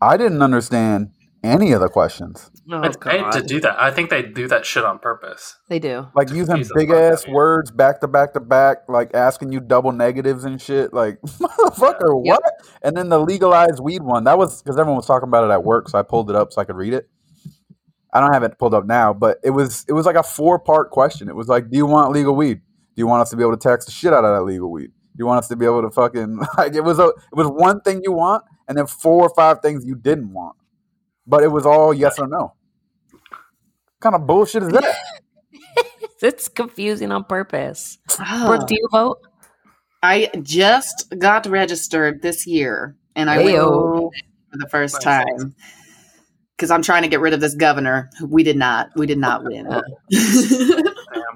I 0.00 0.16
didn't 0.16 0.42
understand 0.42 1.10
any 1.44 1.72
of 1.72 1.80
the 1.80 1.88
questions. 1.88 2.50
Oh, 2.70 2.80
it's 2.82 2.96
paid 2.96 3.30
to 3.32 3.42
do 3.42 3.60
that. 3.60 3.80
I 3.82 3.90
think 3.90 4.08
they 4.10 4.22
do 4.22 4.46
that 4.46 4.64
shit 4.64 4.84
on 4.84 5.00
purpose. 5.00 5.56
They 5.68 5.80
do. 5.80 6.06
Like 6.14 6.30
using 6.30 6.54
Confuse 6.54 6.72
big 6.76 6.90
ass 6.90 7.22
of 7.24 7.28
you. 7.28 7.34
words 7.34 7.72
back 7.72 8.00
to 8.00 8.06
back 8.08 8.32
to 8.34 8.40
back, 8.40 8.88
like 8.88 9.10
asking 9.14 9.50
you 9.50 9.58
double 9.58 9.90
negatives 9.90 10.44
and 10.44 10.60
shit. 10.62 10.94
Like, 10.94 11.20
motherfucker, 11.40 12.22
Yep. 12.24 12.38
what? 12.40 12.42
And 12.82 12.96
then 12.96 13.08
the 13.08 13.18
legalized 13.18 13.80
weed 13.80 14.02
one, 14.02 14.22
that 14.24 14.38
was 14.38 14.62
because 14.62 14.78
everyone 14.78 14.96
was 14.96 15.06
talking 15.06 15.28
about 15.28 15.50
it 15.50 15.52
at 15.52 15.64
work, 15.64 15.88
so 15.88 15.98
I 15.98 16.02
pulled 16.02 16.30
it 16.30 16.36
up 16.36 16.52
so 16.52 16.60
I 16.60 16.64
could 16.64 16.76
read 16.76 16.94
it. 16.94 17.08
I 18.14 18.20
don't 18.20 18.32
have 18.32 18.42
it 18.44 18.58
pulled 18.58 18.74
up 18.74 18.84
now, 18.86 19.12
but 19.12 19.38
it 19.42 19.50
was 19.50 19.84
it 19.88 19.92
was 19.94 20.06
like 20.06 20.16
a 20.16 20.22
four 20.22 20.58
part 20.60 20.90
question. 20.90 21.28
It 21.28 21.34
was 21.34 21.48
like, 21.48 21.68
do 21.70 21.76
you 21.76 21.86
want 21.86 22.12
legal 22.12 22.36
weed? 22.36 22.58
Do 22.94 23.00
you 23.00 23.06
want 23.06 23.22
us 23.22 23.30
to 23.30 23.36
be 23.36 23.42
able 23.42 23.56
to 23.56 23.68
tax 23.68 23.86
the 23.86 23.90
shit 23.90 24.12
out 24.12 24.24
of 24.24 24.36
that 24.36 24.44
legal 24.44 24.70
weed? 24.70 24.90
Do 25.14 25.18
you 25.18 25.26
want 25.26 25.40
us 25.40 25.48
to 25.48 25.56
be 25.56 25.66
able 25.66 25.82
to 25.82 25.90
fucking 25.90 26.40
like 26.58 26.74
it 26.74 26.82
was 26.82 26.98
a 26.98 27.08
it 27.08 27.34
was 27.34 27.48
one 27.48 27.80
thing 27.80 28.00
you 28.02 28.12
want 28.12 28.44
and 28.68 28.78
then 28.78 28.86
four 28.86 29.22
or 29.22 29.34
five 29.34 29.60
things 29.60 29.84
you 29.84 29.94
didn't 29.94 30.32
want, 30.32 30.56
but 31.26 31.42
it 31.42 31.48
was 31.48 31.66
all 31.66 31.92
yes 31.92 32.18
or 32.18 32.26
no. 32.26 32.54
kind 34.00 34.14
of 34.14 34.26
bullshit 34.26 34.62
is 34.62 34.68
that? 34.70 34.96
It's 36.22 36.46
confusing 36.46 37.10
on 37.10 37.24
purpose. 37.24 37.98
Oh. 38.20 38.46
Brook, 38.46 38.60
ah. 38.62 38.66
do 38.66 38.74
you 38.76 38.88
vote? 38.92 39.18
I 40.04 40.30
just 40.40 41.12
got 41.18 41.46
registered 41.46 42.22
this 42.22 42.46
year, 42.46 42.96
and 43.16 43.28
I 43.28 43.38
went 43.42 43.56
for 43.56 44.10
the 44.52 44.68
first 44.68 45.04
Nice. 45.04 45.24
time 45.24 45.54
because 46.62 46.70
I'm 46.70 46.82
trying 46.82 47.02
to 47.02 47.08
get 47.08 47.18
rid 47.18 47.34
of 47.34 47.40
this 47.40 47.56
governor. 47.56 48.08
We 48.24 48.44
did 48.44 48.56
not. 48.56 48.90
We 48.94 49.06
did 49.06 49.18
not 49.18 49.42
win. 49.42 49.66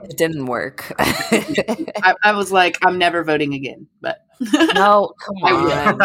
It 0.08 0.16
didn't 0.18 0.46
work. 0.46 0.92
I, 1.00 2.14
I 2.22 2.32
was 2.32 2.52
like, 2.52 2.78
I'm 2.84 2.96
never 2.96 3.24
voting 3.24 3.54
again. 3.54 3.88
But 4.00 4.18
no, 4.74 5.12
come 5.24 5.36
on. 5.42 5.98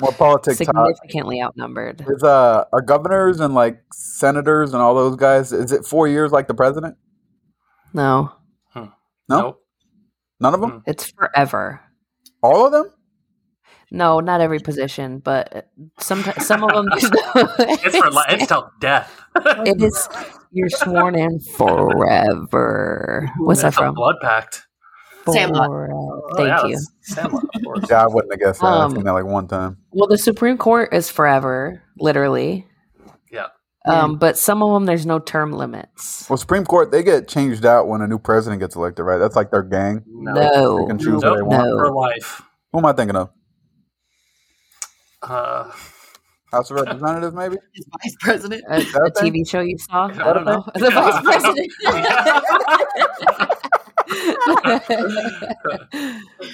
More 0.00 0.10
politics 0.12 0.58
talk. 0.58 0.74
Significantly 0.96 1.40
outnumbered. 1.40 2.04
Is 2.08 2.24
uh 2.24 2.64
are 2.72 2.80
governors 2.80 3.38
and 3.38 3.54
like 3.54 3.80
senators 3.92 4.72
and 4.72 4.82
all 4.82 4.96
those 4.96 5.14
guys? 5.14 5.52
Is 5.52 5.70
it 5.70 5.84
four 5.84 6.08
years 6.08 6.32
like 6.32 6.48
the 6.48 6.54
president? 6.54 6.96
No, 7.92 8.32
No, 8.74 8.90
Nope. 9.28 9.62
none 10.40 10.54
of 10.54 10.60
them. 10.60 10.82
It's 10.86 11.12
forever. 11.12 11.80
All 12.42 12.66
of 12.66 12.72
them? 12.72 12.90
No, 13.90 14.20
not 14.20 14.40
every 14.40 14.58
position, 14.58 15.18
but 15.18 15.68
some 15.98 16.22
some 16.38 16.62
of 16.64 16.70
them. 16.72 16.86
It's 17.60 17.96
for 17.96 18.10
li- 18.10 18.22
it's 18.28 18.46
till 18.46 18.70
death. 18.80 19.10
it 19.36 19.80
is. 19.82 20.08
You're 20.52 20.68
sworn 20.70 21.14
in 21.14 21.40
forever. 21.56 23.30
What's 23.38 23.62
that 23.62 23.68
It's 23.68 23.76
a 23.76 23.80
from? 23.80 23.94
Blood 23.94 24.16
pact. 24.22 24.66
Sandlot. 25.30 25.66
Forever. 25.68 25.92
Oh, 25.94 26.22
Thank 26.36 26.48
yeah, 26.48 26.64
you. 26.66 26.72
that's 26.74 26.92
Sandlot. 27.02 27.44
Yeah, 27.90 28.02
I 28.02 28.06
wouldn't 28.06 28.32
have 28.32 28.40
guessed 28.40 28.60
that. 28.60 28.66
I've 28.66 28.80
Um, 28.90 28.94
seen 28.94 29.04
that 29.04 29.12
like 29.12 29.24
one 29.26 29.46
time. 29.46 29.76
Well, 29.92 30.08
the 30.08 30.16
Supreme 30.18 30.56
Court 30.56 30.92
is 30.94 31.10
forever, 31.10 31.82
literally. 31.98 32.66
Yeah. 33.30 33.46
Um, 33.86 34.18
but 34.18 34.36
some 34.38 34.62
of 34.62 34.72
them 34.72 34.84
there's 34.86 35.06
no 35.06 35.18
term 35.18 35.52
limits. 35.52 36.28
Well, 36.28 36.36
Supreme 36.38 36.64
Court 36.64 36.90
they 36.90 37.02
get 37.02 37.28
changed 37.28 37.64
out 37.66 37.88
when 37.88 38.00
a 38.02 38.06
new 38.06 38.18
president 38.18 38.60
gets 38.60 38.74
elected, 38.76 39.04
right? 39.04 39.18
That's 39.18 39.36
like 39.36 39.50
their 39.50 39.62
gang. 39.62 40.02
No. 40.06 40.78
They 40.80 40.86
can 40.86 40.98
choose 40.98 41.22
Nope. 41.22 41.24
what 41.24 41.36
they 41.36 41.42
want. 41.42 41.68
No. 41.68 41.78
For 41.78 41.92
life. 41.92 42.42
Who 42.72 42.78
am 42.78 42.86
I 42.86 42.92
thinking 42.92 43.16
of? 43.16 43.30
Uh, 45.22 45.70
House 46.52 46.70
of 46.70 46.76
Representatives, 46.76 47.34
maybe? 47.34 47.56
his 47.74 47.86
vice 48.02 48.16
president. 48.20 48.64
a, 48.68 48.76
a 48.76 48.80
thing? 49.10 49.32
TV 49.32 49.48
show 49.48 49.60
you 49.60 49.76
saw. 49.78 50.06
I 50.06 50.32
don't 50.32 50.44
know. 50.44 50.64
The 50.74 50.90
vice 50.90 51.22
president. 51.24 51.70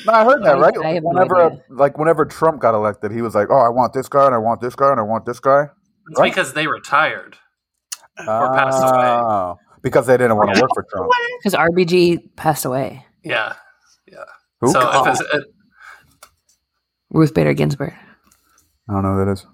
No, 0.07 0.12
I 0.12 0.25
heard 0.25 0.43
that, 0.45 0.59
right? 0.59 0.75
I 0.85 0.89
have 0.95 1.03
no 1.03 1.09
whenever 1.11 1.43
idea. 1.47 1.62
like 1.71 1.99
whenever 1.99 2.25
Trump 2.25 2.61
got 2.61 2.75
elected, 2.75 3.12
he 3.12 3.23
was 3.23 3.35
like, 3.35 3.49
"Oh, 3.51 3.59
I 3.59 3.69
want 3.69 3.93
this 3.93 4.09
guy, 4.09 4.27
and 4.27 4.35
I 4.35 4.39
want 4.39 4.61
this 4.61 4.75
guy, 4.75 4.91
and 4.91 5.01
I 5.01 5.03
want 5.03 5.25
this 5.27 5.41
guy." 5.41 5.65
it's 6.11 6.21
Right. 6.21 6.31
because 6.31 6.53
they 6.53 6.67
retired 6.67 7.39
or 8.19 8.53
passed 8.55 8.83
away. 8.83 9.07
Oh, 9.07 9.57
because 9.83 10.07
they 10.07 10.17
didn't 10.17 10.37
want 10.37 10.55
to 10.55 10.61
work 10.61 10.71
for 10.75 10.85
Trump. 10.91 11.11
Because 11.43 11.55
RBG 11.55 12.37
passed 12.37 12.65
away. 12.65 13.05
Yeah. 13.23 13.55
Who? 14.61 14.71
So 14.71 14.81
I 14.81 15.01
if 15.11 15.21
it's, 15.21 15.35
it, 15.35 15.45
Ruth 17.11 17.35
Bader 17.35 17.55
Ginsburg. 17.55 17.95
Don't 18.93 19.03
know 19.03 19.14
who 19.14 19.24
that 19.24 19.32
is. 19.32 19.47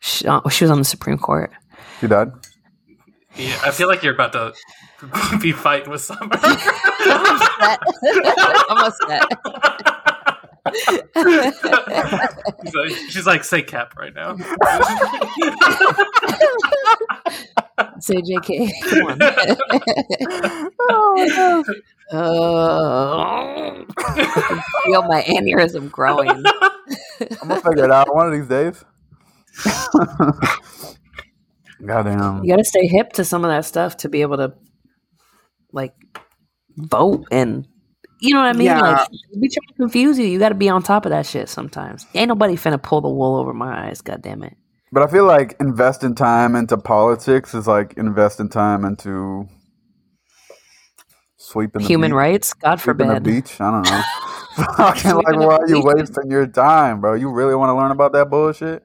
She, 0.00 0.26
uh, 0.26 0.48
she 0.48 0.64
was 0.64 0.70
on 0.70 0.78
the 0.78 0.84
Supreme 0.84 1.18
Court. 1.18 1.50
She 2.00 2.06
died. 2.06 2.30
yeah, 3.36 3.58
I 3.64 3.70
feel 3.70 3.88
like 3.88 4.02
you're 4.02 4.14
about 4.14 4.32
to 4.32 4.52
be 5.40 5.52
fighting 5.52 5.90
with 5.90 6.00
Summer. 6.02 6.28
I'm 8.70 8.92
she's, 12.64 12.74
like, 12.74 12.90
she's 13.08 13.26
like, 13.26 13.44
say 13.44 13.62
cap 13.62 13.96
right 13.96 14.14
now. 14.14 14.36
Say 18.00 18.16
JK. 18.16 18.70
Come 18.90 19.06
on. 19.06 19.18
oh, 20.90 21.64
Oh, 22.10 23.84
feel 24.84 25.02
my 25.02 25.22
aneurysm 25.22 25.90
growing. 25.90 26.30
I'm 27.42 27.48
gonna 27.48 27.60
figure 27.60 27.84
it 27.84 27.90
out 27.90 28.14
one 28.14 28.26
of 28.26 28.32
these 28.32 28.48
days. 28.48 28.84
Goddamn. 31.84 32.44
You 32.44 32.52
got 32.52 32.58
to 32.58 32.64
stay 32.64 32.86
hip 32.86 33.12
to 33.14 33.24
some 33.24 33.44
of 33.44 33.50
that 33.50 33.64
stuff 33.64 33.98
to 33.98 34.08
be 34.08 34.22
able 34.22 34.36
to, 34.38 34.54
like, 35.72 35.94
vote 36.76 37.26
and, 37.30 37.68
you 38.20 38.34
know 38.34 38.40
what 38.40 38.48
I 38.48 38.52
mean? 38.52 38.66
Yeah. 38.66 38.80
Like, 38.80 39.08
be 39.40 39.48
trying 39.48 39.68
to 39.68 39.74
confuse 39.76 40.18
you. 40.18 40.26
You 40.26 40.38
got 40.38 40.48
to 40.48 40.56
be 40.56 40.68
on 40.68 40.82
top 40.82 41.06
of 41.06 41.10
that 41.10 41.26
shit 41.26 41.48
sometimes. 41.48 42.06
Ain't 42.14 42.28
nobody 42.28 42.54
finna 42.54 42.82
pull 42.82 43.00
the 43.00 43.08
wool 43.08 43.36
over 43.36 43.52
my 43.52 43.88
eyes. 43.88 44.00
God 44.00 44.22
damn 44.22 44.42
it. 44.42 44.56
But 44.90 45.02
I 45.02 45.06
feel 45.06 45.24
like 45.24 45.54
investing 45.60 46.14
time 46.14 46.56
into 46.56 46.78
politics 46.78 47.54
is 47.54 47.66
like 47.68 47.94
investing 47.96 48.48
time 48.48 48.84
into 48.84 49.46
sweeping 51.48 51.82
the 51.82 51.88
Human 51.88 52.10
beach, 52.10 52.16
rights. 52.16 52.54
God 52.54 52.80
sweeping 52.80 53.08
the 53.08 53.20
beach. 53.20 53.60
I 53.60 53.70
don't 53.70 53.84
know. 53.84 54.02
Fucking 54.76 55.14
like, 55.14 55.36
why 55.36 55.56
are 55.56 55.68
you 55.68 55.76
beach. 55.76 55.84
wasting 55.84 56.30
your 56.30 56.46
time, 56.46 57.00
bro? 57.00 57.14
You 57.14 57.30
really 57.30 57.54
want 57.54 57.70
to 57.70 57.74
learn 57.74 57.90
about 57.90 58.12
that 58.12 58.30
bullshit? 58.30 58.84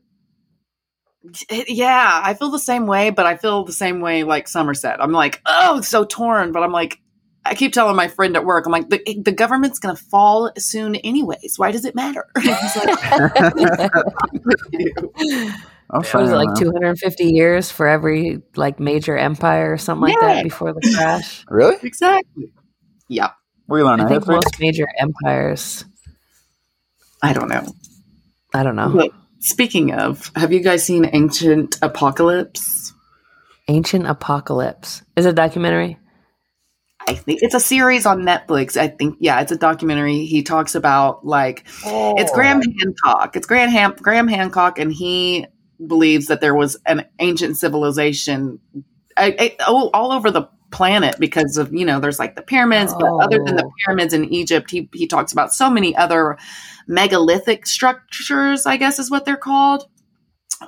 Yeah, 1.49 2.22
I 2.24 2.34
feel 2.34 2.49
the 2.49 2.59
same 2.59 2.86
way, 2.86 3.09
but 3.09 3.26
I 3.26 3.38
feel 3.38 3.64
the 3.64 3.72
same 3.72 4.01
way 4.01 4.24
like 4.24 4.47
Somerset. 4.47 5.01
I'm 5.01 5.14
like, 5.14 5.41
oh, 5.45 5.78
it's 5.78 5.88
so 5.88 6.03
torn, 6.03 6.51
but 6.51 6.64
I'm 6.64 6.72
like, 6.72 6.99
I 7.45 7.55
keep 7.55 7.74
telling 7.74 7.95
my 7.95 8.07
friend 8.07 8.36
at 8.36 8.45
work, 8.45 8.66
I'm 8.66 8.72
like, 8.72 8.89
the, 8.89 9.01
the 9.22 9.32
government's 9.32 9.80
going 9.80 9.95
to 9.95 10.03
fall 10.03 10.51
soon, 10.57 10.95
anyways. 10.95 11.55
Why 11.57 11.72
does 11.72 11.86
it 11.86 11.95
matter? 11.95 12.26
He's 16.02 16.14
like, 16.14 16.16
I'm 16.16 16.20
What 16.20 16.24
saying, 16.24 16.24
was 16.24 16.32
it 16.32 16.36
like 16.36 16.56
250 16.60 17.24
years 17.26 17.72
for 17.72 17.88
every 17.88 18.41
like 18.56 18.80
major 18.80 19.18
empire 19.18 19.74
or 19.74 19.78
something 19.78 20.10
like 20.10 20.16
Yeah. 20.22 20.36
that 20.36 20.44
before 20.44 20.74
the 20.74 20.94
crash? 20.96 21.46
Really? 21.50 21.76
exactly. 21.84 22.52
Yeah, 23.10 23.32
Where 23.68 23.80
you 23.80 23.86
learn 23.86 24.00
I 24.02 24.08
think 24.08 24.22
history? 24.22 24.36
most 24.36 24.60
major 24.60 24.88
empires. 24.98 25.86
I 27.22 27.34
don't 27.34 27.50
know. 27.50 27.66
I 28.54 28.64
don't 28.64 28.76
know. 28.76 28.89
But 28.96 29.12
speaking 29.39 29.94
of, 29.94 30.32
have 30.36 30.52
you 30.52 30.62
guys 30.62 30.86
seen 30.86 31.10
Ancient 31.12 31.78
Apocalypse? 31.82 32.94
Ancient 33.68 34.08
Apocalypse 34.08 35.04
is 35.16 35.26
a 35.26 35.34
documentary. 35.34 35.98
I 37.08 37.16
think 37.16 37.39
it's 37.41 37.54
a 37.54 37.60
series 37.60 38.06
on 38.06 38.22
Netflix. 38.22 38.78
I 38.78 38.88
think, 38.88 39.18
yeah, 39.20 39.41
it's 39.41 39.52
a 39.52 39.58
documentary. 39.58 40.26
He 40.26 40.41
talks 40.44 40.76
about 40.76 41.26
like 41.26 41.66
it's 41.86 42.32
Graham 42.32 42.62
oh. 42.66 42.74
Hancock. 42.80 43.36
It's 43.36 43.46
Graham 43.48 43.70
Ham- 43.70 43.96
Graham 44.02 44.28
Hancock, 44.28 44.80
and 44.80 44.91
he 44.91 45.46
believes 45.88 46.28
that 46.28 46.42
there 46.42 46.56
was 46.56 46.78
an 46.86 47.06
ancient 47.20 47.58
civilization 47.58 48.60
I, 49.18 49.56
I, 49.60 49.64
all, 49.68 49.90
all 49.94 50.12
over 50.12 50.32
the 50.32 50.48
planet 50.72 51.16
because 51.20 51.58
of 51.58 51.72
you 51.74 51.86
know 51.86 52.00
there's 52.00 52.18
like 52.20 52.36
the 52.36 52.42
pyramids 52.42 52.94
but 53.00 53.08
other 53.22 53.38
than 53.46 53.56
the 53.56 53.66
Oh. 53.66 53.72
pyramids 53.86 54.14
in 54.14 54.26
egypt 54.34 54.72
he, 54.72 54.90
he 54.94 55.06
talks 55.08 55.32
about 55.32 55.54
so 55.54 55.70
many 55.70 55.96
other 55.96 56.38
megalithic 56.88 57.68
structures 57.68 58.66
i 58.66 58.76
guess 58.78 58.98
is 59.00 59.12
what 59.12 59.24
they're 59.26 59.38
called 59.38 59.88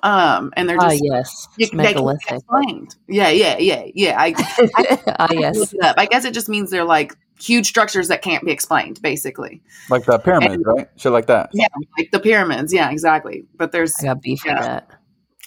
um 0.04 0.54
and 0.58 0.70
they're 0.70 0.78
Ah, 0.80 0.90
just 0.90 1.02
yes. 1.04 1.48
you- 1.58 1.64
It's 1.64 1.72
they 1.72 1.78
can't 1.78 1.82
be 1.82 1.84
megalithic. 1.94 2.32
explained 2.32 2.96
yeah 3.08 3.30
yeah 3.30 3.58
yeah 3.58 3.84
yeah 3.96 4.16
i 4.20 4.34
ah, 5.20 5.28
looked 5.32 5.74
yes. 5.82 5.94
I 5.98 6.06
guess 6.06 6.26
it 6.26 6.34
just 6.34 6.50
means 6.50 6.70
they're 6.70 6.84
like 6.84 7.16
huge 7.40 7.68
structures 7.68 8.08
that 8.08 8.22
can't 8.22 8.46
be 8.46 8.52
explained, 8.52 9.02
basically. 9.02 9.62
Like 9.90 10.06
the 10.06 10.18
pyramids, 10.20 10.64
right? 10.66 10.88
Shit 10.96 11.12
like 11.12 11.26
that. 11.26 11.50
Yeah, 11.52 11.68
like 11.98 12.10
the 12.12 12.20
pyramids. 12.22 12.74
Yeah, 12.74 12.90
exactly. 12.92 13.44
But 13.58 13.74
there's, 13.74 13.94
I 14.00 14.04
got 14.06 14.22
beef 14.22 14.40
Yeah. 14.46 14.54
with 14.54 14.64
that. 14.66 14.95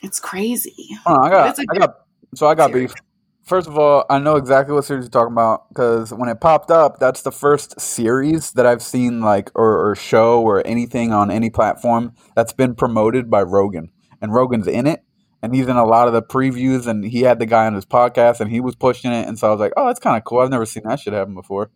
It's 0.03 0.21
crazy. 0.21 0.89
On, 1.07 1.27
I 1.27 1.31
got, 1.31 1.59
I 1.59 1.79
got, 1.79 1.95
so 2.35 2.47
I 2.47 2.55
got 2.55 2.71
series. 2.71 2.93
beef. 2.93 3.01
First 3.45 3.67
of 3.67 3.79
all, 3.79 4.05
I 4.11 4.19
know 4.19 4.37
exactly 4.37 4.75
what 4.75 4.85
series 4.85 5.05
you're 5.05 5.11
talking 5.11 5.33
about 5.33 5.71
because 5.71 6.13
when 6.13 6.29
it 6.29 6.39
popped 6.41 6.71
up, 6.71 6.99
that's 6.99 7.23
the 7.23 7.33
first 7.33 7.81
series 7.81 8.53
that 8.53 8.67
I've 8.67 8.83
seen, 8.83 9.23
like, 9.23 9.51
or, 9.55 9.91
or 9.91 9.95
show 9.97 10.43
or 10.43 10.65
anything 10.67 11.13
on 11.15 11.31
any 11.31 11.49
platform 11.49 12.13
that's 12.37 12.53
been 12.53 12.75
promoted 12.75 13.31
by 13.31 13.43
Rogan. 13.43 13.91
And 14.21 14.35
Rogan's 14.35 14.67
in 14.67 14.87
it, 14.87 15.03
and 15.41 15.55
he's 15.55 15.67
in 15.67 15.77
a 15.77 15.87
lot 15.87 16.09
of 16.09 16.13
the 16.13 16.23
previews, 16.23 16.87
and 16.87 17.05
he 17.05 17.23
had 17.23 17.39
the 17.39 17.47
guy 17.47 17.67
on 17.67 17.73
his 17.75 17.87
podcast, 17.87 18.41
and 18.41 18.51
he 18.51 18.61
was 18.61 18.75
pushing 18.77 19.13
it. 19.13 19.27
And 19.27 19.39
so 19.39 19.49
I 19.49 19.51
was 19.51 19.61
like, 19.61 19.73
oh, 19.79 19.87
that's 19.87 20.01
kind 20.01 20.19
of 20.19 20.25
cool. 20.25 20.41
I've 20.41 20.51
never 20.51 20.67
seen 20.67 20.83
that 20.85 21.01
shit 21.01 21.15
happen 21.15 21.35
before. 21.35 21.71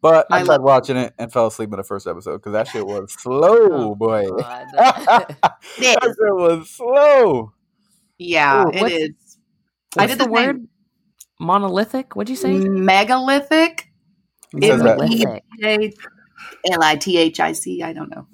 But 0.00 0.26
I, 0.30 0.40
I 0.40 0.44
tried 0.44 0.60
watching 0.60 0.96
it 0.96 1.12
and 1.18 1.32
fell 1.32 1.48
asleep 1.48 1.72
in 1.72 1.76
the 1.76 1.82
first 1.82 2.06
episode 2.06 2.38
because 2.38 2.52
that 2.52 2.68
shit 2.68 2.86
was 2.86 3.12
slow, 3.12 3.68
Oh, 3.70 3.94
boy. 3.94 4.24
That 4.76 5.36
shit 5.76 5.98
was 6.34 6.70
slow. 6.70 7.52
Yeah, 8.18 8.64
Ooh, 8.64 8.70
it 8.72 8.80
what's- 8.80 9.38
I 9.96 10.06
did 10.06 10.18
the 10.18 10.24
the 10.24 10.30
word? 10.30 10.56
same. 10.56 10.68
Monolithic? 11.40 12.16
What'd 12.16 12.28
you 12.30 12.36
say? 12.36 12.58
Megalithic. 12.58 13.88
Who? 14.52 14.58
Megalithic. 14.60 15.44
L 16.70 16.82
I 16.82 16.96
T 16.96 17.16
H 17.16 17.38
I 17.40 17.52
C. 17.52 17.82
I 17.82 17.92
don't 17.92 18.10
know. 18.10 18.26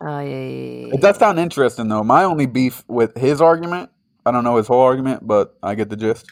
Oh, 0.00 0.18
yeah, 0.18 0.20
yeah, 0.22 0.48
yeah, 0.48 0.86
yeah. 0.88 0.94
It 0.94 1.00
does 1.00 1.16
sound 1.18 1.38
interesting 1.38 1.88
though. 1.88 2.02
My 2.02 2.24
only 2.24 2.46
beef 2.46 2.82
with 2.88 3.16
his 3.16 3.40
argument, 3.40 3.90
I 4.26 4.30
don't 4.32 4.42
know 4.44 4.56
his 4.56 4.66
whole 4.66 4.80
argument, 4.80 5.26
but 5.26 5.56
I 5.62 5.74
get 5.76 5.90
the 5.90 5.96
gist. 5.96 6.26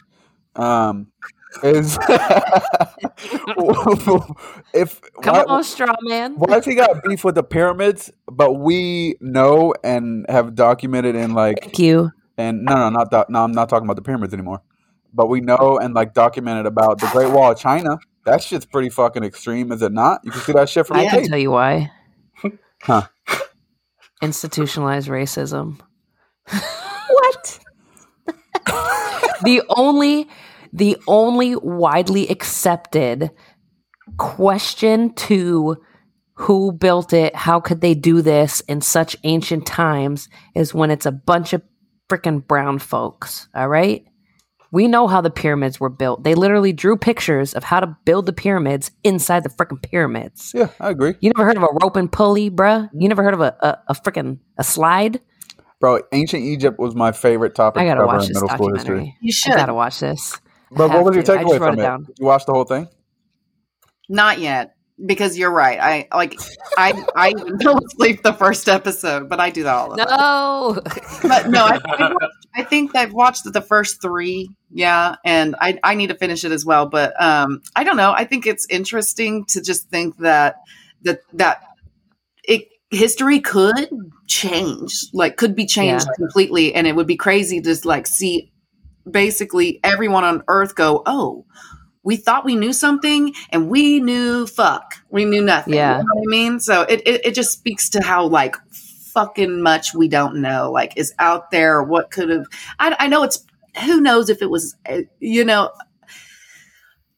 Um, 0.55 1.07
is 1.63 1.97
if 4.73 5.01
Come 5.21 5.35
why, 5.35 5.43
on, 5.43 5.63
straw 5.63 5.95
man. 6.01 6.35
why 6.35 6.55
has 6.55 6.65
he 6.65 6.75
got 6.75 7.03
beef 7.03 7.23
with 7.23 7.35
the 7.35 7.43
pyramids, 7.43 8.11
but 8.25 8.53
we 8.53 9.15
know 9.21 9.73
and 9.83 10.25
have 10.29 10.55
documented 10.55 11.15
in 11.15 11.33
like 11.33 11.61
Thank 11.61 11.79
you. 11.79 12.11
And 12.47 12.63
no 12.63 12.75
no 12.75 12.89
not 12.89 13.11
that 13.11 13.29
no 13.29 13.43
I'm 13.43 13.51
not 13.51 13.69
talking 13.69 13.85
about 13.85 13.95
the 13.95 14.01
pyramids 14.01 14.33
anymore, 14.33 14.61
but 15.13 15.27
we 15.27 15.41
know 15.41 15.79
and 15.81 15.93
like 15.93 16.13
documented 16.13 16.65
about 16.65 16.99
the 16.99 17.07
Great 17.07 17.31
Wall 17.31 17.51
of 17.51 17.57
China. 17.57 17.99
That 18.25 18.43
shit's 18.43 18.65
pretty 18.65 18.89
fucking 18.89 19.23
extreme, 19.23 19.71
is 19.71 19.81
it 19.81 19.91
not? 19.91 20.21
You 20.23 20.31
can 20.31 20.41
see 20.41 20.53
that 20.53 20.69
shit 20.69 20.85
from 20.85 20.97
I 20.97 21.07
can 21.07 21.21
tape. 21.21 21.29
tell 21.29 21.39
you 21.39 21.51
why. 21.51 21.91
Huh. 22.83 23.03
Institutionalized 24.23 25.07
racism. 25.07 25.79
what? 26.49 27.59
the 29.43 29.61
only 29.69 30.27
the 30.73 30.97
only 31.07 31.55
widely 31.55 32.27
accepted 32.27 33.29
question 34.17 35.13
to 35.13 35.77
who 36.35 36.71
built 36.71 37.13
it, 37.13 37.35
how 37.35 37.59
could 37.59 37.81
they 37.81 37.93
do 37.93 38.21
this 38.21 38.61
in 38.61 38.81
such 38.81 39.15
ancient 39.23 39.65
times 39.65 40.27
is 40.55 40.73
when 40.73 40.89
it's 40.89 41.05
a 41.05 41.11
bunch 41.11 41.53
of 41.53 41.61
freaking 42.11 42.45
brown 42.45 42.79
folks, 42.79 43.47
all 43.55 43.67
right? 43.69 44.05
We 44.73 44.87
know 44.87 45.07
how 45.07 45.21
the 45.21 45.29
pyramids 45.29 45.79
were 45.79 45.89
built. 45.89 46.23
They 46.23 46.33
literally 46.33 46.71
drew 46.73 46.95
pictures 46.97 47.53
of 47.53 47.63
how 47.63 47.79
to 47.81 47.97
build 48.05 48.25
the 48.25 48.33
pyramids 48.33 48.91
inside 49.03 49.43
the 49.43 49.49
freaking 49.49 49.81
pyramids. 49.81 50.51
Yeah, 50.55 50.69
I 50.79 50.89
agree, 50.89 51.15
You 51.19 51.29
never 51.35 51.45
heard 51.45 51.57
of 51.57 51.63
a 51.63 51.67
rope 51.81 51.95
and 51.97 52.11
pulley, 52.11 52.49
bruh? 52.49 52.89
You 52.93 53.09
never 53.09 53.23
heard 53.23 53.33
of 53.33 53.41
a 53.41 53.55
a, 53.61 53.79
a 53.89 53.93
freaking 53.93 54.39
a 54.57 54.63
slide? 54.63 55.19
bro. 55.79 55.99
Ancient 56.11 56.43
Egypt 56.43 56.79
was 56.79 56.95
my 56.95 57.11
favorite 57.11 57.55
topic 57.55 57.81
I 57.81 57.85
to 57.85 57.89
gotta 57.91 58.01
cover 58.01 58.17
watch 58.17 58.27
in 58.27 58.33
this 58.33 58.37
school 58.37 58.73
history. 58.73 58.77
documentary. 58.77 59.17
You 59.21 59.29
I 59.29 59.31
should. 59.31 59.55
gotta 59.55 59.73
watch 59.73 59.99
this. 59.99 60.37
But 60.71 60.89
Have 60.89 60.97
what 61.03 61.05
was 61.05 61.15
your 61.15 61.23
to. 61.23 61.33
I 61.33 61.43
just 61.43 61.47
takeaway 61.47 61.59
wrote 61.59 61.69
from 61.71 61.79
it 61.79 61.79
it? 61.79 61.83
down. 61.83 62.03
Did 62.05 62.19
you 62.19 62.25
watch 62.25 62.45
the 62.45 62.53
whole 62.53 62.63
thing? 62.65 62.87
Not 64.09 64.39
yet, 64.39 64.75
because 65.05 65.37
you're 65.37 65.51
right. 65.51 65.79
I 65.79 66.07
like. 66.15 66.39
I 66.77 67.03
I 67.15 67.33
fell 67.61 67.79
asleep 67.85 68.23
the 68.23 68.33
first 68.33 68.67
episode, 68.69 69.29
but 69.29 69.39
I 69.39 69.49
do 69.49 69.63
that 69.63 69.75
all 69.75 69.91
the 69.91 69.97
time. 69.97 70.19
No. 70.19 70.81
But 71.27 71.49
no, 71.49 71.65
I, 71.65 71.79
I, 71.85 72.11
watched, 72.13 72.35
I 72.55 72.63
think 72.63 72.95
I've 72.95 73.13
watched 73.13 73.43
the 73.51 73.61
first 73.61 74.01
three. 74.01 74.49
Yeah, 74.69 75.15
and 75.25 75.55
I 75.59 75.79
I 75.83 75.95
need 75.95 76.07
to 76.07 76.15
finish 76.15 76.43
it 76.43 76.51
as 76.51 76.65
well. 76.65 76.85
But 76.85 77.19
um, 77.21 77.61
I 77.75 77.83
don't 77.83 77.97
know. 77.97 78.11
I 78.11 78.25
think 78.25 78.45
it's 78.47 78.65
interesting 78.69 79.45
to 79.49 79.61
just 79.61 79.89
think 79.89 80.17
that 80.17 80.57
that 81.03 81.21
that 81.33 81.61
it 82.43 82.67
history 82.89 83.39
could 83.39 83.89
change, 84.27 84.93
like 85.13 85.37
could 85.37 85.55
be 85.55 85.65
changed 85.65 86.07
Yeah. 86.07 86.13
completely, 86.15 86.73
and 86.73 86.87
it 86.87 86.95
would 86.95 87.07
be 87.07 87.17
crazy 87.17 87.59
to 87.59 87.63
just 87.63 87.85
like 87.85 88.07
see 88.07 88.51
basically 89.09 89.79
everyone 89.83 90.23
on 90.23 90.43
Earth 90.47 90.75
go, 90.75 91.01
oh. 91.05 91.45
We 92.03 92.15
thought 92.15 92.45
we 92.45 92.55
knew 92.55 92.73
something, 92.73 93.33
and 93.51 93.69
we 93.69 93.99
knew 93.99 94.47
fuck. 94.47 94.95
We 95.09 95.25
knew 95.25 95.41
nothing. 95.43 95.73
Yeah. 95.75 95.97
You 95.97 96.03
know 96.03 96.09
what 96.15 96.23
I 96.23 96.31
mean? 96.31 96.59
So 96.59 96.81
it, 96.81 97.01
it 97.05 97.25
it 97.27 97.35
just 97.35 97.51
speaks 97.51 97.89
to 97.91 98.01
how 98.03 98.25
like 98.27 98.55
fucking 99.13 99.61
much 99.61 99.93
we 99.93 100.07
don't 100.07 100.37
know 100.37 100.71
like 100.71 100.93
is 100.95 101.13
out 101.19 101.51
there 101.51 101.83
what 101.83 102.11
could 102.11 102.29
have 102.29 102.45
I, 102.79 102.95
I 102.97 103.07
know 103.09 103.23
it's 103.23 103.45
who 103.85 103.99
knows 103.99 104.29
if 104.29 104.41
it 104.41 104.49
was 104.49 104.77
uh, 104.89 105.01
you 105.19 105.43
know 105.43 105.69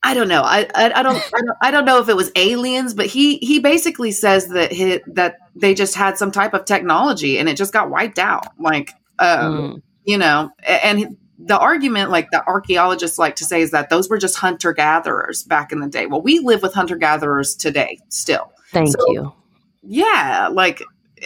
i 0.01 0.15
don't 0.15 0.27
know 0.27 0.41
I, 0.41 0.67
I 0.73 0.91
i 0.91 1.03
don't 1.03 1.17
I 1.17 1.39
don't 1.41 1.57
i 1.61 1.69
don't 1.69 1.86
know 1.86 1.99
if 1.99 2.09
it 2.09 2.15
was 2.15 2.31
aliens 2.36 2.95
but 2.95 3.05
he 3.05 3.38
he 3.38 3.59
basically 3.59 4.11
says 4.11 4.47
that 4.47 4.71
he, 4.71 5.01
that 5.13 5.36
they 5.55 5.75
just 5.75 5.93
had 5.93 6.17
some 6.17 6.31
type 6.31 6.55
of 6.55 6.65
technology 6.65 7.38
and 7.38 7.47
it 7.47 7.57
just 7.57 7.73
got 7.73 7.91
wiped 7.91 8.17
out 8.17 8.47
like 8.59 8.91
um 9.19 9.53
Mm. 9.75 9.81
you 10.05 10.17
know 10.17 10.49
and 10.67 10.97
he- 10.99 11.07
the 11.39 11.57
argument 11.57 12.09
like 12.11 12.29
the 12.31 12.45
archaeologists 12.47 13.17
like 13.17 13.36
to 13.36 13.45
say 13.45 13.61
is 13.61 13.71
that 13.71 13.89
those 13.89 14.09
were 14.09 14.17
just 14.17 14.38
hunter 14.38 14.71
gatherers 14.73 15.43
back 15.43 15.71
in 15.71 15.79
the 15.79 15.88
day 15.88 16.05
well 16.05 16.21
we 16.21 16.39
live 16.39 16.61
with 16.61 16.73
hunter 16.73 16.95
gatherers 16.95 17.55
today 17.55 17.97
still 18.09 18.51
Thank 18.71 18.89
So- 18.89 19.11
you. 19.11 19.34
yeah 19.81 20.49
like 20.51 20.81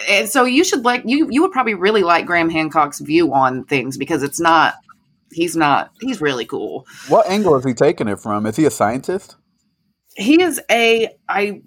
and 0.09 0.29
so 0.29 0.45
you 0.45 0.63
should 0.63 0.85
like 0.85 1.03
you 1.05 1.27
you 1.29 1.41
would 1.41 1.51
probably 1.51 1.73
really 1.73 2.03
like 2.03 2.25
graham 2.25 2.49
hancock's 2.49 2.99
view 2.99 3.33
on 3.33 3.63
things 3.65 3.97
because 3.97 4.23
it's 4.23 4.39
not 4.39 4.75
he's 5.31 5.55
not 5.57 5.91
he's 5.99 6.21
really 6.21 6.45
cool 6.45 6.85
What 7.09 7.27
angle 7.29 7.55
is 7.55 7.65
he 7.65 7.73
taking 7.73 8.07
it 8.07 8.19
from? 8.19 8.45
Is 8.45 8.55
he 8.55 8.65
a 8.65 8.71
scientist? 8.71 9.35
he 10.15 10.41
is 10.41 10.59
a 10.71 11.09
i 11.29 11.61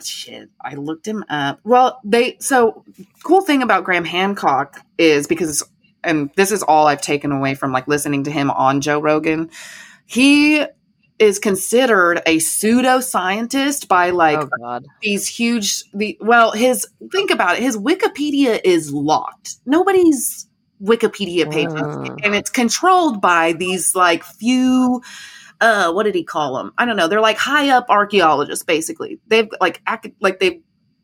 shit 0.00 0.48
i 0.64 0.74
looked 0.76 1.06
him 1.08 1.24
up 1.28 1.58
well 1.64 2.00
they 2.04 2.36
so 2.38 2.84
cool 3.24 3.40
thing 3.40 3.62
about 3.62 3.82
graham 3.82 4.04
hancock 4.04 4.78
is 4.96 5.26
because 5.26 5.64
and 6.06 6.30
this 6.36 6.52
is 6.52 6.62
all 6.62 6.86
i've 6.86 7.02
taken 7.02 7.32
away 7.32 7.54
from 7.54 7.72
like 7.72 7.86
listening 7.88 8.24
to 8.24 8.30
him 8.30 8.50
on 8.50 8.80
joe 8.80 8.98
rogan. 8.98 9.50
He 10.06 10.64
is 11.18 11.38
considered 11.38 12.20
a 12.26 12.36
pseudoscientist 12.36 13.88
by 13.88 14.10
like 14.10 14.48
oh 14.62 14.80
these 15.02 15.26
huge 15.26 15.84
the 15.92 16.16
well 16.20 16.52
his 16.52 16.86
think 17.10 17.30
about 17.30 17.56
it 17.56 17.62
his 17.62 17.76
wikipedia 17.76 18.60
is 18.64 18.92
locked. 18.92 19.56
Nobody's 19.64 20.46
wikipedia 20.82 21.50
page 21.50 21.70
and 22.22 22.34
it's 22.34 22.50
controlled 22.50 23.20
by 23.20 23.52
these 23.54 23.94
like 23.94 24.22
few 24.22 25.02
uh 25.62 25.90
what 25.90 26.02
did 26.02 26.14
he 26.14 26.22
call 26.22 26.58
them 26.58 26.72
i 26.76 26.84
don't 26.84 26.96
know. 26.96 27.08
They're 27.08 27.20
like 27.20 27.38
high 27.38 27.70
up 27.70 27.86
archaeologists 27.88 28.64
basically. 28.64 29.18
They've 29.26 29.48
like 29.60 29.80
ac- 29.88 30.14
like 30.20 30.38
they 30.38 30.60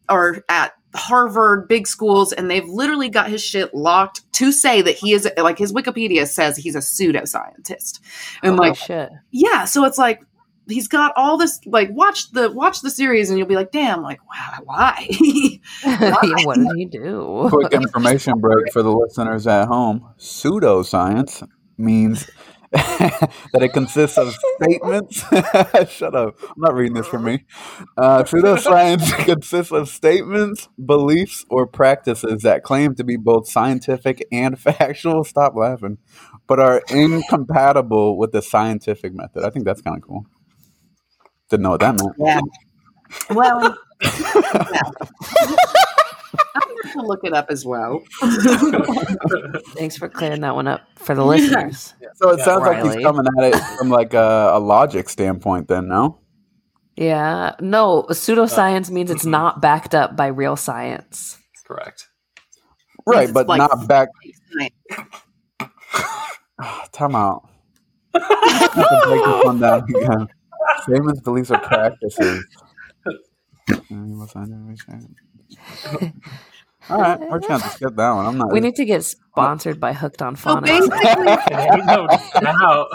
are 0.08 0.44
at 0.48 0.74
harvard 0.94 1.68
big 1.68 1.86
schools 1.86 2.32
and 2.32 2.50
they've 2.50 2.68
literally 2.68 3.08
got 3.08 3.30
his 3.30 3.42
shit 3.42 3.72
locked 3.74 4.30
to 4.32 4.52
say 4.52 4.82
that 4.82 4.94
he 4.94 5.12
is 5.12 5.28
like 5.38 5.58
his 5.58 5.72
wikipedia 5.72 6.26
says 6.26 6.56
he's 6.56 6.74
a 6.74 6.80
pseudoscientist 6.80 8.00
and 8.42 8.56
Holy 8.56 8.68
like 8.68 8.76
shit. 8.76 9.10
yeah 9.30 9.64
so 9.64 9.84
it's 9.84 9.96
like 9.98 10.22
he's 10.68 10.88
got 10.88 11.12
all 11.16 11.36
this 11.36 11.60
like 11.66 11.88
watch 11.92 12.30
the 12.32 12.50
watch 12.50 12.82
the 12.82 12.90
series 12.90 13.30
and 13.30 13.38
you'll 13.38 13.48
be 13.48 13.56
like 13.56 13.72
damn 13.72 14.02
like 14.02 14.20
wow 14.28 14.58
why 14.64 15.08
yeah, 15.84 16.14
what 16.44 16.56
did 16.56 16.68
he 16.76 16.84
do? 16.84 17.46
Quick 17.50 17.72
information 17.72 18.38
break 18.38 18.72
for 18.72 18.82
the 18.82 18.90
listeners 18.92 19.46
at 19.46 19.66
home. 19.66 20.08
Pseudoscience 20.18 21.46
means 21.76 22.30
that 23.52 23.60
it 23.60 23.72
consists 23.74 24.16
of 24.16 24.34
statements. 24.62 25.20
Shut 25.92 26.14
up. 26.14 26.36
I'm 26.42 26.54
not 26.56 26.74
reading 26.74 26.94
this 26.94 27.06
for 27.06 27.18
me. 27.18 27.44
Uh, 27.98 28.22
pseudoscience 28.24 29.24
consists 29.26 29.72
of 29.72 29.88
statements, 29.88 30.68
beliefs, 30.82 31.44
or 31.50 31.66
practices 31.66 32.42
that 32.42 32.62
claim 32.62 32.94
to 32.94 33.04
be 33.04 33.16
both 33.16 33.48
scientific 33.48 34.26
and 34.32 34.58
factual. 34.60 35.22
Stop 35.24 35.54
laughing. 35.54 35.98
But 36.46 36.60
are 36.60 36.82
incompatible 36.88 38.16
with 38.16 38.32
the 38.32 38.40
scientific 38.40 39.12
method. 39.14 39.44
I 39.44 39.50
think 39.50 39.66
that's 39.66 39.82
kind 39.82 39.96
of 39.96 40.02
cool. 40.02 40.26
Didn't 41.50 41.64
know 41.64 41.70
what 41.70 41.80
that 41.80 41.96
meant. 41.98 42.16
yeah 42.18 42.40
well 43.30 43.76
yeah. 44.02 45.72
I'm 46.54 46.62
have 46.84 46.92
to 46.92 47.02
look 47.02 47.20
it 47.24 47.32
up 47.32 47.46
as 47.50 47.64
well. 47.64 48.02
Thanks 49.74 49.96
for 49.96 50.08
clearing 50.08 50.40
that 50.42 50.54
one 50.54 50.66
up 50.66 50.82
for 50.96 51.14
the 51.14 51.24
listeners. 51.24 51.94
So 52.14 52.30
it 52.30 52.38
Yeah, 52.38 52.44
sounds 52.44 52.62
like 52.62 52.84
he's 52.84 53.02
coming 53.04 53.26
at 53.38 53.44
it 53.44 53.56
from 53.78 53.88
like 53.90 54.14
a, 54.14 54.52
a 54.54 54.60
logic 54.60 55.08
standpoint. 55.08 55.68
Then 55.68 55.88
no. 55.88 56.18
Yeah. 56.96 57.54
No, 57.60 58.04
pseudoscience 58.10 58.90
means 58.90 59.10
it's 59.10 59.24
mhm. 59.24 59.30
not 59.30 59.60
backed 59.60 59.94
up 59.94 60.16
by 60.16 60.26
real 60.28 60.56
science. 60.56 61.38
Correct. 61.66 62.08
Right, 63.06 63.32
but 63.32 63.46
like- 63.48 63.58
not 63.58 63.88
back. 63.88 64.08
Time 66.92 67.14
out. 67.14 67.48
I 68.14 68.52
have 68.58 68.74
to 68.74 69.08
break 69.08 69.24
this 69.24 69.44
one 69.44 69.60
down 69.60 69.84
again. 69.84 70.28
Famous 70.86 71.20
beliefs 71.20 71.50
or 71.50 71.58
practices. 71.58 72.44
All 76.90 76.98
right, 77.00 77.18
we're 77.20 77.38
trying 77.40 77.60
to 77.60 77.68
skip 77.68 77.94
that 77.94 78.10
one. 78.12 78.26
I'm 78.26 78.38
not. 78.38 78.50
We 78.52 78.58
need 78.60 78.74
to 78.76 78.84
get 78.84 79.04
sponsored 79.04 79.78
by 79.78 79.92
Hooked 79.92 80.20
on 80.20 80.34
So 80.36 80.50
oh, 80.50 80.56
Phonics. 80.56 80.90
basically, 80.90 81.82
no 81.86 82.08
doubt. 82.40 82.88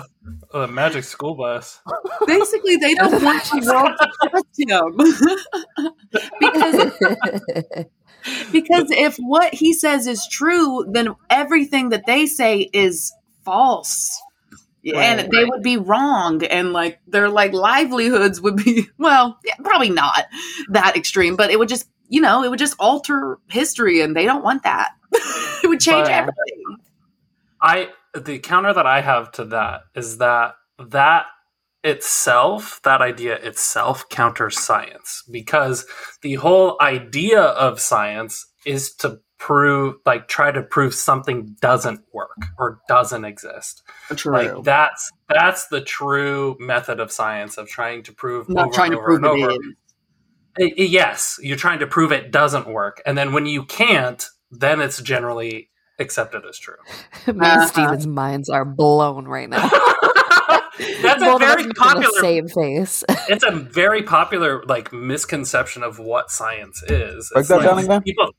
The 0.52 0.68
magic 0.68 1.06
school 1.06 1.36
bus. 1.36 1.80
basically, 2.26 2.76
they 2.76 2.94
don't 2.96 3.24
want 3.28 3.44
the 3.46 3.62
world 3.66 3.94
to 3.98 4.10
trust 4.30 4.58
him 4.58 4.98
because 6.40 6.92
because 8.52 8.92
if 8.92 9.16
what 9.18 9.54
he 9.54 9.74
says 9.74 10.08
is 10.08 10.28
true, 10.30 10.86
then 10.92 11.16
everything 11.30 11.90
that 11.90 12.06
they 12.06 12.26
say 12.26 12.70
is 12.74 13.14
false. 13.46 14.22
and 14.84 15.22
Right. 15.22 15.32
they 15.32 15.46
would 15.46 15.64
be 15.64 15.78
wrong 15.78 16.44
and 16.44 16.74
like 16.74 17.00
their 17.08 17.30
like 17.30 17.54
livelihoods 17.54 18.42
would 18.42 18.58
be 18.58 18.88
well 18.98 19.38
yeah, 19.46 19.56
probably 19.64 19.90
not 19.90 20.26
that 20.70 20.96
extreme 20.96 21.36
but 21.36 21.52
it 21.52 21.60
would 21.60 21.68
just 21.68 21.90
you 22.10 22.22
know 22.22 22.44
it 22.44 22.50
would 22.50 22.60
just 22.60 22.76
alter 22.80 23.40
history 23.50 24.02
and 24.02 24.16
they 24.16 24.26
don't 24.26 24.44
want 24.44 24.64
that 24.64 24.92
it 25.64 25.68
would 25.68 25.80
change 25.80 26.08
But- 26.08 26.12
everything 26.12 26.78
I 27.62 27.90
the 28.14 28.40
counter 28.40 28.74
that 28.74 28.86
I 28.86 29.02
have 29.02 29.32
to 29.34 29.46
that 29.46 29.82
is 29.96 30.20
that 30.20 30.56
that 30.78 31.26
itself, 31.84 32.82
that 32.84 33.02
idea 33.02 33.36
itself 33.36 34.10
counters 34.10 34.60
science 34.60 35.24
because 35.32 35.86
the 36.22 36.36
whole 36.36 36.78
idea 36.82 37.42
of 37.42 37.80
science 37.80 38.46
is 38.66 38.94
to 38.96 39.20
prove 39.40 39.96
like 40.06 40.28
try 40.28 40.52
to 40.52 40.64
prove 40.64 40.94
something 40.94 41.56
doesn't 41.62 42.02
work 42.12 42.46
or 42.58 42.80
doesn't 42.88 43.24
exist. 43.24 43.84
true 44.16 44.34
Like 44.34 44.64
that's 44.64 45.12
that's 45.30 45.68
the 45.68 45.82
true 45.82 46.58
method 46.60 47.00
of 47.00 47.12
science 47.12 47.58
of 47.58 47.68
trying 47.68 48.04
to 48.04 48.14
prove 48.14 48.50
not 48.50 48.68
over 48.68 48.74
trying 48.74 48.94
and 48.94 48.98
to 48.98 48.98
over 49.00 49.20
prove 49.20 49.24
and 49.24 49.42
it 49.44 49.46
over. 49.46 49.64
Is. 50.58 50.72
I- 50.78 50.82
I- 50.82 50.86
yes, 50.86 51.40
you're 51.42 51.58
trying 51.58 51.80
to 51.80 51.88
prove 51.88 52.12
it 52.12 52.32
doesn't 52.32 52.68
work, 52.68 53.02
and 53.06 53.18
then 53.18 53.34
when 53.34 53.46
you 53.46 53.66
can't, 53.66 54.24
then 54.52 54.82
it's 54.82 55.02
generally 55.02 55.70
accepted 56.00 56.44
as 56.48 56.58
true. 56.60 56.76
Me 57.28 57.34
Uh-huh. 57.48 57.66
Stephen's 57.68 58.08
minds 58.08 58.50
are 58.50 58.66
blown 58.66 59.26
right 59.26 59.50
now. 59.50 59.70
That's 61.02 61.22
a 61.22 61.26
Both 61.26 61.42
of 61.42 61.42
us 61.42 61.50
very 61.56 61.64
making 61.64 61.74
popular. 61.74 62.20
same 62.22 62.48
face. 62.48 63.04
It's 63.30 63.44
a 63.44 63.52
very 63.52 64.04
popular 64.04 64.64
like 64.66 64.94
misconception 64.94 65.84
of 65.84 66.00
what 66.00 66.30
science 66.32 66.82
is. 66.84 67.30
Break 67.34 67.48
that 67.48 67.58
like 67.58 67.66
down 67.66 67.80
again? 67.80 68.02
People, 68.04 68.30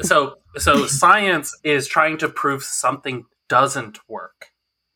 so 0.00 0.36
so 0.56 0.86
science 0.86 1.56
is 1.62 1.86
trying 1.86 2.16
to 2.18 2.28
prove 2.28 2.62
something 2.64 3.26
doesn't 3.48 3.98
work. 4.08 4.46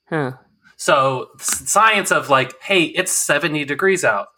Huh. 0.08 0.32
So 0.76 1.28
science 1.38 2.10
of 2.10 2.28
like, 2.30 2.54
hey, 2.62 2.84
it's 2.84 3.12
70 3.12 3.64
degrees 3.66 4.04
out. 4.04 4.28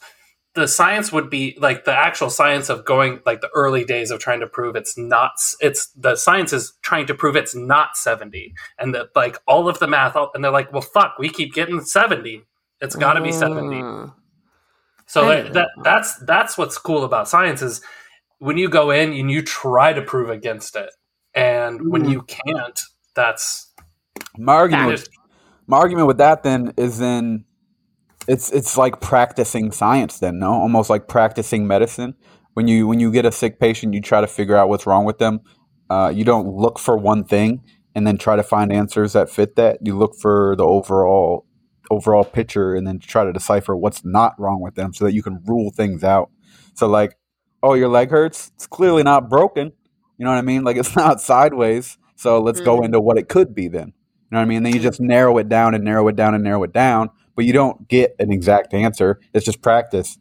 The 0.54 0.68
science 0.68 1.12
would 1.12 1.30
be 1.30 1.56
like 1.60 1.84
the 1.84 1.96
actual 1.96 2.30
science 2.30 2.68
of 2.70 2.84
going 2.84 3.20
like 3.26 3.40
the 3.40 3.50
early 3.54 3.84
days 3.84 4.10
of 4.10 4.20
trying 4.20 4.40
to 4.40 4.46
prove 4.46 4.76
it's 4.76 4.98
not 4.98 5.32
it's 5.60 5.88
the 5.90 6.16
science 6.16 6.52
is 6.52 6.74
trying 6.82 7.06
to 7.08 7.14
prove 7.14 7.36
it's 7.36 7.54
not 7.56 7.96
70 7.96 8.54
and 8.78 8.94
that 8.94 9.08
like 9.16 9.38
all 9.46 9.68
of 9.68 9.78
the 9.80 9.88
math 9.88 10.16
and 10.34 10.44
they're 10.44 10.52
like, 10.52 10.72
well 10.72 10.82
fuck, 10.82 11.16
we 11.18 11.28
keep 11.28 11.54
getting 11.54 11.80
70. 11.80 12.44
It's 12.80 12.96
got 12.96 13.14
to 13.14 13.22
be 13.22 13.32
70. 13.32 13.82
Uh, 13.82 14.06
So 15.06 15.28
I 15.28 15.42
that, 15.44 15.54
that 15.54 15.68
that's 15.84 16.16
that's 16.20 16.58
what's 16.58 16.78
cool 16.78 17.04
about 17.04 17.28
science 17.28 17.62
is 17.62 17.80
when 18.38 18.58
you 18.58 18.68
go 18.68 18.90
in 18.90 19.12
and 19.12 19.30
you 19.30 19.42
try 19.42 19.92
to 19.92 20.02
prove 20.02 20.30
against 20.30 20.76
it. 20.76 20.90
And 21.34 21.82
when 21.88 22.04
Mhm. 22.04 22.10
you 22.10 22.22
can't, 22.22 22.80
that's 23.14 23.72
My 24.38 24.54
argument, 24.54 24.86
that 24.86 24.86
with, 24.86 25.08
my 25.66 25.78
argument 25.78 26.08
with 26.08 26.18
that 26.18 26.42
then 26.42 26.72
is 26.76 26.98
then 26.98 27.44
it's 28.28 28.50
it's 28.52 28.76
like 28.76 29.00
practicing 29.00 29.70
science 29.72 30.18
then 30.18 30.38
no? 30.38 30.52
Almost 30.52 30.90
like 30.90 31.08
practicing 31.08 31.66
medicine. 31.66 32.14
When 32.54 32.68
you 32.68 32.86
when 32.86 33.00
you 33.00 33.10
get 33.12 33.24
a 33.26 33.32
sick 33.32 33.58
patient 33.58 33.94
you 33.94 34.00
try 34.00 34.20
to 34.20 34.26
figure 34.26 34.56
out 34.56 34.68
what's 34.68 34.86
wrong 34.86 35.04
with 35.04 35.18
them. 35.18 35.40
Uh, 35.90 36.10
you 36.14 36.24
don't 36.24 36.48
look 36.48 36.78
for 36.78 36.96
one 36.96 37.24
thing 37.24 37.62
and 37.94 38.06
then 38.06 38.16
try 38.18 38.36
to 38.36 38.42
find 38.42 38.72
answers 38.72 39.12
that 39.12 39.28
fit 39.30 39.56
that. 39.56 39.78
You 39.82 39.96
look 39.96 40.14
for 40.16 40.54
the 40.56 40.64
overall 40.64 41.46
overall 41.90 42.24
picture 42.24 42.74
and 42.74 42.86
then 42.86 42.98
try 42.98 43.24
to 43.24 43.32
decipher 43.32 43.76
what's 43.76 44.04
not 44.04 44.34
wrong 44.40 44.60
with 44.60 44.74
them 44.74 44.94
so 44.94 45.04
that 45.04 45.12
you 45.12 45.22
can 45.22 45.42
rule 45.46 45.70
things 45.70 46.02
out. 46.02 46.30
So 46.74 46.86
like 46.88 47.16
oh 47.62 47.74
your 47.74 47.88
leg 47.88 48.10
hurts? 48.10 48.52
It's 48.54 48.66
clearly 48.66 49.02
not 49.02 49.28
broken. 49.28 49.72
You 50.16 50.24
know 50.24 50.30
what 50.30 50.38
i 50.38 50.42
mean? 50.42 50.64
Like 50.64 50.76
it's 50.76 50.94
not 51.04 51.20
sideways. 51.20 51.98
So 52.16 52.40
let's 52.40 52.60
go 52.60 52.78
Mhm. 52.80 52.84
into 52.86 53.00
what 53.00 53.18
it 53.18 53.28
could 53.28 53.54
be 53.54 53.68
then. 53.68 53.88
You 53.88 54.36
know 54.36 54.38
what 54.38 54.42
I 54.42 54.46
mean? 54.46 54.62
Then 54.62 54.72
you 54.74 54.80
just 54.80 55.00
narrow 55.00 55.36
it 55.38 55.48
down 55.48 55.74
and 55.74 55.84
narrow 55.84 56.08
it 56.08 56.16
down 56.16 56.34
and 56.34 56.42
narrow 56.42 56.62
it 56.62 56.72
down, 56.72 57.10
but 57.36 57.44
you 57.44 57.52
don't 57.52 57.88
get 57.88 58.14
an 58.18 58.32
exact 58.32 58.74
answer. 58.74 59.20
It's 59.32 59.44
just 59.44 59.62
practice. 59.62 60.18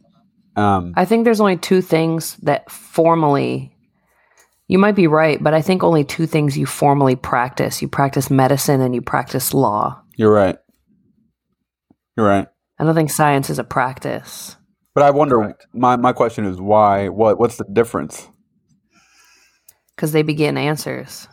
Um, 0.56 0.94
I 0.96 1.06
think 1.06 1.24
there's 1.24 1.40
only 1.42 1.58
two 1.58 1.82
things 1.82 2.36
that 2.44 2.70
formally. 2.70 3.72
You 4.68 4.78
might 4.80 4.96
be 4.96 5.08
right, 5.08 5.44
but 5.44 5.54
I 5.54 5.62
think 5.62 5.84
only 5.84 6.04
two 6.04 6.26
things 6.26 6.58
you 6.58 6.66
formally 6.66 7.16
practice. 7.16 7.82
You 7.82 7.88
practice 7.88 8.30
medicine 8.30 8.82
and 8.82 8.96
you 8.96 9.02
practice 9.02 9.54
law. 9.54 10.02
you're 10.16 10.32
right. 10.34 10.58
You're 12.16 12.28
right. 12.28 12.48
I 12.80 12.84
don't 12.84 12.96
think 12.96 13.10
science 13.12 13.50
is 13.50 13.60
a 13.60 13.64
practice. 13.64 14.56
But 14.96 15.04
I 15.04 15.10
wonder. 15.12 15.38
Correct. 15.38 15.68
My 15.74 15.96
my 15.96 16.14
question 16.14 16.46
is 16.46 16.60
why? 16.62 17.10
What 17.10 17.40
what's 17.40 17.58
the 17.58 17.66
difference? 17.72 18.30
because 19.96 20.12
they 20.12 20.24
begin 20.24 20.58
answers. 20.58 21.28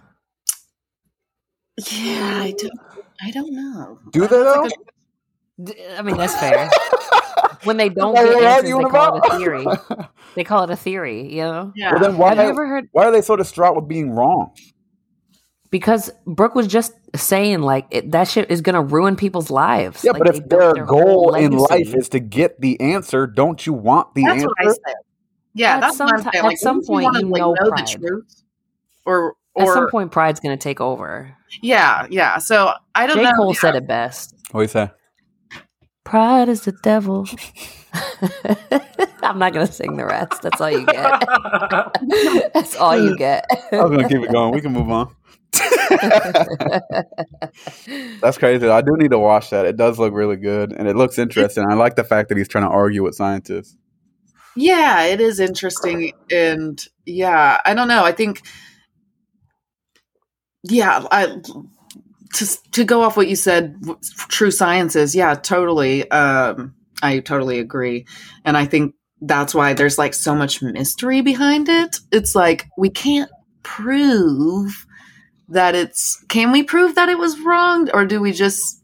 yeah 1.91 2.41
i 2.45 2.55
don't 2.59 2.81
i 3.23 3.31
don't 3.31 3.53
know 3.55 3.99
Do 4.11 4.21
they 4.23 4.37
though? 4.37 4.69
D- 5.65 5.75
I 5.97 6.03
mean, 6.03 6.17
that's 6.17 6.35
fair. 6.39 6.69
when 7.65 7.77
they 7.77 7.89
don't 7.89 8.15
What 8.15 8.25
get 8.25 8.35
are 8.37 8.41
they 8.41 8.47
answers, 8.47 8.63
they 8.63 8.75
arguing 8.75 8.91
call 8.91 9.17
it 9.17 9.25
a 9.33 9.39
theory. 9.39 9.67
They 10.37 10.45
call 10.45 10.65
it 10.65 10.71
a 10.71 10.77
theory, 10.77 11.33
you 11.35 11.43
know? 11.43 11.73
yeah 11.75 11.93
Well, 11.93 12.01
then 12.01 12.17
why 12.19 12.35
Have 12.35 12.45
you 12.45 12.51
ever 12.51 12.67
heard? 12.67 12.89
why 12.93 13.05
are 13.07 13.11
they 13.13 13.21
so 13.23 13.37
distraught 13.37 13.77
with 13.77 13.89
being 13.89 14.11
wrong? 14.13 14.53
Because 15.71 16.11
Brook 16.27 16.55
was 16.57 16.67
just 16.67 16.93
saying, 17.15 17.61
like, 17.63 17.87
it, 17.91 18.11
that 18.11 18.27
shit 18.27 18.51
is 18.51 18.61
going 18.61 18.75
to 18.75 18.81
ruin 18.83 19.15
people's 19.15 19.51
lives. 19.51 20.03
Yeah, 20.05 20.13
Like, 20.13 20.25
but 20.25 20.35
if 20.35 20.49
built 20.49 20.75
their 20.75 20.85
goal 20.85 21.35
in 21.35 21.53
life 21.53 21.95
is 21.95 22.09
to 22.11 22.19
get 22.21 22.61
the 22.61 22.81
answer, 22.81 23.27
don't 23.29 23.65
you 23.65 23.73
want 23.73 24.15
the 24.15 24.23
that's 24.25 24.35
answer? 24.43 24.49
what 24.49 24.57
i 24.67 24.73
said 24.73 24.95
yeah 25.55 25.75
At 25.77 25.81
that's 25.81 25.97
some 25.97 26.07
what 26.07 26.15
i'm 26.17 26.25
ti- 26.25 26.31
saying 26.39 26.53
at 26.53 26.59
some 26.59 26.77
wouldn't 26.77 26.87
point, 26.89 27.05
wanna, 27.05 27.21
you 27.21 27.27
like, 27.27 27.41
know 27.41 27.55
the 27.55 27.99
truth 28.01 28.43
or 29.05 29.35
At 29.59 29.67
some 29.69 29.91
point, 29.91 30.11
pride's 30.13 30.39
going 30.41 30.57
to 30.57 30.63
take 30.63 30.81
over. 30.81 31.37
yeah 31.63 32.07
yeah 32.11 32.39
so 32.39 32.73
i 32.95 33.07
don't 33.07 33.17
J. 33.17 33.23
know 33.25 33.33
Cole 33.33 33.53
yeah. 33.55 33.61
said 33.61 33.75
it 33.77 33.87
best. 33.87 34.35
What 34.53 34.61
do 34.61 34.63
you 34.65 34.69
say? 34.69 34.91
Pride 36.11 36.49
is 36.49 36.63
the 36.63 36.73
devil. 36.73 37.25
I'm 39.23 39.39
not 39.39 39.53
going 39.53 39.65
to 39.65 39.73
sing 39.73 39.97
the 39.97 40.05
rest. 40.05 40.43
That's 40.43 40.61
all 40.61 40.69
you 40.69 40.85
get. 40.85 42.51
That's 42.53 42.75
all 42.75 43.01
you 43.01 43.17
get. 43.17 43.47
I'm 43.71 43.95
gonna 43.95 44.09
keep 44.09 44.21
it 44.21 44.33
going. 44.33 44.53
We 44.53 44.61
can 44.61 44.73
move 44.73 44.91
on. 44.91 45.15
That's 48.21 48.39
crazy. 48.39 48.67
I 48.67 48.81
do 48.81 48.97
need 48.97 49.13
to 49.13 49.21
watch 49.21 49.51
that. 49.51 49.67
It 49.67 49.77
does 49.77 50.01
look 50.01 50.13
really 50.13 50.35
good 50.35 50.73
and 50.73 50.89
it 50.89 50.97
looks 50.97 51.17
interesting. 51.17 51.65
I 51.71 51.75
like 51.75 51.95
the 51.95 52.03
fact 52.03 52.29
that 52.31 52.39
he's 52.39 52.49
trying 52.49 52.65
to 52.65 52.71
argue 52.71 53.05
with 53.05 53.15
scientists. 53.15 53.77
Yeah, 54.57 55.05
it 55.05 55.21
is 55.21 55.39
interesting. 55.39 56.13
And 56.29 56.85
yeah, 57.07 57.61
I 57.65 57.73
don't 57.73 57.87
know. 57.87 58.05
I 58.05 58.11
think, 58.11 58.43
yeah, 60.65 61.05
I, 61.13 61.37
to, 62.35 62.71
to 62.73 62.85
go 62.85 63.03
off 63.03 63.17
what 63.17 63.29
you 63.29 63.37
said, 63.37 63.77
true 64.29 64.51
sciences, 64.51 65.15
yeah, 65.15 65.35
totally. 65.35 66.11
Um, 66.11 66.75
I 67.03 67.21
totally 67.21 67.59
agree. 67.59 68.07
And 68.45 68.57
I 68.57 68.67
think 68.67 68.95
that's 69.21 69.55
why 69.55 69.73
there's 69.75 69.99
like 69.99 70.15
so 70.15 70.35
much 70.35 70.63
mystery 70.63 71.21
behind 71.21 71.69
it. 71.69 71.99
It's 72.13 72.35
like 72.35 72.67
we 72.79 72.91
can't 72.91 73.31
prove 73.63 74.87
that 75.49 75.75
it's, 75.75 76.23
can 76.29 76.53
we 76.53 76.63
prove 76.63 76.95
that 76.95 77.09
it 77.09 77.19
was 77.19 77.41
wrong? 77.41 77.91
Or 77.93 78.05
do 78.05 78.21
we 78.21 78.33
just 78.33 78.77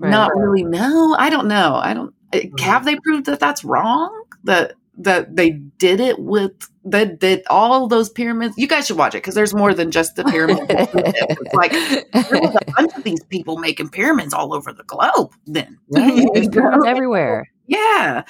Right. 0.00 0.10
not 0.10 0.30
really 0.36 0.62
know? 0.62 1.16
I 1.18 1.28
don't 1.28 1.48
know. 1.48 1.74
I 1.74 1.92
don't, 1.92 2.14
uh, 2.32 2.38
have 2.60 2.84
they 2.84 2.94
proved 3.02 3.26
that 3.26 3.40
that's 3.40 3.64
wrong? 3.64 4.24
That, 4.44 4.74
that 4.98 5.36
they 5.36 5.50
did 5.50 6.00
it 6.00 6.18
with 6.18 6.52
that 6.84 7.20
that 7.20 7.42
all 7.50 7.86
those 7.88 8.10
pyramids. 8.10 8.54
You 8.58 8.66
guys 8.68 8.86
should 8.86 8.96
watch 8.98 9.14
it 9.14 9.18
because 9.18 9.34
there's 9.34 9.54
more 9.54 9.72
than 9.74 9.90
just 9.90 10.16
the 10.16 10.24
pyramids. 10.24 10.66
it's 10.68 11.54
like 11.54 11.70
there 11.72 12.40
was 12.40 12.56
a 12.56 12.72
bunch 12.72 12.92
of 12.96 13.04
these 13.04 13.22
people 13.24 13.58
making 13.58 13.90
pyramids 13.90 14.32
all 14.34 14.54
over 14.54 14.72
the 14.72 14.84
globe. 14.84 15.32
Then, 15.46 15.78
Right? 15.90 16.26
There's 16.34 16.48
pyramids 16.48 16.84
everywhere. 16.86 17.48
yeah, 17.66 18.24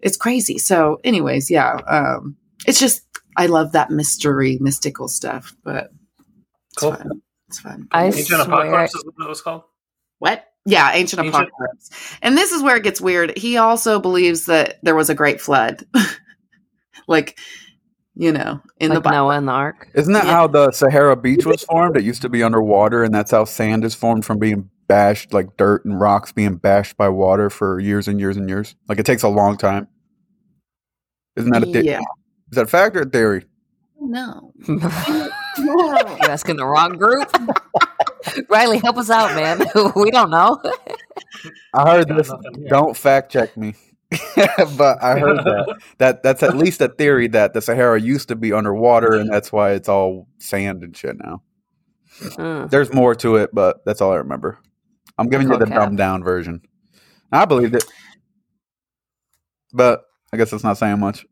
it's 0.00 0.16
crazy. 0.16 0.58
So, 0.58 0.98
anyways, 1.04 1.50
yeah, 1.50 1.74
um, 1.86 2.36
it's 2.66 2.80
just 2.80 3.02
I 3.36 3.46
love 3.46 3.72
that 3.72 3.90
mystery, 3.90 4.58
mystical 4.60 5.08
stuff. 5.08 5.54
But 5.64 5.90
it's 6.70 6.78
Cool. 6.78 6.92
fun. 6.94 7.22
It's 7.48 7.60
fun. 7.60 7.88
I 7.92 8.06
Ancient 8.06 8.26
swear. 8.26 8.40
Apocalypse 8.42 8.94
is 8.94 9.04
what 9.04 9.24
it 9.26 9.28
was 9.28 9.40
called. 9.42 9.62
What? 10.18 10.44
Yeah, 10.66 10.90
ancient, 10.92 11.20
Ancient- 11.24 11.48
apocalypse. 11.48 11.90
And 12.22 12.36
this 12.36 12.50
is 12.52 12.62
where 12.62 12.76
it 12.76 12.82
gets 12.82 13.00
weird. 13.00 13.36
He 13.38 13.56
also 13.56 14.00
believes 14.00 14.46
that 14.46 14.78
there 14.82 14.94
was 14.96 15.08
a 15.08 15.14
great 15.14 15.40
flood. 15.40 15.84
like, 17.08 17.38
you 18.14 18.32
know, 18.32 18.60
in 18.80 18.92
the 18.92 19.00
Bible. 19.00 19.16
Noah 19.16 19.36
and 19.36 19.46
the 19.48 19.52
Ark. 19.52 19.88
Isn't 19.94 20.12
that 20.14 20.24
Yeah. 20.24 20.32
how 20.32 20.46
the 20.48 20.72
Sahara 20.72 21.14
Beach 21.16 21.46
was 21.46 21.62
formed? 21.62 21.96
It 21.96 22.02
used 22.04 22.22
to 22.22 22.28
be 22.28 22.42
underwater, 22.42 23.04
and 23.04 23.14
that's 23.14 23.30
how 23.30 23.44
sand 23.44 23.84
is 23.84 23.94
formed 23.94 24.24
from 24.24 24.38
being 24.38 24.68
bashed, 24.88 25.32
like 25.32 25.56
dirt 25.56 25.84
and 25.84 26.00
rocks 26.00 26.32
being 26.32 26.56
bashed 26.56 26.96
by 26.96 27.08
water 27.10 27.48
for 27.50 27.78
years 27.78 28.08
and 28.08 28.18
years 28.18 28.36
and 28.36 28.48
years. 28.48 28.74
Like 28.88 28.98
it 28.98 29.06
takes 29.06 29.22
a 29.22 29.28
long 29.28 29.56
time. 29.56 29.86
Isn't 31.36 31.50
that 31.52 31.62
a 31.62 31.66
the- 31.66 31.84
Yeah. 31.84 31.98
is 32.50 32.56
that 32.56 32.62
a 32.62 32.66
fact 32.66 32.96
or 32.96 33.02
a 33.02 33.06
theory? 33.06 33.44
No. 34.00 34.52
You're 34.66 34.90
asking 36.30 36.56
the 36.56 36.66
wrong 36.66 36.92
group. 36.96 37.30
Riley, 38.48 38.78
help 38.78 38.96
us 38.98 39.10
out, 39.10 39.34
man. 39.34 39.60
we 39.96 40.10
don't 40.10 40.30
know. 40.30 40.60
I 41.74 41.90
heard 41.90 42.08
this. 42.08 42.32
Don't 42.68 42.96
fact 42.96 43.30
check 43.32 43.56
me, 43.56 43.74
but 44.76 45.02
I 45.02 45.18
heard 45.18 45.38
that. 45.38 45.76
That 45.98 46.22
that's 46.22 46.42
at 46.42 46.56
least 46.56 46.80
a 46.80 46.88
theory 46.88 47.28
that 47.28 47.54
the 47.54 47.60
Sahara 47.60 48.00
used 48.00 48.28
to 48.28 48.36
be 48.36 48.52
underwater, 48.52 49.14
and 49.14 49.32
that's 49.32 49.52
why 49.52 49.72
it's 49.72 49.88
all 49.88 50.26
sand 50.38 50.82
and 50.82 50.96
shit 50.96 51.16
now. 51.18 51.42
Mm. 52.20 52.70
There's 52.70 52.92
more 52.92 53.14
to 53.16 53.36
it, 53.36 53.50
but 53.52 53.84
that's 53.84 54.00
all 54.00 54.12
I 54.12 54.16
remember. 54.16 54.58
I'm 55.18 55.28
giving 55.28 55.48
you 55.50 55.56
the 55.56 55.64
Okay. 55.64 55.74
dumbed 55.74 55.98
down 55.98 56.22
version. 56.24 56.62
I 57.32 57.44
believed 57.44 57.74
it, 57.74 57.84
but 59.72 60.04
I 60.32 60.36
guess 60.36 60.50
that's 60.50 60.64
not 60.64 60.78
saying 60.78 60.98
much. 61.00 61.26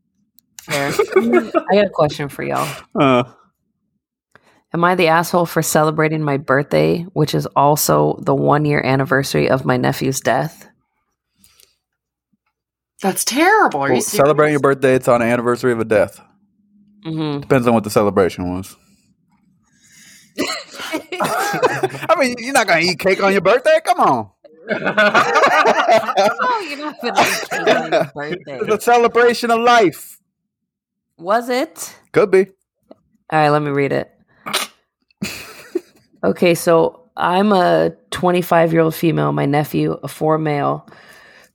Fair. 0.63 0.89
I 0.89 1.75
got 1.75 1.87
a 1.87 1.91
question 1.91 2.29
for 2.29 2.43
y'all. 2.43 2.67
Uh, 2.99 3.25
Am 4.75 4.83
I 4.83 4.97
the 4.97 5.07
asshole 5.07 5.47
for 5.47 5.63
celebrating 5.63 6.21
my 6.23 6.37
birthday, 6.37 7.03
which 7.13 7.33
is 7.33 7.47
also 7.55 8.19
the 8.23 8.35
one 8.35 8.65
year 8.65 8.83
anniversary 8.85 9.49
of 9.49 9.65
my 9.65 9.77
nephew's 9.77 10.21
death? 10.21 10.69
That's 13.01 13.25
terrible. 13.25 13.81
Are 13.81 13.89
you 13.89 13.95
well, 13.95 14.01
serious? 14.03 14.25
celebrating 14.25 14.53
your 14.55 14.61
birthday, 14.61 14.97
it's 14.97 15.07
on 15.07 15.21
the 15.21 15.27
anniversary 15.27 15.71
of 15.71 15.79
a 15.79 15.85
death. 15.85 16.21
hmm 17.05 17.39
Depends 17.39 17.69
on 17.69 17.75
what 17.75 17.85
the 17.85 17.91
celebration 17.91 18.53
was. 18.53 18.75
I 20.91 22.17
mean, 22.19 22.35
you're 22.39 22.53
not 22.53 22.67
gonna 22.67 22.81
eat 22.81 22.99
cake 22.99 23.23
on 23.23 23.31
your 23.31 23.43
birthday. 23.43 23.79
Come 23.85 24.01
on, 24.01 24.31
oh, 24.71 26.67
you're 26.69 26.79
not 26.79 27.01
gonna 27.01 27.21
eat 27.21 27.49
cake 27.49 27.69
on 27.69 27.93
your 27.93 28.05
birthday. 28.15 28.59
it's 28.63 28.75
a 28.75 28.81
celebration 28.81 29.53
of 29.53 29.61
life. 29.61 30.19
Was 31.17 31.49
it? 31.49 31.97
Could 32.11 32.33
be. 32.33 32.47
All 33.31 33.39
right, 33.39 33.51
let 33.51 33.63
me 33.63 33.71
read 33.71 33.93
it. 33.93 34.14
Okay, 36.25 36.55
so 36.55 37.11
I'm 37.17 37.53
a 37.53 37.93
25 38.11 38.73
year 38.73 38.83
old 38.83 38.95
female. 38.95 39.33
My 39.33 39.47
nephew, 39.47 39.93
a 40.03 40.09
four 40.09 40.39
male, 40.39 40.89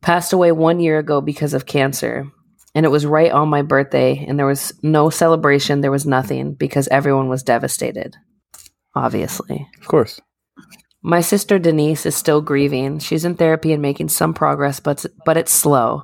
passed 0.01 0.31
away 0.31 0.51
one 0.51 0.79
year 0.79 0.99
ago 0.99 1.21
because 1.21 1.53
of 1.53 1.65
cancer. 1.65 2.31
And 2.75 2.85
it 2.85 2.89
was 2.89 3.05
right 3.05 3.31
on 3.31 3.49
my 3.49 3.63
birthday, 3.63 4.23
and 4.27 4.37
there 4.37 4.45
was 4.45 4.71
no 4.83 5.09
celebration. 5.09 5.81
There 5.81 5.91
was 5.91 6.05
nothing 6.05 6.53
because 6.53 6.87
everyone 6.89 7.27
was 7.27 7.41
devastated, 7.41 8.15
obviously. 8.95 9.67
Of 9.81 9.87
course. 9.87 10.21
My 11.01 11.21
sister 11.21 11.57
Denise 11.57 12.05
is 12.05 12.15
still 12.15 12.41
grieving. 12.41 12.99
She's 12.99 13.25
in 13.25 13.35
therapy 13.35 13.73
and 13.73 13.81
making 13.81 14.09
some 14.09 14.35
progress, 14.35 14.79
but 14.79 15.03
but 15.25 15.35
it's 15.35 15.51
slow. 15.51 16.03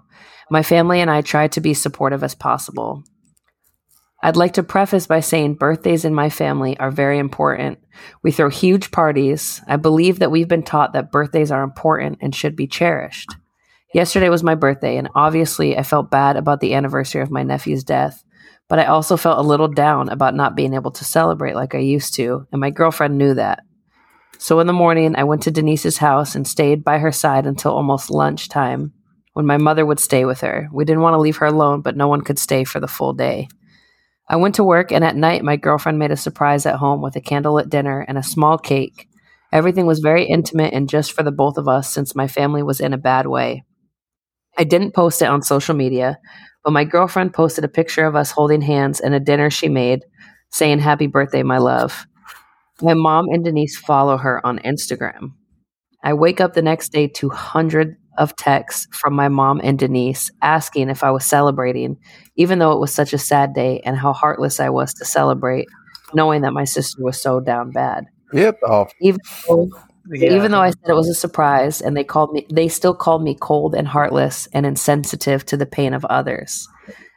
My 0.50 0.64
family 0.64 1.02
and 1.02 1.12
I 1.12 1.22
try 1.22 1.48
to 1.50 1.62
be 1.62 1.76
supportive 1.76 2.24
as 2.24 2.34
possible. 2.34 3.04
I'd 4.26 4.36
like 4.36 4.54
to 4.54 4.64
preface 4.64 5.06
by 5.06 5.20
saying 5.20 5.54
birthdays 5.54 6.04
in 6.04 6.16
my 6.16 6.32
family 6.32 6.76
are 6.80 6.90
very 6.90 7.20
important. 7.20 7.78
We 8.24 8.32
throw 8.32 8.50
huge 8.50 8.90
parties. 8.90 9.62
I 9.68 9.76
believe 9.76 10.18
that 10.18 10.32
we've 10.32 10.48
been 10.48 10.64
taught 10.64 10.94
that 10.94 11.12
birthdays 11.12 11.52
are 11.52 11.62
important 11.62 12.18
and 12.22 12.34
should 12.34 12.56
be 12.56 12.66
cherished. 12.66 13.36
Yesterday 13.94 14.30
was 14.30 14.42
my 14.42 14.56
birthday, 14.56 14.98
and 14.98 15.10
obviously 15.14 15.78
I 15.78 15.84
felt 15.84 16.10
bad 16.10 16.38
about 16.38 16.60
the 16.60 16.74
anniversary 16.74 17.22
of 17.22 17.30
my 17.30 17.44
nephew's 17.44 17.84
death, 17.84 18.24
but 18.68 18.80
I 18.80 18.86
also 18.86 19.16
felt 19.16 19.38
a 19.38 19.48
little 19.48 19.68
down 19.68 20.10
about 20.10 20.34
not 20.34 20.56
being 20.56 20.74
able 20.74 20.90
to 20.94 21.06
celebrate 21.06 21.54
like 21.54 21.76
I 21.76 21.78
used 21.78 22.16
to, 22.16 22.48
and 22.52 22.60
my 22.60 22.72
girlfriend 22.72 23.20
knew 23.20 23.36
that. 23.36 23.60
So 24.40 24.60
in 24.60 24.66
the 24.66 24.74
morning, 24.74 25.16
I 25.16 25.24
went 25.24 25.44
to 25.44 25.52
Denise's 25.52 26.00
house 26.00 26.34
and 26.34 26.48
stayed 26.48 26.84
by 26.84 26.98
her 26.98 27.12
side 27.12 27.46
until 27.46 27.74
almost 27.74 28.10
lunchtime 28.10 28.92
when 29.34 29.46
my 29.46 29.58
mother 29.58 29.86
would 29.86 30.00
stay 30.00 30.26
with 30.26 30.42
her. 30.42 30.68
We 30.74 30.84
didn't 30.84 31.04
want 31.04 31.14
to 31.14 31.22
leave 31.22 31.38
her 31.38 31.46
alone, 31.46 31.82
but 31.82 31.96
no 31.96 32.08
one 32.08 32.22
could 32.22 32.40
stay 32.40 32.64
for 32.64 32.80
the 32.80 32.88
full 32.88 33.14
day. 33.14 33.50
I 34.28 34.38
went 34.38 34.56
to 34.56 34.64
work, 34.64 34.92
and 34.92 35.04
at 35.04 35.16
night, 35.16 35.44
my 35.44 35.56
girlfriend 35.56 36.00
made 36.00 36.12
a 36.12 36.18
surprise 36.18 36.66
at 36.66 36.76
home 36.76 37.02
with 37.02 37.16
a 37.16 37.22
candlelit 37.22 37.70
dinner 37.70 38.04
and 38.08 38.18
a 38.18 38.24
small 38.24 38.58
cake. 38.58 39.08
Everything 39.52 39.86
was 39.86 40.00
very 40.00 40.26
intimate 40.26 40.74
and 40.74 40.90
just 40.90 41.14
for 41.14 41.24
the 41.24 41.32
both 41.32 41.58
of 41.58 41.68
us 41.68 41.92
since 41.94 42.16
my 42.16 42.28
family 42.28 42.64
was 42.64 42.80
in 42.80 42.94
a 42.94 42.98
bad 42.98 43.28
way. 43.28 43.64
I 44.58 44.64
didn't 44.64 44.96
post 44.96 45.22
it 45.22 45.28
on 45.30 45.42
social 45.42 45.76
media, 45.76 46.18
but 46.64 46.74
my 46.74 46.84
girlfriend 46.84 47.34
posted 47.34 47.64
a 47.64 47.70
picture 47.70 48.06
of 48.06 48.16
us 48.16 48.32
holding 48.32 48.62
hands 48.62 49.00
and 49.00 49.14
a 49.14 49.20
dinner 49.20 49.50
she 49.50 49.70
made 49.70 50.04
saying, 50.50 50.80
Happy 50.80 51.08
birthday, 51.08 51.44
my 51.44 51.58
love. 51.58 52.08
My 52.82 52.94
mom 52.94 53.28
and 53.30 53.44
Denise 53.44 53.78
follow 53.78 54.18
her 54.18 54.46
on 54.46 54.60
Instagram. 54.60 55.34
I 56.04 56.14
wake 56.14 56.42
up 56.42 56.54
the 56.54 56.62
next 56.62 56.90
day 56.90 57.08
to 57.08 57.30
hundreds 57.30 57.96
of 58.18 58.36
texts 58.36 58.88
from 58.92 59.14
my 59.14 59.28
mom 59.28 59.62
and 59.64 59.78
Denise 59.80 60.32
asking 60.42 60.90
if 60.90 61.04
I 61.04 61.12
was 61.12 61.26
celebrating, 61.26 61.98
even 62.36 62.60
though 62.60 62.72
it 62.72 62.80
was 62.80 62.94
such 62.94 63.14
a 63.14 63.18
sad 63.18 63.54
day 63.54 63.82
and 63.86 63.98
how 63.98 64.14
heartless 64.14 64.60
I 64.60 64.70
was 64.70 64.94
to 64.96 65.06
celebrate, 65.06 65.68
knowing 66.14 66.42
that 66.42 66.54
my 66.54 66.64
sister 66.64 67.04
was 67.04 67.22
so 67.22 67.40
down 67.40 67.72
bad. 67.72 68.06
Yep. 68.34 68.60
Off. 68.68 68.94
Even 69.02 69.20
though, 69.48 69.70
Yeah. 70.12 70.34
even 70.34 70.52
though 70.52 70.62
I 70.62 70.70
said 70.70 70.90
it 70.90 70.94
was 70.94 71.10
a 71.10 71.16
surprise, 71.16 71.82
and 71.82 71.96
they 71.98 72.04
called 72.04 72.32
me, 72.34 72.46
they 72.52 72.68
still 72.68 72.94
called 72.94 73.24
me 73.24 73.36
cold 73.40 73.74
and 73.76 73.88
heartless 73.88 74.48
and 74.54 74.66
insensitive 74.66 75.46
to 75.48 75.58
the 75.58 75.66
pain 75.66 75.94
of 75.94 76.06
others. 76.06 76.68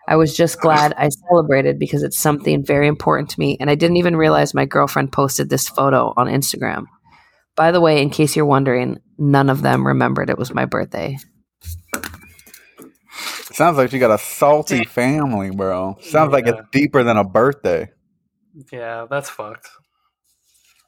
I 0.09 0.17
was 0.17 0.35
just 0.35 0.61
glad 0.61 0.95
I 0.97 1.11
celebrated 1.11 1.79
because 1.79 2.03
it's 2.03 2.19
something 2.19 2.65
very 2.65 2.89
important 2.89 3.29
to 3.31 3.41
me, 3.41 3.59
and 3.61 3.69
I 3.69 3.75
didn't 3.75 3.99
even 3.99 4.17
realize 4.17 4.55
my 4.55 4.65
girlfriend 4.65 5.13
posted 5.13 5.51
this 5.51 5.69
photo 5.69 6.15
on 6.17 6.29
Instagram. 6.29 6.87
By 7.59 7.73
the 7.73 7.81
way, 7.81 8.01
in 8.01 8.09
case 8.11 8.37
you're 8.37 8.47
wondering, 8.47 9.01
none 9.19 9.51
of 9.51 9.63
them 9.63 9.85
remembered 9.85 10.31
it 10.31 10.39
was 10.39 10.55
my 10.55 10.65
birthday. 10.65 11.19
Sounds 13.53 13.77
like 13.77 13.93
you 13.93 13.99
got 13.99 14.13
a 14.13 14.19
salty 14.19 14.85
family, 14.85 15.51
bro. 15.51 15.97
Sounds 16.01 16.33
like 16.33 16.47
it's 16.47 16.61
deeper 16.71 17.03
than 17.03 17.17
a 17.17 17.25
birthday. 17.25 17.91
yeah, 18.73 19.07
that's 19.11 19.29
fucked. 19.29 19.69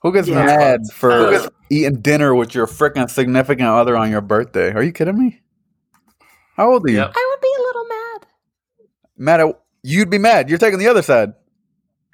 Who 0.03 0.13
gets 0.13 0.29
Yeah. 0.29 0.45
mad 0.47 0.81
for 0.95 1.11
Uh. 1.11 1.49
eating 1.71 2.01
dinner 2.01 2.35
with 2.37 2.55
your 2.55 2.69
freaking 2.69 3.11
significant 3.11 3.69
other 3.69 3.97
on 3.97 4.11
your 4.11 4.21
birthday? 4.21 4.73
Are 4.73 4.83
you 4.83 4.93
kidding 4.93 5.19
me? 5.19 5.41
How 6.57 6.71
old 6.71 6.87
are 6.87 6.91
you? 6.91 6.99
Yep. 6.99 7.13
I 7.17 7.29
would 7.33 7.41
be 7.41 7.55
a 7.59 7.63
little 7.63 7.85
mad. 7.89 8.27
Mad 9.19 9.41
at 9.41 9.61
you'd 9.83 10.09
be 10.11 10.19
mad. 10.19 10.49
You're 10.49 10.59
taking 10.59 10.79
the 10.79 10.87
other 10.89 11.03
side. 11.03 11.33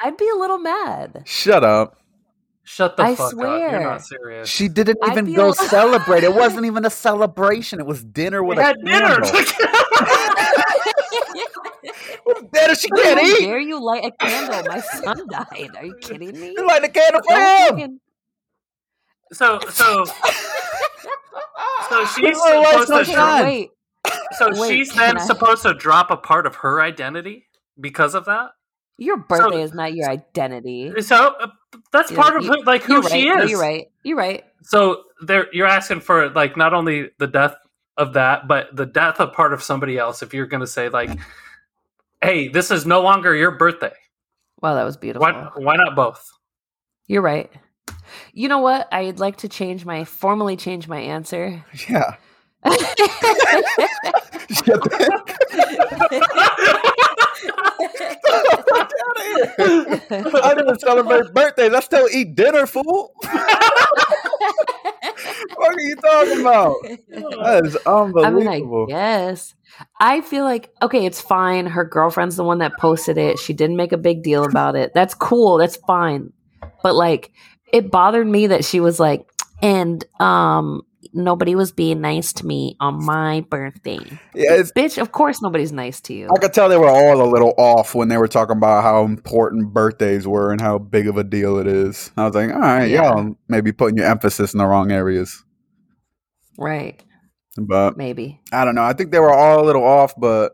I'd 0.00 0.16
be 0.16 0.28
a 0.28 0.38
little 0.38 0.58
mad. 0.58 1.22
Shut 1.26 1.62
up. 1.62 1.98
Shut 2.68 2.96
the 2.96 3.04
I 3.04 3.14
fuck 3.14 3.32
up. 3.34 3.38
You're 3.38 3.80
not 3.80 4.02
serious. 4.04 4.48
She 4.48 4.66
didn't 4.68 4.98
even 5.08 5.32
go 5.34 5.50
a- 5.50 5.54
celebrate. 5.54 6.24
It 6.24 6.34
wasn't 6.42 6.66
even 6.66 6.84
a 6.84 6.90
celebration. 6.90 7.78
It 7.78 7.86
was 7.86 8.02
dinner 8.02 8.42
with 8.42 8.58
we 8.58 8.64
a 8.64 8.66
had 8.66 8.76
dinner. 8.84 9.20
candle. 9.20 9.30
dinner 12.52 12.74
she 12.74 12.88
can't 12.90 13.20
How 13.20 13.26
eat. 13.26 13.46
dare 13.46 13.60
you 13.60 13.82
light 13.82 14.04
a 14.04 14.10
candle? 14.24 14.62
My 14.68 14.80
son 14.80 15.26
died. 15.30 15.70
Are 15.76 15.84
you 15.84 15.94
kidding 16.00 16.38
me? 16.38 16.54
You 16.56 16.66
light 16.66 16.84
a 16.84 16.88
candle 16.88 17.20
for 17.26 17.34
him. 17.34 17.68
fucking- 17.70 18.00
so 19.32 19.58
so 19.70 20.04
so 21.88 22.04
she's 22.16 22.36
supposed 22.36 22.88
to 22.88 22.94
Okay, 23.00 23.44
wait. 23.44 23.70
so 24.38 24.50
Wait, 24.60 24.68
she's 24.70 24.94
then 24.94 25.18
I- 25.18 25.24
supposed 25.24 25.62
to 25.62 25.74
drop 25.74 26.10
a 26.10 26.16
part 26.16 26.46
of 26.46 26.54
her 26.56 26.80
identity 26.80 27.46
because 27.80 28.14
of 28.14 28.24
that. 28.26 28.50
Your 28.98 29.18
birthday 29.18 29.62
is 29.62 29.74
not 29.74 29.94
your 29.94 30.08
identity. 30.08 31.02
So 31.02 31.34
that's 31.92 32.10
You're- 32.10 32.22
part 32.22 32.36
of 32.36 32.44
you- 32.44 32.52
who, 32.52 32.64
like 32.64 32.82
who 32.82 32.94
You're 32.94 33.02
right. 33.02 33.10
she 33.12 33.28
No, 33.28 33.42
is. 33.42 33.50
you're 33.50 33.60
right. 33.60 33.90
You're 34.02 34.16
right. 34.16 34.44
So 34.62 35.02
there, 35.22 35.46
you're 35.52 35.66
asking 35.66 36.00
for 36.00 36.28
like 36.30 36.56
not 36.56 36.74
only 36.74 37.10
the 37.18 37.26
death 37.26 37.54
of 37.96 38.14
that, 38.14 38.46
but 38.48 38.74
the 38.74 38.86
death 38.86 39.20
of 39.20 39.32
part 39.32 39.52
of 39.52 39.62
somebody 39.62 39.96
else. 39.98 40.22
If 40.22 40.34
you're 40.34 40.46
going 40.46 40.60
to 40.60 40.66
say 40.66 40.88
like, 40.88 41.10
"Hey, 42.22 42.48
this 42.48 42.70
is 42.70 42.84
no 42.86 43.00
longer 43.02 43.34
your 43.34 43.52
birthday," 43.52 43.92
Wow, 44.60 44.74
that 44.74 44.84
was 44.84 44.96
beautiful. 44.96 45.22
why 45.26 45.50
why 45.56 45.76
not 45.76 45.94
both? 45.94 46.28
You're 47.06 47.22
right. 47.22 47.50
You 48.32 48.48
know 48.48 48.58
what? 48.58 48.88
I'd 48.92 49.18
like 49.20 49.38
to 49.38 49.48
change 49.48 49.84
my 49.84 50.04
formally 50.04 50.56
change 50.56 50.88
my 50.88 50.98
answer. 51.00 51.64
Yeah. 51.88 52.16
Shut 54.50 54.82
the- 54.84 55.20
I 60.42 60.54
didn't 60.54 60.80
celebrate 60.80 61.32
birthdays. 61.32 61.72
I 61.72 61.80
still 61.80 62.08
eat 62.12 62.34
dinner, 62.34 62.66
fool. 62.66 63.12
what 65.56 65.74
are 65.74 65.80
you 65.80 65.96
talking 65.96 66.40
about? 66.40 66.74
That 66.82 67.62
is 67.66 67.76
I 67.86 67.90
mean, 68.06 68.16
I 68.18 68.28
unbelievable. 68.28 68.86
guess. 68.86 69.54
I 70.00 70.20
feel 70.22 70.44
like 70.44 70.70
okay, 70.82 71.04
it's 71.04 71.20
fine. 71.20 71.66
Her 71.66 71.84
girlfriend's 71.84 72.36
the 72.36 72.44
one 72.44 72.58
that 72.58 72.72
posted 72.78 73.18
it. 73.18 73.38
She 73.38 73.52
didn't 73.52 73.76
make 73.76 73.92
a 73.92 73.98
big 73.98 74.22
deal 74.22 74.44
about 74.44 74.76
it. 74.76 74.92
That's 74.94 75.14
cool. 75.14 75.58
That's 75.58 75.76
fine. 75.76 76.32
But 76.82 76.94
like, 76.94 77.32
it 77.72 77.90
bothered 77.90 78.26
me 78.26 78.46
that 78.48 78.64
she 78.64 78.80
was 78.80 78.98
like, 79.00 79.28
and 79.62 80.04
um, 80.20 80.82
nobody 81.12 81.54
was 81.54 81.72
being 81.72 82.00
nice 82.00 82.32
to 82.34 82.46
me 82.46 82.76
on 82.80 83.04
my 83.04 83.40
birthday. 83.50 83.98
yeah, 84.34 84.62
Bitch, 84.76 84.98
of 85.00 85.12
course 85.12 85.40
nobody's 85.42 85.72
nice 85.72 86.00
to 86.02 86.14
you. 86.14 86.28
I 86.34 86.38
could 86.38 86.52
tell 86.52 86.68
they 86.68 86.76
were 86.76 86.88
all 86.88 87.20
a 87.20 87.28
little 87.30 87.54
off 87.58 87.94
when 87.94 88.08
they 88.08 88.16
were 88.18 88.28
talking 88.28 88.56
about 88.56 88.82
how 88.82 89.04
important 89.04 89.72
birthdays 89.72 90.26
were 90.26 90.52
and 90.52 90.60
how 90.60 90.78
big 90.78 91.06
of 91.08 91.16
a 91.16 91.24
deal 91.24 91.58
it 91.58 91.66
is. 91.66 92.10
I 92.16 92.24
was 92.26 92.34
like, 92.34 92.50
all 92.52 92.60
right, 92.60 92.86
Yeah. 92.90 93.02
y'all 93.14 93.36
maybe 93.48 93.72
putting 93.72 93.96
your 93.98 94.06
emphasis 94.06 94.52
in 94.54 94.58
the 94.58 94.66
wrong 94.66 94.90
areas. 94.92 95.42
Right. 96.58 97.02
But 97.58 97.96
Maybe. 97.96 98.40
I 98.52 98.64
don't 98.64 98.74
know. 98.74 98.82
I 98.84 98.92
think 98.92 99.12
they 99.12 99.18
were 99.20 99.32
all 99.32 99.62
a 99.62 99.66
little 99.66 99.84
off, 99.84 100.14
but 100.18 100.52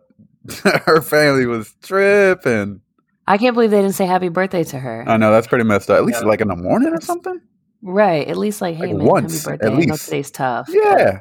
her 0.87 1.01
family 1.01 1.47
was 1.47 1.75
tripping. 1.83 2.81
I 3.27 3.39
can't 3.39 3.55
believe 3.55 3.71
they 3.71 3.81
didn't 3.81 3.95
say 3.95 4.07
happy 4.07 4.29
birthday 4.29 4.65
to 4.65 4.79
her. 4.79 5.05
I 5.07 5.17
know 5.17 5.31
that's 5.31 5.47
pretty 5.47 5.65
messed 5.65 5.91
up. 5.91 5.99
At 5.99 6.05
least 6.05 6.23
Yeah. 6.23 6.29
like 6.29 6.41
in 6.41 6.49
the 6.49 6.57
morning 6.57 6.93
or 6.93 7.01
something. 7.01 7.41
Right. 7.83 8.27
At 8.29 8.37
least 8.37 8.61
like, 8.61 8.77
hey 8.77 8.89
Like 8.89 8.97
man, 8.97 9.07
once, 9.07 9.45
happy 9.45 9.55
at 9.55 9.61
birthday. 9.61 9.67
I 9.67 9.87
know 9.87 9.93
least. 9.93 10.05
today's 10.07 10.31
tough. 10.31 10.67
but- 10.67 10.77
Yeah. 10.77 11.21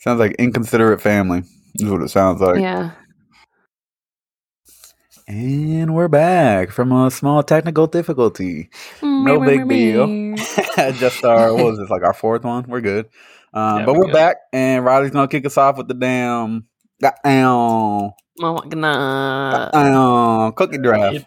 Sounds 0.00 0.20
like 0.20 0.32
inconsiderate 0.38 1.00
family. 1.00 1.42
Is 1.76 1.90
what 1.90 2.02
it 2.02 2.08
sounds 2.10 2.40
like. 2.40 2.60
yeah. 2.60 2.92
And 5.28 5.92
we're 5.94 6.08
back 6.08 6.70
from 6.70 6.92
a 6.92 7.10
small 7.10 7.42
technical 7.42 7.86
difficulty. 7.88 8.70
No 9.02 9.40
big 9.40 9.68
deal. 9.68 10.36
Just 10.94 11.24
our 11.24 11.52
what 11.52 11.64
was 11.64 11.78
this 11.78 11.90
like 11.90 12.04
our 12.04 12.14
fourth 12.14 12.44
one? 12.44 12.64
We're 12.68 12.80
good. 12.80 13.06
Um, 13.52 13.80
Yeah, 13.80 13.86
but 13.86 13.92
we're 13.94 13.98
we're 14.00 14.04
good. 14.06 14.12
back, 14.12 14.36
and 14.52 14.84
Riley's 14.84 15.10
gonna 15.10 15.26
kick 15.28 15.44
us 15.44 15.58
off 15.58 15.78
with 15.78 15.88
the 15.88 15.94
damn, 15.94 16.66
goddamn, 17.02 18.12
Oh 18.40 18.54
my 18.54 18.68
god. 18.68 19.72
goddamn 19.72 20.52
cookie 20.52 20.78
draft. 20.78 21.14
You- 21.14 21.24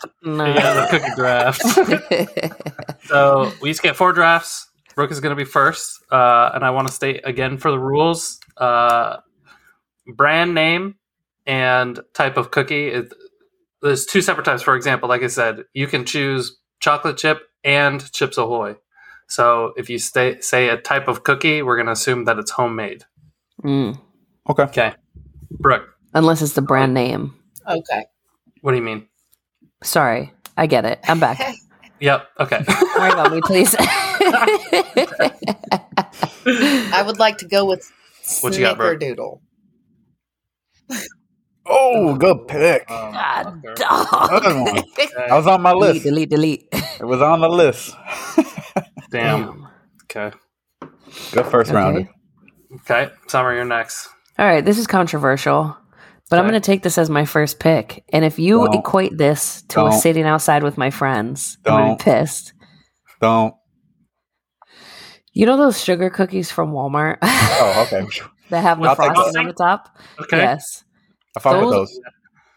Yeah, 0.55 0.73
the 0.73 0.87
cookie 0.99 1.15
draft. 1.15 1.61
so 3.07 3.51
we 3.61 3.71
each 3.71 3.81
get 3.81 3.95
four 3.95 4.13
drafts. 4.13 4.67
Brook 4.95 5.11
is 5.11 5.19
going 5.19 5.31
to 5.31 5.35
be 5.35 5.45
first, 5.45 6.03
uh, 6.11 6.51
and 6.53 6.63
I 6.65 6.71
want 6.71 6.87
to 6.87 6.93
state 6.93 7.21
again 7.23 7.57
for 7.57 7.71
the 7.71 7.79
rules: 7.79 8.39
uh, 8.57 9.17
brand 10.07 10.53
name 10.53 10.95
and 11.45 11.99
type 12.13 12.37
of 12.37 12.51
cookie. 12.51 12.87
It, 12.89 13.13
there's 13.81 14.05
two 14.05 14.21
separate 14.21 14.43
types. 14.43 14.61
For 14.61 14.75
example, 14.75 15.07
like 15.07 15.23
I 15.23 15.27
said, 15.27 15.63
you 15.73 15.87
can 15.87 16.05
choose 16.05 16.57
chocolate 16.81 17.17
chip 17.17 17.39
and 17.63 18.11
Chips 18.11 18.37
Ahoy. 18.37 18.75
So 19.29 19.73
if 19.77 19.89
you 19.89 19.99
stay, 19.99 20.41
say 20.41 20.69
a 20.69 20.75
type 20.77 21.07
of 21.07 21.23
cookie, 21.23 21.61
we're 21.61 21.75
going 21.77 21.85
to 21.85 21.91
assume 21.93 22.25
that 22.25 22.37
it's 22.39 22.51
homemade. 22.51 23.03
Mm. 23.63 23.99
Okay. 24.49 24.63
Okay, 24.63 24.93
Brook, 25.51 25.87
Unless 26.13 26.41
it's 26.41 26.53
the 26.53 26.61
brand 26.61 26.93
name. 26.93 27.35
Okay. 27.67 28.05
what 28.61 28.71
do 28.71 28.77
you 28.77 28.83
mean? 28.83 29.07
Sorry. 29.83 30.31
I 30.57 30.65
get 30.67 30.85
it. 30.85 30.99
I'm 31.07 31.19
back. 31.19 31.39
Yep. 32.01 32.27
Okay. 32.39 32.63
Don't 32.65 32.95
worry 32.97 33.11
about 33.11 33.33
me, 33.33 33.41
please. 33.41 33.75
I 36.45 37.03
would 37.05 37.19
like 37.19 37.39
to 37.39 37.45
go 37.45 37.65
with 37.65 37.91
What 38.39 38.53
you 38.53 38.61
got, 38.61 38.77
bro? 38.77 38.95
Snickerdoodle. 38.95 39.41
Oh, 41.65 42.15
good 42.15 42.47
pick. 42.47 42.89
Um, 42.89 43.11
God, 43.11 43.47
okay. 43.65 43.73
dog. 43.75 44.41
Good 44.41 44.55
one. 44.55 44.75
That 44.95 45.31
was 45.31 45.45
on 45.45 45.61
my 45.61 45.73
list. 45.73 46.03
delete, 46.03 46.29
delete. 46.29 46.67
It 46.71 47.05
was 47.05 47.21
on 47.21 47.41
the 47.41 47.49
list. 47.49 47.93
Damn. 49.11 49.67
Okay. 50.05 50.31
Good 51.33 51.45
first 51.47 51.71
rounder. 51.71 52.09
Okay. 52.73 53.03
Okay. 53.03 53.13
Summer, 53.27 53.53
you're 53.53 53.65
next. 53.65 54.07
All 54.37 54.45
right, 54.45 54.63
this 54.63 54.77
is 54.77 54.87
controversial, 54.87 55.75
but 56.29 56.39
I'm 56.39 56.45
going 56.45 56.53
to 56.53 56.65
take 56.65 56.83
this 56.83 56.97
as 56.97 57.09
my 57.09 57.25
first 57.25 57.59
pick. 57.59 58.03
And 58.13 58.23
if 58.23 58.37
you 58.39 58.65
Don't. 58.65 58.75
equate 58.75 59.17
this 59.17 59.63
to 59.69 59.81
a 59.85 59.89
Don't. 59.89 59.99
sitting 59.99 60.23
outside 60.25 60.63
with 60.63 60.77
my 60.77 60.89
friends, 60.91 61.57
I'm 61.65 61.71
going 61.73 61.87
Don't. 61.89 61.97
to 61.99 62.05
be 62.05 62.11
pissed. 62.11 62.53
Don't. 63.21 63.53
You 65.33 65.45
know 65.45 65.57
those 65.57 65.81
sugar 65.83 66.09
cookies 66.09 66.51
from 66.51 66.71
Walmart 66.71 67.17
Oh, 67.23 67.87
okay. 67.87 68.05
that 68.49 68.61
have 68.61 68.81
the 68.81 68.89
I'll 68.89 68.95
frosting 68.95 69.37
on 69.41 69.47
the 69.47 69.53
top? 69.53 69.97
Okay. 70.21 70.37
Yes, 70.37 70.83
I 71.37 71.39
fuck 71.39 71.53
with 71.61 71.61
Those- 71.71 71.89
those. 71.89 71.99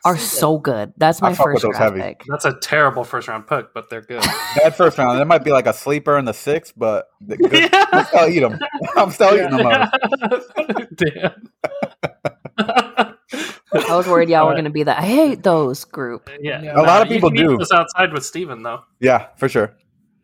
are 0.05 0.17
so 0.17 0.59
good. 0.59 0.93
That's 0.97 1.23
I 1.23 1.29
my 1.29 1.35
fuck 1.35 1.47
with 1.47 1.55
first 1.55 1.63
those 1.63 1.77
draft 1.77 1.97
heavy. 1.97 2.01
pick. 2.03 2.23
That's 2.29 2.45
a 2.45 2.55
terrible 2.59 3.05
first 3.05 3.29
round 3.29 3.47
pick, 3.47 3.73
but 3.75 3.89
they're 3.91 4.01
good. 4.01 4.23
That 4.63 4.75
first 4.77 4.99
round, 4.99 5.19
that 5.21 5.27
might 5.27 5.45
be 5.45 5.53
like 5.53 5.67
a 5.67 5.73
sleeper 5.73 6.19
in 6.19 6.25
the 6.25 6.35
sixth, 6.35 6.73
but 6.77 7.07
the 7.21 7.37
good, 7.37 7.71
I'm 7.73 8.05
still 8.07 8.29
eat 8.29 8.41
them. 8.41 8.59
I'm 8.97 9.11
still 9.11 9.35
eating 9.35 9.57
them. 9.57 10.87
Damn. 10.97 11.52
I 13.93 13.97
was 13.97 14.07
worried 14.07 14.29
y'all 14.29 14.41
were 14.41 14.53
Alright. 14.53 14.57
going 14.57 14.65
to 14.65 14.71
be 14.71 14.83
that. 14.85 14.99
I 14.99 15.03
hate 15.03 15.43
those 15.43 15.85
group. 15.85 16.29
Uh, 16.29 16.33
yeah, 16.41 16.73
A 16.75 16.83
lot 16.83 17.03
of 17.03 17.09
people 17.09 17.31
do. 17.31 17.59
This 17.59 17.73
outside 17.73 18.13
with 18.13 18.25
Stephen, 18.25 18.63
though. 18.63 18.83
Yeah, 19.01 19.29
for 19.37 19.49
sure. 19.49 19.77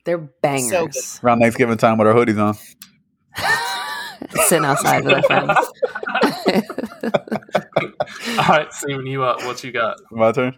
They're 0.05 0.19
bangers. 0.19 0.71
good. 0.71 1.25
Around 1.27 1.41
Thanksgiving 1.41 1.77
time 1.77 1.99
with 1.99 2.09
our 2.09 2.14
hoodies 2.14 2.41
on. 2.43 2.57
Sitting 4.47 4.64
outside 4.64 5.05
with 5.05 5.14
our 5.14 5.23
friends. 5.23 5.51
All 8.39 8.49
right, 8.49 8.73
Stephen, 8.73 9.07
you 9.07 9.23
up? 9.23 9.43
What 9.45 9.62
you 9.62 9.73
got? 9.73 9.99
My 10.11 10.33
turn. 10.33 10.57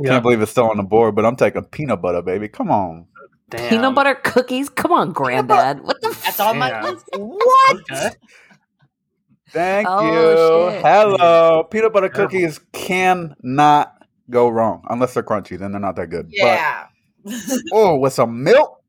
Yeah. 0.00 0.10
Can't 0.10 0.22
believe 0.22 0.40
it's 0.40 0.50
still 0.50 0.70
on 0.70 0.76
the 0.76 0.82
board, 0.82 1.14
but 1.14 1.24
I'm 1.26 1.36
taking 1.36 1.64
peanut 1.64 2.00
butter, 2.00 2.22
baby. 2.22 2.48
Come 2.48 2.70
on. 2.70 3.06
Damn. 3.50 3.68
Peanut 3.70 3.94
butter 3.94 4.14
cookies? 4.14 4.68
Come 4.68 4.92
on, 4.92 5.12
granddad. 5.12 5.82
What 5.82 6.00
the 6.00 6.08
That's 6.24 6.40
on 6.40 6.58
my 6.58 6.82
list. 6.82 7.06
What? 7.16 7.76
Okay. 7.90 8.10
Thank 9.50 9.88
Oh, 9.90 10.04
you. 10.04 10.72
shit. 10.72 10.82
Hello. 10.84 11.64
Peanut 11.70 11.92
butter 11.92 12.08
Terrible. 12.08 12.30
cookies 12.32 12.60
cannot 12.72 13.94
go 14.30 14.48
wrong 14.48 14.84
unless 14.90 15.14
they're 15.14 15.22
crunchy. 15.22 15.58
Then 15.58 15.72
they're 15.72 15.80
not 15.80 15.96
that 15.96 16.08
good. 16.08 16.28
Yeah. 16.30 16.86
But 17.24 17.34
oh, 17.72 17.96
with 17.96 18.12
some 18.12 18.42
milk, 18.42 18.82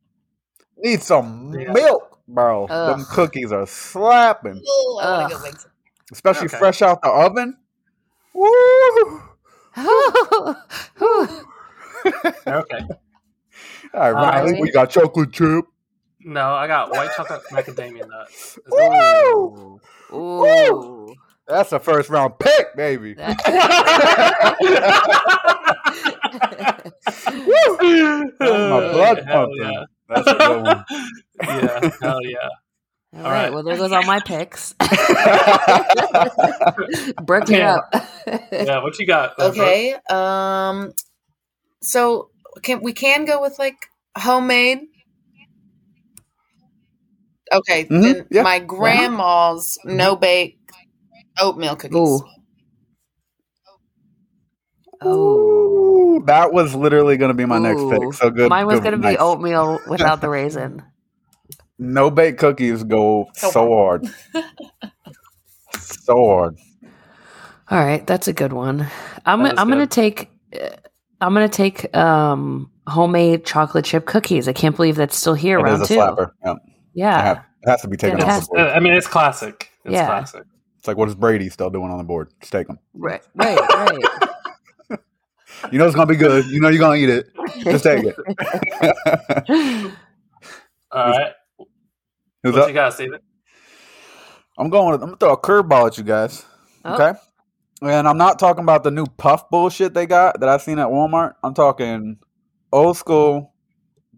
need 0.77 1.01
some 1.01 1.53
Yeah. 1.57 1.71
milk, 1.73 2.19
bro. 2.27 2.67
Them 2.67 3.05
cookies 3.11 3.51
are 3.51 3.65
slapping, 3.65 4.57
Ooh, 4.57 4.99
I 5.01 5.11
want 5.11 5.29
to 5.29 5.35
Ugh. 5.35 5.41
go 5.41 5.47
make 5.49 5.59
some. 5.59 5.71
especially 6.11 6.47
Okay. 6.47 6.57
fresh 6.57 6.81
out 6.81 7.01
the 7.01 7.09
oven. 7.09 7.57
Woo! 8.33 9.23
Okay. 12.47 12.79
All 13.93 13.99
right, 13.99 14.11
Riley, 14.11 14.41
Alright. 14.51 14.61
we 14.61 14.71
got 14.71 14.89
chocolate 14.89 15.31
chip. 15.33 15.65
No, 16.21 16.53
I 16.53 16.67
got 16.67 16.91
white 16.91 17.11
chocolate 17.15 17.41
macadamia 17.51 18.07
nut. 18.07 18.29
Is 18.31 18.57
that- 20.09 20.71
Woo! 20.71 21.07
Ooh. 21.09 21.15
That's 21.47 21.71
a 21.71 21.79
first 21.79 22.09
round 22.09 22.37
pick, 22.39 22.75
baby. 22.75 23.15
Oh, 23.17 23.33
my 28.39 28.91
blood 28.91 29.23
hell 29.25 29.45
pumping. 29.47 29.61
yeah. 29.61 29.85
That's 30.07 30.27
a 30.27 30.35
good 30.35 30.63
one. 30.63 30.85
Yeah, 31.41 31.89
hell 32.01 32.19
yeah. 32.23 32.37
All 33.15 33.25
All 33.25 33.31
right. 33.31 33.43
right. 33.45 33.53
Well, 33.53 33.63
there 33.63 33.77
goes 33.77 33.91
all 33.93 34.03
my 34.03 34.19
picks. 34.19 34.73
Brook, 37.23 37.47
you're 37.49 37.59
Yeah. 37.59 37.75
up. 37.77 37.93
Yeah, 38.51 38.83
what 38.83 38.99
you 38.99 39.07
got? 39.07 39.39
uh, 39.39 39.45
Okay. 39.45 39.95
Um. 40.09 40.91
So 41.81 42.29
can 42.61 42.81
we 42.81 42.91
can 42.93 43.23
go 43.25 43.41
with 43.41 43.57
like 43.57 43.87
homemade? 44.17 44.79
Okay. 47.51 47.85
Mhm, 47.85 48.01
Then 48.01 48.27
yeah. 48.31 48.43
my 48.43 48.59
grandma's 48.59 49.77
no 49.85 50.15
bake 50.15 50.57
oatmeal 51.41 51.75
cookies. 51.75 51.97
Ooh. 51.97 52.21
Oh. 55.01 56.21
That 56.25 56.51
was 56.53 56.75
literally 56.75 57.17
going 57.17 57.29
to 57.29 57.33
be 57.35 57.45
my 57.45 57.59
next 57.59 57.81
pick. 57.89 58.13
So 58.13 58.29
good. 58.29 58.49
Mine 58.49 58.67
was 58.67 58.79
good- 58.79 58.83
going 58.83 58.95
to 58.95 59.01
nice. 59.01 59.15
be 59.15 59.19
oatmeal 59.19 59.79
without 59.87 60.21
the 60.21 60.29
raisin. 60.29 60.83
No 61.77 62.11
bake 62.11 62.37
cookies 62.37 62.83
go 62.83 63.29
so, 63.35 63.51
So 63.51 63.67
hard. 63.73 64.05
so 65.79 66.27
hard. 66.27 66.57
All 67.71 67.77
right, 67.79 68.05
that's 68.05 68.27
a 68.27 68.33
good 68.33 68.51
one. 68.51 68.87
I'm 69.25 69.43
That 69.43 69.53
is 69.53 69.59
I'm 69.59 69.69
gonna 69.69 69.85
take 69.87 70.29
uh, 70.59 70.69
I'm 71.21 71.33
gonna 71.35 71.47
take 71.47 71.95
um 71.95 72.69
homemade 72.87 73.45
chocolate 73.45 73.85
chip 73.85 74.05
cookies. 74.07 74.47
I 74.49 74.53
can't 74.53 74.75
believe 74.75 74.95
that's 74.95 75.15
still 75.15 75.35
here 75.35 75.59
It 75.59 75.63
round 75.63 75.83
is 75.83 75.91
a 75.91 75.93
two. 75.93 76.55
Slapper. 76.99 77.03
Yeah. 77.03 77.19
It, 77.19 77.25
has, 77.25 77.37
it 77.63 77.69
has 77.69 77.81
to 77.81 77.87
be 77.87 77.97
taken 77.97 78.21
off 78.21 78.41
the 78.41 78.47
board. 78.47 78.61
I 78.61 78.79
mean, 78.79 78.93
it's 78.93 79.07
classic. 79.07 79.69
It's 79.85 79.93
Yeah. 79.93 80.05
classic. 80.05 80.43
It's 80.77 80.87
like, 80.87 80.97
what 80.97 81.09
is 81.09 81.15
Brady 81.15 81.49
still 81.49 81.69
doing 81.69 81.91
on 81.91 81.97
the 81.97 82.03
board? 82.05 82.31
Just 82.39 82.51
take 82.53 82.67
them. 82.67 82.79
right, 82.93 83.21
right, 83.35 83.57
right. 83.59 83.99
You 85.73 85.77
know 85.77 85.85
it's 85.87 85.95
going 85.95 86.07
to 86.07 86.13
be 86.13 86.17
good. 86.17 86.45
You 86.45 86.61
know 86.61 86.69
you're 86.69 86.79
going 86.79 86.99
to 86.99 87.03
eat 87.03 87.09
it. 87.09 87.63
Just 87.65 87.83
take 87.83 88.05
it. 88.05 88.15
All 90.91 91.09
right. 91.09 91.33
Who's 92.43 92.53
what 92.53 92.61
up? 92.63 92.67
you 92.69 92.73
got, 92.73 92.93
Stephen? 92.93 93.19
I'm 94.57 94.69
going. 94.69 94.93
I'm 94.93 94.99
gonna 95.01 95.17
throw 95.17 95.33
a 95.33 95.37
curveball 95.37 95.87
at 95.87 95.97
you 95.97 96.05
guys. 96.05 96.45
Oh. 96.85 96.93
Okay. 96.95 97.19
And 97.81 98.07
I'm 98.07 98.17
not 98.17 98.39
talking 98.39 98.63
about 98.63 98.83
the 98.85 98.91
new 98.91 99.05
puff 99.05 99.49
bullshit 99.49 99.93
they 99.93 100.05
got 100.05 100.39
that 100.39 100.47
I've 100.49 100.61
seen 100.61 100.79
at 100.79 100.87
Walmart. 100.87 101.33
I'm 101.43 101.53
talking 101.53 102.19
old 102.71 102.95
school. 102.97 103.53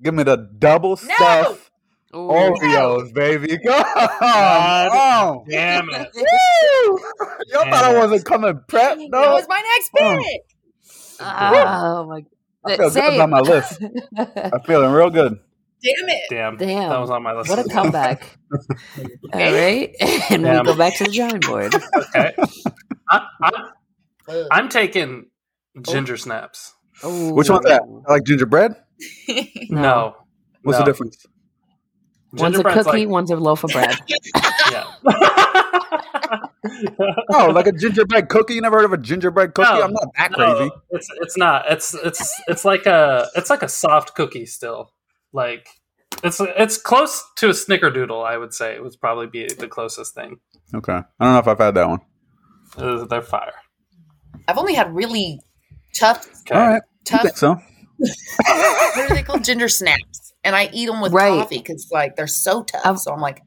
Give 0.02 0.14
me 0.14 0.22
the 0.24 0.36
double 0.60 0.92
No! 0.92 1.14
stuff 1.16 1.71
Ooh. 2.14 2.28
Oreos, 2.28 3.14
baby. 3.14 3.58
Come 3.66 3.84
God 4.20 4.90
on. 4.90 5.46
Damn 5.50 5.90
it. 5.90 6.10
Woo! 6.16 7.00
Y'all 7.48 7.64
thought 7.70 7.84
I 7.86 7.98
wasn't 7.98 8.26
coming 8.26 8.54
prepped, 8.68 8.98
That 8.98 9.10
no? 9.12 9.34
was 9.34 9.46
my 9.48 9.62
next 9.76 9.92
pick. 9.94 10.42
Ah. 11.20 12.00
Oh 12.00 12.06
my. 12.08 12.26
I 12.66 12.78
feel 12.78 12.90
good 12.92 13.14
about 13.16 13.30
my 13.30 13.40
list. 13.40 13.82
I'm 14.18 14.62
feeling 14.66 14.92
real 14.92 15.10
good. 15.10 15.40
Damn 15.84 16.10
it. 16.10 16.22
Damn. 16.30 16.58
Damn. 16.58 16.90
That 16.90 17.00
was 17.00 17.10
on 17.10 17.24
my 17.24 17.34
list. 17.34 17.50
What 17.50 17.60
a 17.60 17.64
comeback. 17.70 18.38
All 19.34 19.40
right. 19.54 19.96
And 20.30 20.44
Damn. 20.44 20.60
we 20.66 20.72
go 20.72 20.78
back 20.78 20.96
to 20.98 21.06
the 21.06 21.12
drawing 21.12 21.40
board. 21.40 21.74
Okay. 21.76 22.36
I, 23.10 23.26
I'm, 23.42 23.54
uh. 24.28 24.44
I'm 24.52 24.70
taking 24.70 25.28
ginger 25.82 26.18
snaps. 26.18 26.74
Which 27.04 27.50
one's 27.50 27.66
that? 27.66 27.82
I 28.08 28.12
like 28.12 28.24
gingerbread? 28.26 28.74
No. 29.72 30.16
What's 30.62 30.78
No. 30.78 30.86
the 30.86 30.92
difference? 30.92 31.26
One's 32.34 32.58
a 32.60 32.64
cookie, 32.64 33.06
like- 33.06 33.10
one's 33.10 33.32
a 33.32 33.36
loaf 33.36 33.64
of 33.64 33.72
bread. 33.72 33.98
Oh, 37.34 37.48
like 37.54 37.68
a 37.68 37.72
gingerbread 37.72 38.30
cookie? 38.30 38.54
You 38.54 38.62
never 38.62 38.78
heard 38.78 38.86
of 38.86 38.94
a 38.94 38.98
gingerbread 38.98 39.54
cookie? 39.54 39.70
No. 39.70 39.82
I'm 39.84 39.94
not 39.94 40.10
that 40.18 40.32
No, 40.32 40.56
crazy. 40.56 40.72
it's 40.92 41.08
it's 41.22 41.38
not. 41.38 41.66
It's 41.70 41.94
it's 41.94 42.42
it's 42.48 42.64
like 42.66 42.86
a 42.86 43.28
it's 43.36 43.50
like 43.50 43.64
a 43.64 43.68
soft 43.68 44.16
cookie 44.16 44.46
still. 44.46 44.94
Like 45.34 45.68
it's 46.24 46.40
it's 46.40 46.78
close 46.78 47.24
to 47.38 47.48
a 47.48 47.52
snickerdoodle. 47.54 48.26
I 48.26 48.38
would 48.38 48.54
say 48.54 48.76
it 48.76 48.84
would 48.84 48.94
probably 49.02 49.28
be 49.28 49.48
the 49.48 49.68
closest 49.68 50.14
thing. 50.14 50.40
Okay. 50.74 50.94
I 50.94 51.04
don't 51.20 51.34
know 51.34 51.40
if 51.40 51.48
I've 51.48 51.58
had 51.58 51.76
that 51.76 51.88
one. 51.90 52.00
Uh, 52.78 53.06
They're 53.06 53.22
fire. 53.22 53.54
I've 54.48 54.58
only 54.58 54.74
had 54.76 54.94
really 54.96 55.40
tough, 56.00 56.26
Okay. 56.42 56.56
All 56.56 56.68
right. 56.68 56.82
I 56.82 56.86
tough. 57.06 57.22
think 57.24 57.38
so. 57.38 57.56
what 57.98 59.12
are 59.12 59.16
they 59.16 59.24
called? 59.24 59.44
Ginger 59.44 59.68
snaps. 59.68 60.21
And 60.44 60.56
I 60.56 60.70
eat 60.74 60.88
them 60.88 61.02
with 61.02 61.14
Right. 61.14 61.40
coffee 61.40 61.60
because 61.60 61.90
like 61.92 62.16
they're 62.16 62.28
so 62.28 62.64
tough. 62.64 62.82
I've- 62.86 62.98
so 62.98 63.14
I'm 63.14 63.22
like, 63.22 63.42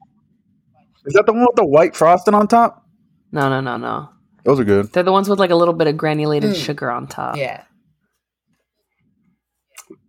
Is 1.06 1.14
that 1.14 1.26
the 1.26 1.32
one 1.32 1.42
with 1.42 1.56
the 1.56 1.64
white 1.66 1.94
frosting 1.96 2.34
on 2.34 2.46
top? 2.48 2.82
No, 3.32 3.48
no, 3.48 3.60
no, 3.60 3.76
no. 3.76 4.08
Those 4.44 4.60
are 4.60 4.64
good. 4.64 4.92
They're 4.92 5.02
the 5.02 5.12
ones 5.12 5.28
with 5.28 5.38
like 5.38 5.50
a 5.50 5.56
little 5.56 5.74
bit 5.74 5.86
of 5.88 5.96
granulated 5.96 6.52
Mm. 6.52 6.56
sugar 6.64 6.90
on 6.90 7.06
top. 7.06 7.36
yeah. 7.36 7.64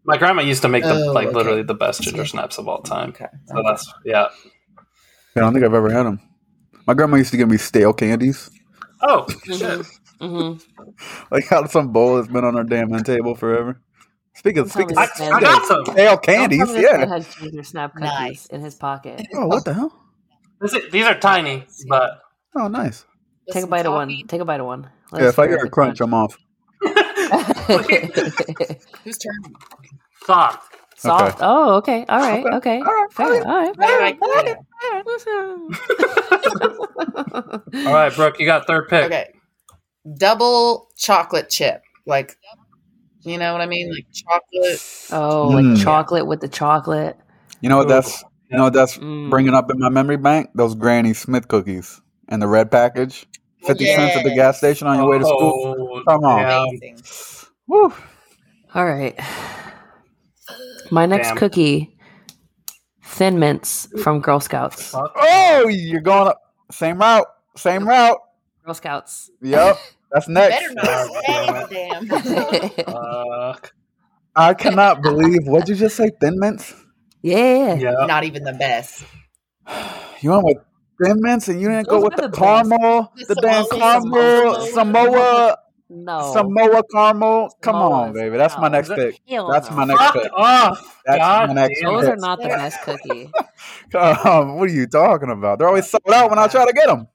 My 0.06 0.18
grandma 0.18 0.44
used 0.44 0.62
to 0.62 0.68
make 0.70 0.84
the 0.84 0.94
Oh, 1.08 1.12
like 1.14 1.28
okay. 1.30 1.36
literally 1.36 1.64
the 1.64 1.74
best 1.74 2.02
ginger 2.04 2.26
snaps 2.26 2.58
of 2.60 2.68
all 2.68 2.82
time. 2.82 3.10
Okay. 3.10 3.26
So 3.48 3.64
that's 3.66 3.92
yeah. 4.06 4.28
I 5.36 5.40
don't 5.40 5.52
think 5.54 5.66
I've 5.66 5.74
ever 5.74 5.90
had 5.92 6.04
them. 6.04 6.20
My 6.86 6.94
grandma 6.94 7.18
used 7.18 7.32
to 7.32 7.38
give 7.38 7.50
me 7.50 7.58
stale 7.58 7.92
candies. 7.94 8.50
Oh 9.02 9.26
Mhm. 9.28 9.58
shit. 9.58 9.88
Mm-hmm. 10.22 10.92
Like 11.32 11.52
out 11.52 11.66
of 11.66 11.72
some 11.72 11.92
bowl 11.92 12.16
that's 12.18 12.28
been 12.32 12.46
on 12.46 12.56
our 12.56 12.64
damn 12.64 12.94
end 12.94 13.06
table 13.06 13.36
forever. 13.36 13.82
Speaking 14.36 14.60
of 14.60 14.72
Don't 14.72 14.90
speaking 14.90 14.98
of 14.98 15.10
I, 15.22 15.38
I 15.38 15.40
got 15.42 15.66
some. 15.66 15.86
stale 15.86 16.18
candies, 16.18 16.70
yeah. 16.76 17.06
has 17.06 17.34
ginger 17.36 17.64
snap 17.64 17.94
cookies 17.94 18.10
Nice. 18.10 18.46
in 18.48 18.62
his 18.62 18.76
pocket. 18.76 19.26
Oh, 19.34 19.48
what 19.48 19.64
the 19.66 19.74
hell? 19.74 19.94
This 20.62 20.74
is- 20.74 20.92
These 20.92 21.06
are 21.06 21.18
tiny, 21.18 21.66
but 21.88 22.20
Oh, 22.58 22.68
nice. 22.68 23.06
Take 23.52 23.64
a 23.64 23.68
bite 23.68 23.86
of 23.86 23.94
one. 23.94 24.10
Take 24.28 24.42
a 24.42 24.46
bite 24.46 24.60
of 24.60 24.66
one. 24.66 24.90
Yeah, 25.14 25.30
if 25.30 25.38
I 25.40 25.48
get 25.48 25.64
a 25.64 25.70
crunch, 25.70 26.00
I'm 26.02 26.14
off. 26.14 26.38
Whose 29.04 29.18
turn? 29.18 29.42
soft. 30.26 30.74
Soft. 30.98 31.40
Oh, 31.42 31.76
okay. 31.76 32.06
All 32.08 32.20
right. 32.20 32.46
Okay. 32.46 32.56
Okay. 32.56 32.78
All 32.80 32.86
right, 32.86 33.12
Fair. 33.14 33.46
all 33.46 33.52
All 33.52 33.62
right. 33.62 33.78
Right, 33.78 34.00
right, 34.00 34.58
All 37.88 37.94
right, 37.94 38.16
Brook, 38.16 38.40
you 38.40 38.46
got 38.46 38.66
third 38.66 38.88
pick. 38.88 39.04
Okay. 39.06 39.34
Double 40.18 40.88
chocolate 40.98 41.50
chip. 41.50 41.82
Like, 42.06 42.38
you 43.26 43.38
know 43.38 43.52
what 43.52 43.62
I 43.62 43.66
mean? 43.66 43.92
Like 43.92 44.06
chocolate. 44.14 44.80
Oh, 45.12 45.48
like 45.50 45.66
Mm. 45.66 45.84
chocolate 45.84 46.26
with 46.28 46.40
the 46.42 46.48
chocolate. 46.48 47.18
You 47.62 47.70
know 47.70 47.78
what 47.78 47.88
that's 47.88 48.24
you 48.50 48.58
know 48.58 48.64
what 48.66 48.74
that's 48.74 48.98
Mm. 48.98 49.30
bringing 49.30 49.54
up 49.54 49.70
in 49.72 49.80
my 49.80 49.90
memory 49.90 50.18
bank? 50.18 50.52
Those 50.56 50.76
Granny 50.76 51.14
Smith 51.14 51.48
cookies 51.48 52.02
and 52.30 52.42
the 52.42 52.48
red 52.48 52.72
package. 52.72 53.26
Fifty 53.64 53.86
cents 53.88 54.16
at 54.16 54.24
the 54.24 54.34
gas 54.36 54.58
station 54.58 54.88
on 54.88 54.98
your 55.00 55.10
way 55.10 55.18
to 55.18 55.26
school. 55.26 55.76
Oh, 55.78 56.04
Come 56.08 56.24
on. 56.24 56.46
Amazing. 56.70 57.02
Woo. 57.68 57.94
All 58.76 58.86
right. 58.86 59.20
My 60.92 61.06
next 61.08 61.30
Damn. 61.30 61.38
cookie, 61.38 61.98
Thin 63.04 63.40
Mints 63.40 63.88
from 64.04 64.20
Girl 64.22 64.40
Scouts. 64.40 64.92
Oh, 64.94 65.68
you're 65.68 66.02
going 66.02 66.28
up 66.28 66.40
same 66.72 67.00
route. 67.00 67.26
Same 67.56 67.88
route. 67.88 68.20
Girl 68.64 68.74
Scouts. 68.76 69.32
Yep. 69.42 69.78
That's 70.12 70.28
next. 70.28 70.56
Better 70.56 70.74
not 70.76 71.08
say 71.26 71.68
damn 71.70 72.08
damn. 72.08 72.70
Fuck. 72.86 73.74
I 74.36 74.54
cannot 74.54 75.02
believe 75.02 75.48
what'd 75.48 75.70
you 75.70 75.76
just 75.76 75.96
say? 75.96 76.12
Thin 76.22 76.38
mints? 76.40 76.74
yeah. 77.22 77.76
Yeah. 77.76 78.06
Not 78.06 78.24
even 78.24 78.44
the 78.44 78.54
best. 78.54 79.04
You 80.22 80.32
went 80.32 80.46
with 80.46 80.58
thin 81.04 81.18
mints 81.20 81.50
and 81.50 81.62
you 81.62 81.68
didn't 81.68 81.88
go 81.90 82.02
with 82.02 82.16
the, 82.16 82.30
the 82.30 82.38
caramel, 82.38 83.12
The 83.18 83.36
the, 83.36 83.42
damn 83.42 83.68
caramel, 83.68 84.62
Samoa, 84.68 85.58
No. 85.90 86.32
Samoa 86.34 86.82
caramel. 86.92 87.50
Come 87.62 87.76
on, 87.76 88.14
baby. 88.14 88.38
That's 88.38 88.58
my 88.58 88.70
next 88.70 88.90
pick. 88.96 89.20
Hell 89.28 89.52
That's 89.52 89.70
no. 89.70 89.76
my 89.76 89.84
next 89.86 90.00
Fuck 90.02 90.14
pick. 90.14 90.32
off. 90.34 91.02
That's 91.06 91.20
God 91.20 91.48
my 91.50 91.54
next 91.54 91.82
damn 91.82 91.94
Those 91.94 92.06
are 92.06 92.16
not 92.16 92.42
the 92.42 92.48
best 92.48 92.82
cookie. 92.84 93.30
Um, 93.94 94.56
what 94.58 94.70
are 94.70 94.74
you 94.74 94.88
talking 94.88 95.30
about? 95.30 95.60
They're 95.60 95.68
always 95.68 95.88
sold 95.90 96.02
out 96.12 96.30
when 96.30 96.40
I 96.40 96.48
try 96.48 96.66
to 96.66 96.74
get 96.74 96.88
them. 96.88 97.08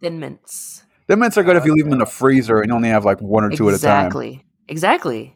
Thin 0.00 0.18
Mints. 0.20 0.75
Thin 1.08 1.18
mints 1.20 1.36
are 1.38 1.42
good 1.44 1.56
if 1.56 1.64
you 1.64 1.72
leave 1.74 1.84
them 1.84 1.92
in 1.94 1.98
the 2.00 2.06
freezer 2.06 2.58
and 2.60 2.68
you 2.68 2.74
only 2.74 2.88
have 2.88 3.04
like 3.04 3.20
one 3.20 3.44
or 3.44 3.50
two 3.50 3.68
exactly. 3.68 3.70
Exactly. 3.70 4.28
at 4.28 4.34
a 4.34 4.40
time. 4.40 4.42
Exactly. 4.68 5.26
Exactly. 5.26 5.32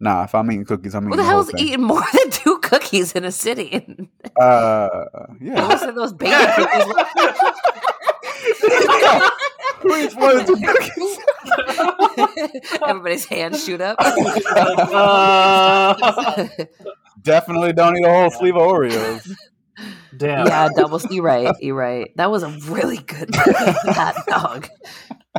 Nah, 0.00 0.24
if 0.24 0.34
I'm 0.34 0.50
eating 0.50 0.64
cookies, 0.64 0.94
I'm 0.96 1.04
eating 1.04 1.10
Who 1.12 1.16
the 1.16 1.22
the 1.22 1.28
whole 1.28 1.34
hell's 1.42 1.50
thing. 1.52 1.64
eating 1.64 1.82
more 1.84 2.02
than 2.12 2.30
two 2.30 2.58
cookies 2.58 3.12
in 3.12 3.24
a 3.24 3.30
city? 3.32 4.08
Uh, 4.40 4.88
yeah. 5.42 5.68
Those 5.68 5.82
are 5.82 5.92
those 5.92 6.12
baby 6.14 6.32
cookies. 6.56 6.84
Who 9.80 9.96
eats 9.96 10.14
more 10.14 10.32
than 10.34 10.46
two 10.46 10.56
cookies? 10.56 11.18
Everybody's 12.86 13.24
hands 13.26 13.62
shoot 13.64 13.80
up. 13.82 13.96
Uh, 14.00 15.94
Definitely 17.22 17.72
don't 17.74 17.96
eat 17.98 18.04
a 18.06 18.10
whole 18.12 18.30
sleeve 18.30 18.56
of 18.56 18.62
Oreos. 18.62 19.30
Damn. 20.16 20.46
yeah, 20.46 20.68
double. 20.76 21.00
You're 21.10 21.24
right. 21.24 21.54
You're 21.60 21.74
right. 21.76 22.10
That 22.16 22.30
was 22.30 22.42
a 22.42 22.50
really 22.70 22.98
good 22.98 23.30
hot 23.34 24.16
dog. 24.26 24.68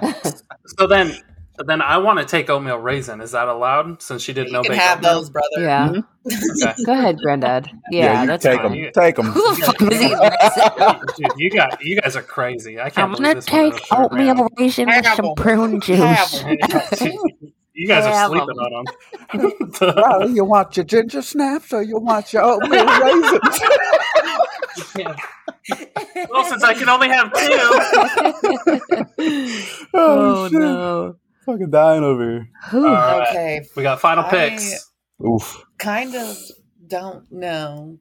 So 0.78 0.88
then, 0.88 1.16
then 1.68 1.82
I 1.84 1.98
want 2.00 2.18
to 2.20 2.26
take 2.26 2.50
oatmeal 2.50 2.78
raisin. 2.78 3.22
Is 3.22 3.32
that 3.32 3.48
allowed? 3.48 4.02
Since 4.02 4.24
she 4.24 4.34
didn't 4.34 4.48
You 4.48 4.54
know 4.54 4.64
can 4.64 4.74
have 4.74 4.98
oatmeal? 5.00 5.14
those, 5.14 5.30
brother. 5.30 5.48
Yeah. 5.60 5.90
Mm-hmm. 5.90 6.64
Okay. 6.68 6.84
Go 6.86 6.94
ahead, 6.94 7.20
Granddad. 7.20 7.70
Yeah, 7.92 8.22
you 8.22 8.28
that's 8.28 8.44
take 8.44 8.62
them. 8.62 8.74
Take 8.94 9.16
them. 9.18 9.28
Who 9.28 9.56
the 9.56 9.62
fuck 9.62 9.82
is 9.84 10.02
eating 10.02 10.18
raisin? 10.20 11.06
Dude, 11.16 11.32
you 11.38 11.50
got 11.52 11.84
you 11.84 12.02
guys 12.02 12.16
are 12.16 12.24
crazy. 12.24 12.80
I 12.80 12.90
can't 12.90 12.98
I'm 13.10 13.12
believe 13.12 13.24
gonna 13.24 13.36
this 13.36 13.52
one 13.52 13.72
take 13.72 13.92
a 13.92 13.98
oatmeal 14.02 14.48
raisin 14.58 14.88
with 14.88 15.06
Have 15.06 15.16
some 15.16 15.26
'em. 15.28 15.36
prune 15.36 15.80
juice. 15.82 16.44
Have 17.76 17.82
'em. 17.82 17.82
you 17.82 17.88
guys 17.88 18.06
are 18.06 18.30
sleeping 18.30 18.56
sleeping 18.56 18.76
'em. 18.76 18.86
on 19.34 19.40
them. 19.80 19.96
Well, 19.96 20.30
you 20.30 20.46
want 20.46 20.78
your 20.78 20.84
ginger 20.86 21.22
snaps 21.22 21.74
or 21.74 21.82
you 21.82 21.98
want 22.00 22.32
your 22.34 22.44
oatmeal 22.44 22.86
raisins? 22.86 23.60
well, 26.30 26.44
since 26.46 26.64
I 26.64 26.74
can 26.74 26.90
only 26.90 27.08
have 27.10 27.32
two, 27.34 27.40
oh, 29.94 29.94
oh 29.94 30.50
shit. 30.50 30.60
no. 30.60 31.16
Fucking 31.46 31.70
dying 31.72 32.04
over 32.04 32.24
here. 32.24 32.50
Whew. 32.72 32.88
All 32.88 32.94
right. 32.94 33.28
Okay. 33.30 33.62
we 33.76 33.84
got 33.84 34.00
final 34.00 34.24
I- 34.26 34.30
picks. 34.30 34.90
Oof. 35.26 35.64
Kind 35.78 36.16
of 36.16 36.38
don't 36.88 37.30
know. 37.32 37.98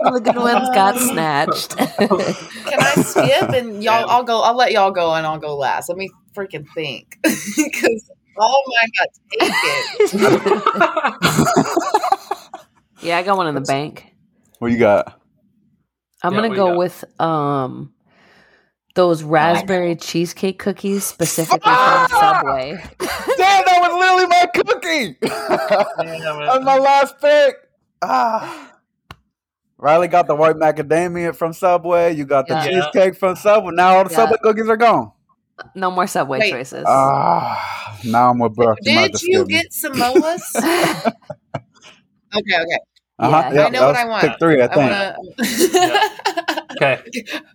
All 0.00 0.12
the 0.12 0.20
good 0.22 0.36
ones 0.38 0.68
got 0.70 0.98
snatched. 1.00 1.76
Can 2.66 2.80
I 2.82 2.96
skip 2.96 3.52
and 3.52 3.82
y'all? 3.84 4.06
I'll 4.08 4.24
go. 4.24 4.42
I'll 4.42 4.56
let 4.56 4.72
y'all 4.72 4.90
go 4.92 5.14
and 5.14 5.26
I'll 5.26 5.38
go 5.40 5.56
last. 5.56 5.88
Let 5.88 5.98
me 5.98 6.10
freaking 6.36 6.66
think 6.74 7.18
because 7.24 8.10
all 8.38 8.62
mine 8.80 8.90
got 8.98 9.08
taken. 9.40 9.84
yeah, 13.00 13.18
I 13.18 13.22
got 13.22 13.36
one 13.36 13.48
in 13.48 13.54
the 13.54 13.60
bank. 13.62 14.06
What 14.58 14.72
you 14.72 14.78
got? 14.78 15.20
I'm 16.22 16.34
Yeah, 16.34 16.36
gonna 16.36 16.50
go 16.50 16.70
with 16.72 17.04
um 17.20 17.94
those 18.94 19.22
raspberry 19.22 19.96
cheesecake 19.96 20.58
cookies 20.58 21.04
specifically 21.04 21.76
Ah! 21.76 21.76
from 21.76 22.08
Subway. 22.08 22.84
Damn, 23.36 23.64
that 23.66 23.80
was 23.80 23.92
literally 24.00 24.26
my 24.26 24.46
cookie. 24.54 25.18
That's 26.46 26.64
my 26.64 26.78
last 26.78 27.20
pick. 27.20 27.56
Ah. 28.02 28.72
Riley 29.78 30.08
got 30.08 30.26
the 30.26 30.34
white 30.34 30.56
macadamia 30.56 31.34
from 31.34 31.52
Subway. 31.52 32.14
You 32.14 32.24
got 32.24 32.48
the 32.48 32.54
Yeah. 32.54 32.66
cheesecake 32.90 33.16
from 33.16 33.36
Subway. 33.36 33.72
Now 33.74 33.96
all 33.96 34.04
the 34.04 34.10
Yeah. 34.10 34.16
Subway 34.16 34.38
cookies 34.42 34.68
are 34.68 34.76
gone. 34.76 35.12
No 35.74 35.90
more 35.90 36.06
Subway 36.06 36.38
Wait. 36.40 36.50
choices. 36.52 36.84
Ah, 36.86 37.96
now 38.04 38.30
I'm 38.30 38.38
with 38.38 38.54
Brook. 38.54 38.78
You 38.82 38.92
Did 38.94 39.12
you 39.12 39.18
skip 39.18 39.46
me. 39.48 39.52
get 39.54 39.66
Samoas? 39.72 40.40
okay, 40.56 41.12
okay. 42.34 42.78
Uh-huh. 43.20 43.50
Yeah. 43.50 43.52
Yep, 43.52 43.66
I 43.66 43.68
know 43.70 43.86
what 43.86 43.96
I 43.96 44.04
want. 44.04 44.22
Pick 44.22 44.38
three, 44.38 44.62
I 44.62 44.66
I 44.66 44.68
think. 44.68 44.78
want 44.78 45.36
to 45.38 46.48
Okay, 46.76 47.02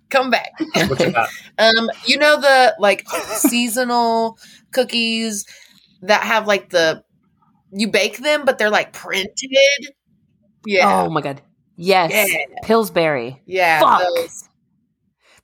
come 0.09 0.29
back. 0.29 0.49
what 0.89 0.99
you 0.99 1.11
got? 1.11 1.29
Um, 1.59 1.89
you 2.07 2.17
know 2.17 2.41
the 2.41 2.75
like 2.79 3.07
seasonal 3.37 4.37
cookies 4.71 5.45
that 6.01 6.23
have 6.23 6.47
like 6.47 6.69
the 6.71 7.03
you 7.71 7.87
bake 7.87 8.17
them, 8.17 8.43
but 8.43 8.57
they're 8.57 8.69
like 8.71 8.91
printed. 8.91 9.29
Yeah. 10.65 11.03
Oh 11.03 11.09
my 11.09 11.21
god. 11.21 11.41
Yes. 11.75 12.11
Yeah. 12.13 12.45
Pillsbury. 12.63 13.41
yeah. 13.45 13.79
fuck. 13.79 14.01
those- 14.01 14.49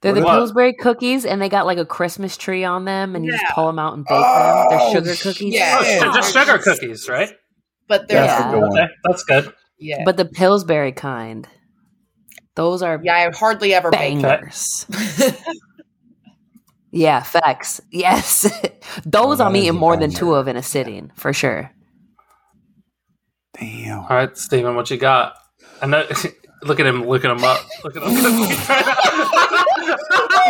They're 0.00 0.12
What 0.14 0.20
the 0.20 0.26
is- 0.26 0.30
Pillsbury 0.32 0.72
cookies, 0.74 1.24
and 1.26 1.42
they 1.42 1.48
got 1.48 1.66
like 1.66 1.78
a 1.78 1.84
Christmas 1.84 2.36
tree 2.36 2.64
on 2.64 2.84
them, 2.84 3.16
and 3.16 3.24
you 3.24 3.32
just 3.32 3.44
pull 3.54 3.66
them 3.66 3.78
out 3.78 3.94
and 3.94 4.04
bake 4.04 4.10
them. 4.10 4.22
Oh, 4.24 4.66
They're 4.70 4.90
sugar 4.92 5.14
cookies. 5.22 5.54
Yeah. 5.54 5.76
Oh, 5.80 5.84
shit, 5.84 6.02
Yeah. 6.02 6.12
just 6.14 6.32
sugar 6.32 6.58
cookies, 6.58 7.08
right? 7.08 7.30
But 7.88 8.08
they're 8.08 8.22
That's 8.22 8.40
Yeah. 8.44 8.50
good. 8.52 8.62
Okay, 8.64 8.86
that's 9.04 9.24
good. 9.24 9.52
yeah. 9.78 10.02
But 10.04 10.16
the 10.16 10.24
Pillsbury 10.24 10.92
kind, 10.92 11.48
those 12.54 12.82
are 12.82 13.00
yeah, 13.02 13.16
I 13.16 13.30
hardly 13.36 13.74
ever 13.74 13.90
bake 13.90 14.14
them. 14.14 14.22
bangers. 14.22 14.86
yeah, 16.92 17.22
facts. 17.22 17.80
Yes, 17.90 18.42
those 19.04 19.40
Oh, 19.40 19.44
I'm 19.44 19.56
eating 19.56 19.76
more 19.76 19.96
than 19.96 20.10
two 20.10 20.34
of 20.34 20.48
in 20.48 20.56
a 20.56 20.62
sitting 20.62 21.10
for 21.14 21.32
sure. 21.32 21.70
Damn. 23.60 24.00
All 24.00 24.06
right, 24.08 24.36
Stephen, 24.36 24.74
what 24.74 24.90
you 24.90 24.96
got? 24.96 25.34
I 25.82 25.86
know. 25.86 26.06
Look 26.62 26.78
at 26.78 26.84
him 26.86 27.06
looking 27.06 27.30
him 27.30 27.42
up. 27.42 27.64
Look 27.84 27.96
at 27.96 28.02
him. 28.02 28.10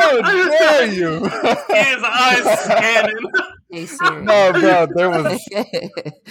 How 0.01 0.21
dare 0.23 0.87
you? 0.93 1.09
His 1.21 2.03
eyes 2.03 2.61
scanning. 2.65 3.17
Hey, 3.71 3.87
Siri. 3.87 4.25
no, 4.25 4.53
bro, 4.53 4.89
there 4.93 5.09
was 5.09 5.41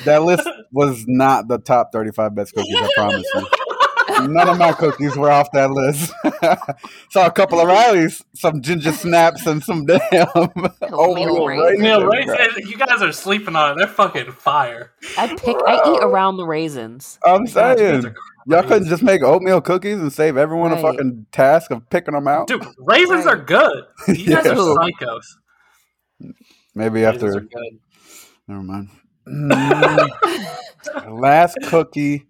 that 0.04 0.24
list 0.24 0.50
was 0.74 1.06
not 1.08 1.48
the 1.48 1.60
top 1.60 1.92
35 1.94 2.36
best 2.36 2.54
cookies. 2.54 2.76
I 2.76 2.90
promise 2.94 3.26
you. 3.34 3.48
None 4.28 4.50
of 4.50 4.58
my 4.58 4.72
cookies 4.74 5.16
were 5.16 5.32
off 5.32 5.52
that 5.54 5.72
list. 5.72 6.12
Saw 7.12 7.26
a 7.28 7.32
couple 7.32 7.60
of 7.60 7.68
Riley's, 7.68 8.24
some 8.36 8.62
ginger 8.62 8.92
snaps, 8.92 9.46
and 9.46 9.64
some 9.64 9.86
damn 10.12 10.28
oatmeal 10.36 11.46
raisins. 11.46 11.48
raisins. 11.48 11.80
Neil, 11.82 12.06
right? 12.06 12.58
You 12.58 12.78
guys 12.78 13.02
are 13.02 13.12
sleeping 13.12 13.56
on 13.56 13.72
it. 13.72 13.78
They're 13.78 13.88
fucking 13.88 14.32
fire. 14.34 14.92
I 15.18 15.28
pick. 15.28 15.58
I 15.68 15.76
eat 15.94 16.00
around 16.04 16.38
the 16.38 16.46
raisins. 16.46 17.20
I'm 17.26 17.42
you 17.42 17.48
saying, 17.48 18.16
y'all 18.48 18.64
couldn't 18.64 18.88
just 18.90 19.04
make 19.04 19.22
oatmeal 19.24 19.62
cookies 19.62 20.00
and 20.00 20.12
save 20.12 20.38
everyone 20.38 20.72
a 20.72 20.78
fucking 20.82 21.26
task 21.32 21.72
of 21.72 21.90
picking 21.90 22.14
them 22.14 22.28
out. 22.28 22.48
Dude, 22.48 22.66
raisins 22.80 23.26
are 23.26 23.38
good. 23.38 23.86
You 24.08 24.36
guys 24.36 24.46
Yeah. 24.46 24.52
are 24.52 24.56
psychos. 24.56 25.24
Maybe 26.76 27.04
Raisins 27.04 27.24
after. 27.26 27.48
Never 28.48 28.64
mind. 28.64 28.90
Mm, 29.28 30.10
last 31.22 31.58
cookie. 31.68 32.26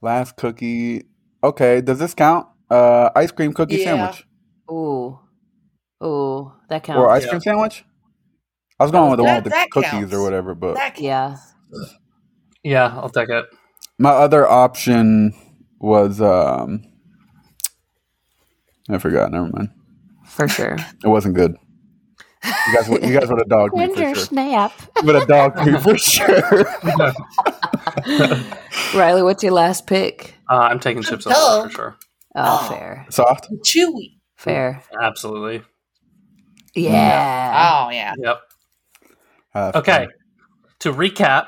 Last 0.00 0.36
cookie. 0.36 1.04
Okay, 1.44 1.80
does 1.82 1.98
this 1.98 2.14
count? 2.14 2.46
Uh, 2.70 3.10
ice 3.14 3.30
cream 3.30 3.52
cookie 3.52 3.76
Yeah. 3.76 3.84
sandwich 3.84 4.26
Ooh, 4.70 5.18
ooh, 6.02 6.52
that 6.70 6.82
counts. 6.82 6.98
or 6.98 7.10
ice 7.10 7.24
Yeah. 7.24 7.28
cream 7.30 7.40
sandwich? 7.42 7.84
I 8.80 8.84
was 8.84 8.90
going 8.90 9.10
with 9.10 9.18
the 9.18 9.24
one 9.24 9.34
That- 9.34 9.44
with 9.44 9.52
the 9.52 9.58
that 9.58 9.70
cookies 9.70 9.90
counts. 9.90 10.14
or 10.14 10.22
whatever, 10.22 10.54
but 10.54 10.74
That 10.74 10.98
yeah, 10.98 11.36
Yeah, 12.62 12.86
I'll 12.96 13.10
take 13.10 13.28
it. 13.28 13.44
my 13.98 14.10
other 14.10 14.48
option 14.48 15.34
was 15.78 16.20
um, 16.22 16.82
I 18.90 18.98
forgot. 18.98 19.30
Never 19.30 19.48
mind. 19.52 19.68
for 20.26 20.48
sure. 20.48 20.76
It 21.04 21.08
wasn't 21.08 21.34
good. 21.34 21.56
You 22.44 22.74
guys, 22.74 22.88
would- 22.88 23.02
you 23.04 23.18
guys 23.18 23.28
would 23.28 23.38
have 23.38 23.48
dogged 23.48 23.74
me 23.76 23.86
for 23.88 23.96
sure. 23.96 24.14
snap. 24.14 24.72
Would 25.02 25.14
have 25.14 25.28
dogged 25.28 25.64
me 25.66 25.78
for 25.78 25.96
sure. 25.98 26.64
Riley, 28.94 29.22
what's 29.22 29.42
your 29.42 29.52
last 29.52 29.86
pick? 29.86 30.33
Uh, 30.50 30.54
I'm 30.70 30.78
taking 30.80 31.02
chips 31.02 31.26
and 31.26 31.34
Duh. 31.34 31.64
for 31.64 31.70
sure. 31.70 31.96
Oh, 32.36 32.58
Oh. 32.62 32.68
fair, 32.68 33.06
Soft. 33.10 33.48
chewy. 33.64 34.18
fair. 34.36 34.82
Absolutely. 35.00 35.62
Yeah. 36.74 37.84
Oh 37.86 37.90
yeah. 37.90 38.14
Yep. 38.18 38.40
Uh, 39.54 39.72
Okay. 39.76 40.08
To 40.80 40.92
recap. 40.92 41.46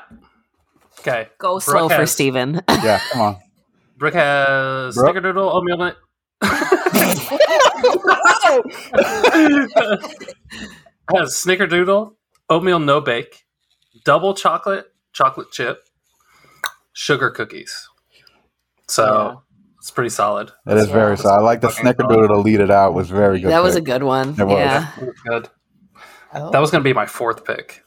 Okay. 0.99 1.27
Go 1.37 1.53
Brook 1.55 1.61
slow 1.63 1.89
for 1.89 1.95
has- 1.95 2.11
Stephen. 2.11 2.61
Yeah. 2.69 2.99
Come 3.11 3.21
on. 3.21 3.37
Brook 3.97 4.13
has 4.13 4.95
Brook? 4.95 5.15
snickerdoodle 5.15 5.53
oatmeal 5.53 5.77
nut. 5.77 5.97
has 11.13 11.33
snickerdoodle 11.33 12.13
oatmeal 12.49 12.79
no 12.79 13.01
bake, 13.01 13.43
double 14.05 14.33
chocolate 14.33 14.85
chocolate 15.13 15.51
chip, 15.51 15.83
sugar 16.93 17.29
cookies. 17.29 17.87
So 18.89 19.05
Yeah. 19.05 19.35
it's 19.79 19.91
pretty 19.91 20.09
solid. 20.09 20.51
That 20.65 20.77
is 20.77 20.87
Yeah. 20.87 20.93
very 20.93 21.17
solid. 21.17 21.39
I 21.39 21.41
like 21.43 21.61
the 21.61 21.69
Fucking 21.69 21.91
snickerdoodle 21.93 22.27
to 22.29 22.37
lead 22.37 22.59
it 22.61 22.71
out. 22.71 22.93
Was 22.93 23.09
very 23.09 23.39
good. 23.41 23.51
that 23.51 23.63
was 23.63 23.75
a 23.75 23.81
good 23.81 24.03
one. 24.03 24.29
It 24.39 24.45
was. 24.45 24.57
Yeah, 24.57 24.87
That's 24.99 25.21
good. 25.21 25.49
Oh, 26.33 26.51
That 26.51 26.59
was 26.59 26.71
going 26.71 26.83
to 26.83 26.87
be 26.87 26.93
my 26.93 27.05
fourth 27.05 27.43
pick. 27.45 27.83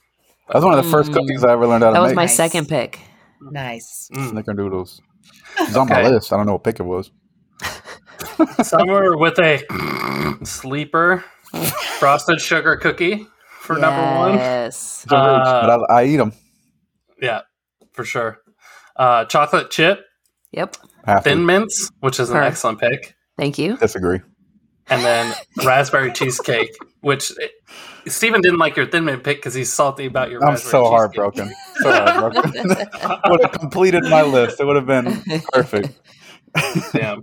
That 0.48 0.56
was 0.56 0.64
one 0.64 0.76
of 0.78 0.84
the 0.84 0.90
first 0.90 1.10
Mm. 1.10 1.14
cookies 1.14 1.44
I 1.44 1.52
ever 1.52 1.66
learned 1.66 1.84
how 1.84 1.90
to 1.90 1.94
that 1.94 2.00
was 2.00 2.10
make. 2.10 2.16
my 2.16 2.22
Nice. 2.24 2.36
second 2.36 2.68
pick. 2.68 3.00
nice. 3.40 4.10
Mm. 4.14 4.30
Snickerdoodles. 4.32 5.00
It's 5.60 5.76
on 5.76 5.88
my 5.88 6.02
list. 6.08 6.32
I 6.32 6.36
don't 6.36 6.46
know 6.46 6.52
what 6.52 6.64
pick 6.64 6.80
it 6.80 6.84
was. 6.84 7.10
Somewhere 8.62 9.16
with 9.16 9.38
a 9.38 9.62
sleeper 10.44 11.24
frosted 11.98 12.40
sugar 12.40 12.76
cookie 12.76 13.26
for 13.60 13.76
number 13.76 14.16
one. 14.18 14.34
Yes. 14.34 15.02
It's 15.04 15.12
a 15.12 15.16
reach, 15.16 15.46
Uh, 15.46 15.66
but 15.66 15.90
I, 15.90 16.00
I 16.00 16.04
eat 16.04 16.16
them. 16.16 16.32
Yeah, 17.20 17.42
for 17.92 18.04
sure. 18.04 18.38
Uh, 18.96 19.24
chocolate 19.26 19.70
chip, 19.70 20.04
Yep. 20.52 20.76
Have 21.06 21.24
thin 21.24 21.38
to 21.38 21.44
mints, 21.44 21.90
which 22.00 22.20
is 22.20 22.30
an 22.30 22.36
Her. 22.36 22.42
excellent 22.42 22.78
pick, 22.80 23.14
Thank 23.38 23.58
you. 23.58 23.76
disagree. 23.76 24.20
and 24.88 25.02
then 25.04 25.34
raspberry 25.64 26.12
cheesecake, 26.12 26.70
which 27.00 27.32
Stephen 28.06 28.40
didn't 28.40 28.58
like 28.58 28.76
your 28.76 28.86
thin 28.86 29.04
mint 29.04 29.22
pick 29.24 29.38
because 29.38 29.54
he's 29.54 29.72
salty 29.72 30.06
about 30.06 30.30
your. 30.30 30.42
I'm 30.42 30.50
raspberry 30.54 30.70
so 30.70 30.82
cheesecake. 30.82 30.90
heartbroken. 30.90 31.54
So 31.76 31.92
heartbroken. 31.92 32.52
would 33.30 33.40
have 33.42 33.52
completed 33.52 34.04
my 34.04 34.22
list. 34.22 34.60
It 34.60 34.64
would 34.66 34.76
have 34.76 34.86
been 34.86 35.22
perfect. 35.52 35.98
Damn. 36.92 37.22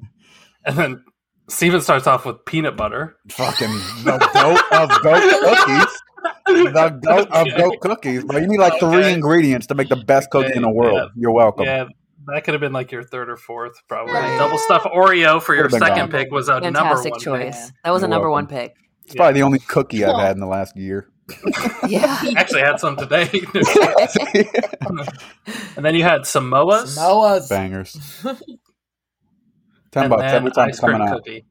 And 0.65 0.77
then 0.77 1.03
Stephen 1.49 1.81
starts 1.81 2.07
off 2.07 2.25
with 2.25 2.43
peanut 2.45 2.75
butter. 2.77 3.15
Fucking 3.29 3.69
the 4.03 4.17
goat 4.33 4.61
of 4.71 4.89
goat 5.01 5.43
cookies. 5.43 6.01
The 6.45 6.99
goat 7.03 7.29
of 7.31 7.47
goat 7.57 7.79
cookies. 7.81 8.23
But 8.25 8.41
you 8.41 8.47
need 8.47 8.59
like 8.59 8.79
three 8.79 8.97
Okay. 8.99 9.13
ingredients 9.13 9.67
to 9.67 9.75
make 9.75 9.89
the 9.89 9.95
best 9.97 10.29
cookie 10.29 10.53
in 10.55 10.61
the 10.61 10.69
world. 10.69 10.95
Yeah. 10.95 11.07
You're 11.15 11.31
welcome. 11.33 11.65
Yeah, 11.65 11.85
that 12.33 12.43
could 12.43 12.53
have 12.53 12.61
been 12.61 12.73
like 12.73 12.91
your 12.91 13.03
third 13.03 13.29
or 13.29 13.37
fourth, 13.37 13.73
probably. 13.87 14.13
Right. 14.13 14.37
Double 14.37 14.57
stuff 14.57 14.83
Oreo 14.83 15.41
for 15.41 15.55
your 15.55 15.69
second 15.69 15.95
gone. 15.95 16.11
pick 16.11 16.31
was 16.31 16.49
a 16.49 16.59
number 16.59 16.79
Fantastic 16.79 17.11
one 17.13 17.19
choice. 17.21 17.65
pick. 17.67 17.75
That 17.83 17.91
was 17.91 18.01
a 18.01 18.05
You're 18.05 18.09
number 18.09 18.29
welcome. 18.29 18.53
one 18.55 18.61
pick. 18.63 18.75
It's 19.05 19.15
probably 19.15 19.33
the 19.39 19.43
only 19.43 19.59
cookie 19.59 20.03
I've 20.03 20.19
had 20.19 20.35
in 20.35 20.39
the 20.41 20.47
last 20.47 20.75
year. 20.77 21.09
Yeah. 21.87 22.21
Actually 22.37 22.61
had 22.61 22.79
some 22.79 22.95
today. 22.97 23.29
and 25.75 25.85
then 25.85 25.95
you 25.95 26.03
had 26.03 26.25
Samoa's. 26.25 26.95
Samoa's. 26.95 27.47
Bangers. 27.49 27.93
Ten 29.91 30.03
and 30.03 30.09
bucks 30.09 30.21
then 30.23 30.35
every 30.35 30.51
time 30.51 30.69
ice 30.69 30.79
coming 30.79 31.01
out. 31.01 31.17
cookie. 31.23 31.45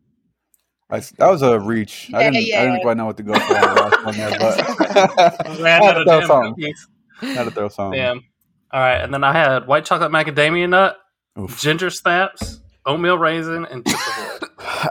I, 0.91 1.01
that 1.01 1.29
was 1.31 1.43
a 1.43 1.59
reach. 1.59 2.11
I 2.15 2.25
didn't. 2.31 2.37
I 2.55 2.65
didn't 2.67 2.81
quite 2.83 2.97
know 2.97 3.07
what 3.07 3.17
to 3.17 3.23
go 3.23 3.35
for 3.35 3.55
on 3.57 3.75
the 3.75 3.83
last 3.83 4.05
one 4.05 4.17
there, 4.17 4.31
but 4.39 5.61
I 5.65 5.69
had 5.85 5.95
to 5.95 6.05
throw 6.05 6.21
some. 6.27 6.55
cookies. 6.55 6.89
Had 7.21 7.45
to 7.45 7.51
throw 7.51 7.69
some. 7.69 7.93
Damn. 7.93 8.21
All 8.77 8.83
right, 8.83 9.01
and 9.01 9.15
then 9.15 9.25
I 9.25 9.33
had 9.33 9.67
white 9.67 9.87
chocolate 9.87 10.13
macadamia 10.13 10.69
nut, 10.69 10.99
Oof. 11.39 11.59
ginger 11.59 11.89
snaps, 11.89 12.61
oatmeal 12.85 13.17
raisin, 13.17 13.65
and 13.65 13.87
chips. 13.87 14.03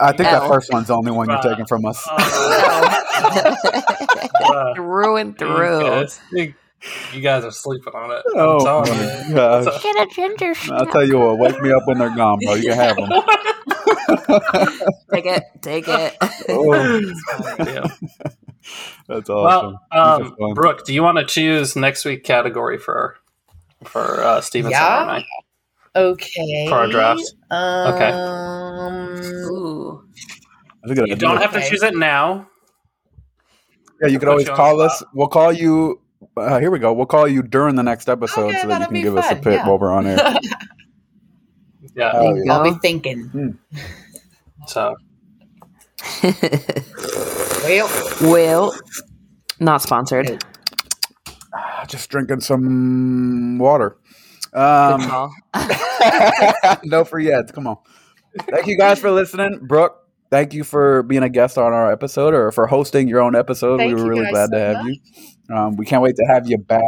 I 0.02 0.08
think 0.12 0.28
that 0.30 0.48
first 0.48 0.74
one's 0.74 0.88
the 0.88 0.96
only 0.96 1.12
one 1.12 1.28
you're 1.30 1.38
Uh, 1.38 1.42
taking 1.44 1.66
from 1.68 1.86
us. 1.86 2.04
Uh, 2.10 2.18
through 4.76 5.18
and 5.18 5.30
you 5.30 5.38
through. 5.38 5.82
guys- 5.82 6.20
You 6.32 6.54
you 7.14 7.22
guys 7.22 7.44
are 7.46 7.52
sleeping 7.52 7.94
on 7.94 8.10
it. 8.12 8.24
I'm 8.34 8.40
Oh 8.40 8.64
telling 8.64 8.90
my 8.92 9.28
you. 9.28 9.34
gosh. 9.36 9.84
Get 9.84 9.96
a 9.96 10.08
ginger 10.14 10.54
I'll 10.72 10.86
tell 10.88 11.06
you 11.08 11.20
what, 11.20 11.38
wake 11.38 11.62
me 11.62 11.72
up 11.72 11.84
when 11.86 11.98
they're 12.00 12.16
gone, 12.16 12.40
bro. 12.44 12.56
You 12.56 12.70
can 12.70 12.78
have 12.78 12.96
them. 12.96 13.10
Take 15.14 15.26
it. 15.28 15.44
Take 15.62 15.88
it. 15.88 16.18
Oh, 16.50 16.74
Yeah. 17.60 17.88
that's 19.08 19.30
Well, 19.30 19.46
awesome. 19.48 19.78
um, 19.92 20.24
These 20.24 20.32
are 20.32 20.36
fun. 20.38 20.54
Brook, 20.56 20.86
do 20.86 20.94
you 20.94 21.04
want 21.04 21.18
to 21.20 21.26
choose 21.26 21.76
next 21.76 22.04
week 22.06 22.24
category 22.24 22.78
for 22.78 23.18
for 23.84 24.24
uh, 24.24 24.42
Stephen 24.42 24.72
Yeah. 24.72 25.02
and 25.02 25.12
I? 25.12 25.26
Okay. 26.00 26.68
For 26.68 26.76
our 26.76 26.88
draft. 26.88 27.22
Okay. 27.52 28.12
Um, 28.12 29.16
Ooh. 29.52 30.04
That's 30.82 30.92
a 30.92 30.96
good 30.96 31.08
You 31.08 31.14
idea. 31.14 31.16
don't 31.18 31.38
have 31.42 31.54
to 31.54 31.62
choose 31.70 31.84
it 31.84 31.96
now. 31.96 32.48
Yeah, 34.02 34.08
you 34.08 34.14
to 34.14 34.20
could 34.20 34.30
always 34.30 34.50
call 34.50 34.78
the 34.78 34.86
us. 34.86 35.04
We'll 35.14 35.28
call 35.28 35.54
you. 35.54 36.02
Uh, 36.36 36.60
here 36.60 36.70
we 36.72 36.80
go. 36.80 36.92
We'll 36.94 37.06
call 37.06 37.28
you 37.28 37.42
during 37.42 37.76
the 37.76 37.84
next 37.84 38.10
episode 38.10 38.50
Okay, 38.50 38.62
so 38.62 38.68
that 38.68 38.80
you 38.82 38.86
can 38.88 38.94
be 38.94 39.02
give 39.04 39.16
us 39.18 39.26
a 39.26 39.36
fun, 39.36 39.44
pick 39.44 39.54
yeah. 39.54 39.68
while 39.68 39.80
we're 39.80 39.92
on 39.94 40.08
air. 40.08 40.36
Yeah. 41.96 42.12
Oh, 42.14 42.36
yeah. 42.36 42.52
I'll 42.52 42.64
be 42.64 42.78
thinking. 42.82 43.58
So 44.68 44.96
Well, 47.64 47.90
Will. 48.22 48.74
Not 49.62 49.82
sponsored. 49.82 50.44
Just 51.88 52.10
drinking 52.10 52.42
some 52.42 53.58
water. 53.58 53.98
Um, 54.54 55.02
no 56.84 57.04
for 57.04 57.20
yet. 57.20 57.52
Come 57.54 57.68
on. 57.68 57.78
Thank 58.50 58.68
you 58.68 58.78
guys 58.78 59.00
for 59.00 59.12
listening, 59.12 59.60
Brook. 59.68 59.98
Thank 60.32 60.54
you 60.54 60.64
for 60.64 61.04
being 61.04 61.24
a 61.24 61.30
guest 61.30 61.58
on 61.58 61.72
our 61.72 61.92
episode 61.92 62.34
or 62.34 62.52
for 62.52 62.68
hosting 62.68 63.08
your 63.08 63.22
own 63.22 63.36
episode. 63.36 63.78
Thank 63.78 63.96
we 63.96 64.02
were 64.02 64.10
really 64.10 64.30
glad 64.30 64.52
to 64.52 64.58
so 64.58 64.74
have 64.74 64.86
you. 64.88 65.56
Um, 65.56 65.76
we 65.78 65.86
can't 65.86 66.02
wait 66.02 66.16
to 66.16 66.26
have 66.28 66.50
you 66.50 66.58
back. 66.58 66.82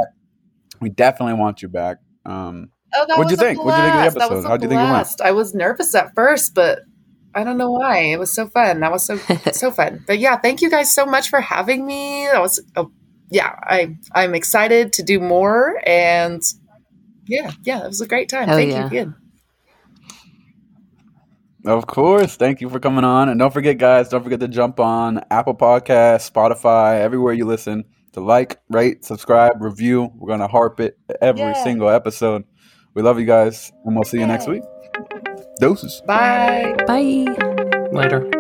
We 0.82 0.90
definitely 0.90 1.36
want 1.36 1.62
you 1.62 1.68
back. 1.68 1.98
Um, 2.26 2.72
Oh, 2.94 3.06
What'd 3.18 3.32
you 3.32 3.38
a 3.38 3.40
think? 3.40 3.64
What'd 3.64 3.84
you 3.84 3.92
think 3.92 4.08
of 4.08 4.14
the 4.14 4.20
blast. 4.20 4.32
Episode? 4.32 4.46
a 4.46 4.48
How'd 4.48 4.64
you 4.64 4.70
think 4.70 4.80
it 4.80 4.84
went? 4.84 4.90
blast. 4.90 5.22
I 5.22 5.32
was 5.32 5.54
nervous 5.54 5.94
at 5.94 6.16
first, 6.16 6.56
but 6.56 6.80
I 7.36 7.44
don't 7.44 7.58
know 7.58 7.72
why. 7.72 8.00
It 8.00 8.18
was 8.20 8.34
so 8.34 8.48
fun. 8.48 8.80
That 8.80 8.92
was 8.92 9.06
so 9.06 9.18
so 9.52 9.72
fun. 9.72 10.04
But 10.08 10.20
yeah, 10.20 10.38
thank 10.38 10.62
you 10.62 10.70
guys 10.70 10.94
so 10.94 11.06
much 11.06 11.30
for 11.30 11.42
having 11.42 11.86
me. 11.86 12.28
That 12.32 12.42
was 12.42 12.64
oh, 12.76 12.92
yeah. 13.30 13.56
I 13.64 13.96
I'm 14.14 14.36
excited 14.36 14.94
to 14.94 15.04
do 15.04 15.20
more 15.20 15.82
and 15.86 16.42
yeah, 17.26 17.52
yeah, 17.64 17.84
it 17.84 17.88
was 17.88 18.02
a 18.02 18.08
great 18.08 18.30
time. 18.30 18.48
Hell 18.48 18.58
thank 18.58 18.72
yeah. 18.72 18.82
you 18.82 18.88
again. 18.88 19.16
Of 21.66 21.86
course. 21.86 22.38
Thank 22.38 22.62
you 22.62 22.70
for 22.70 22.80
coming 22.80 23.04
on. 23.04 23.28
And 23.28 23.38
don't 23.38 23.54
forget, 23.54 23.78
guys, 23.78 24.08
don't 24.08 24.24
forget 24.24 24.40
to 24.40 24.48
jump 24.48 24.80
on 24.80 25.22
Apple 25.30 25.56
Podcasts, 25.56 26.32
Spotify, 26.32 27.02
everywhere 27.02 27.34
you 27.34 27.46
listen 27.46 27.84
to 28.14 28.22
like, 28.22 28.62
rate, 28.70 29.04
subscribe, 29.04 29.62
review. 29.62 30.10
We're 30.16 30.30
going 30.30 30.40
to 30.40 30.48
harp 30.48 30.80
it 30.80 30.98
every 31.22 31.42
Yeah. 31.42 31.64
single 31.64 31.90
episode. 31.90 32.46
We 32.94 33.02
love 33.02 33.20
you 33.20 33.26
guys, 33.26 33.72
and 33.84 33.96
we'll 33.96 34.06
see 34.06 34.20
you 34.20 34.26
next 34.28 34.48
week. 34.48 34.64
Doses. 35.60 36.02
Bye. 36.08 36.76
Bye. 36.88 37.26
Later. 37.92 38.37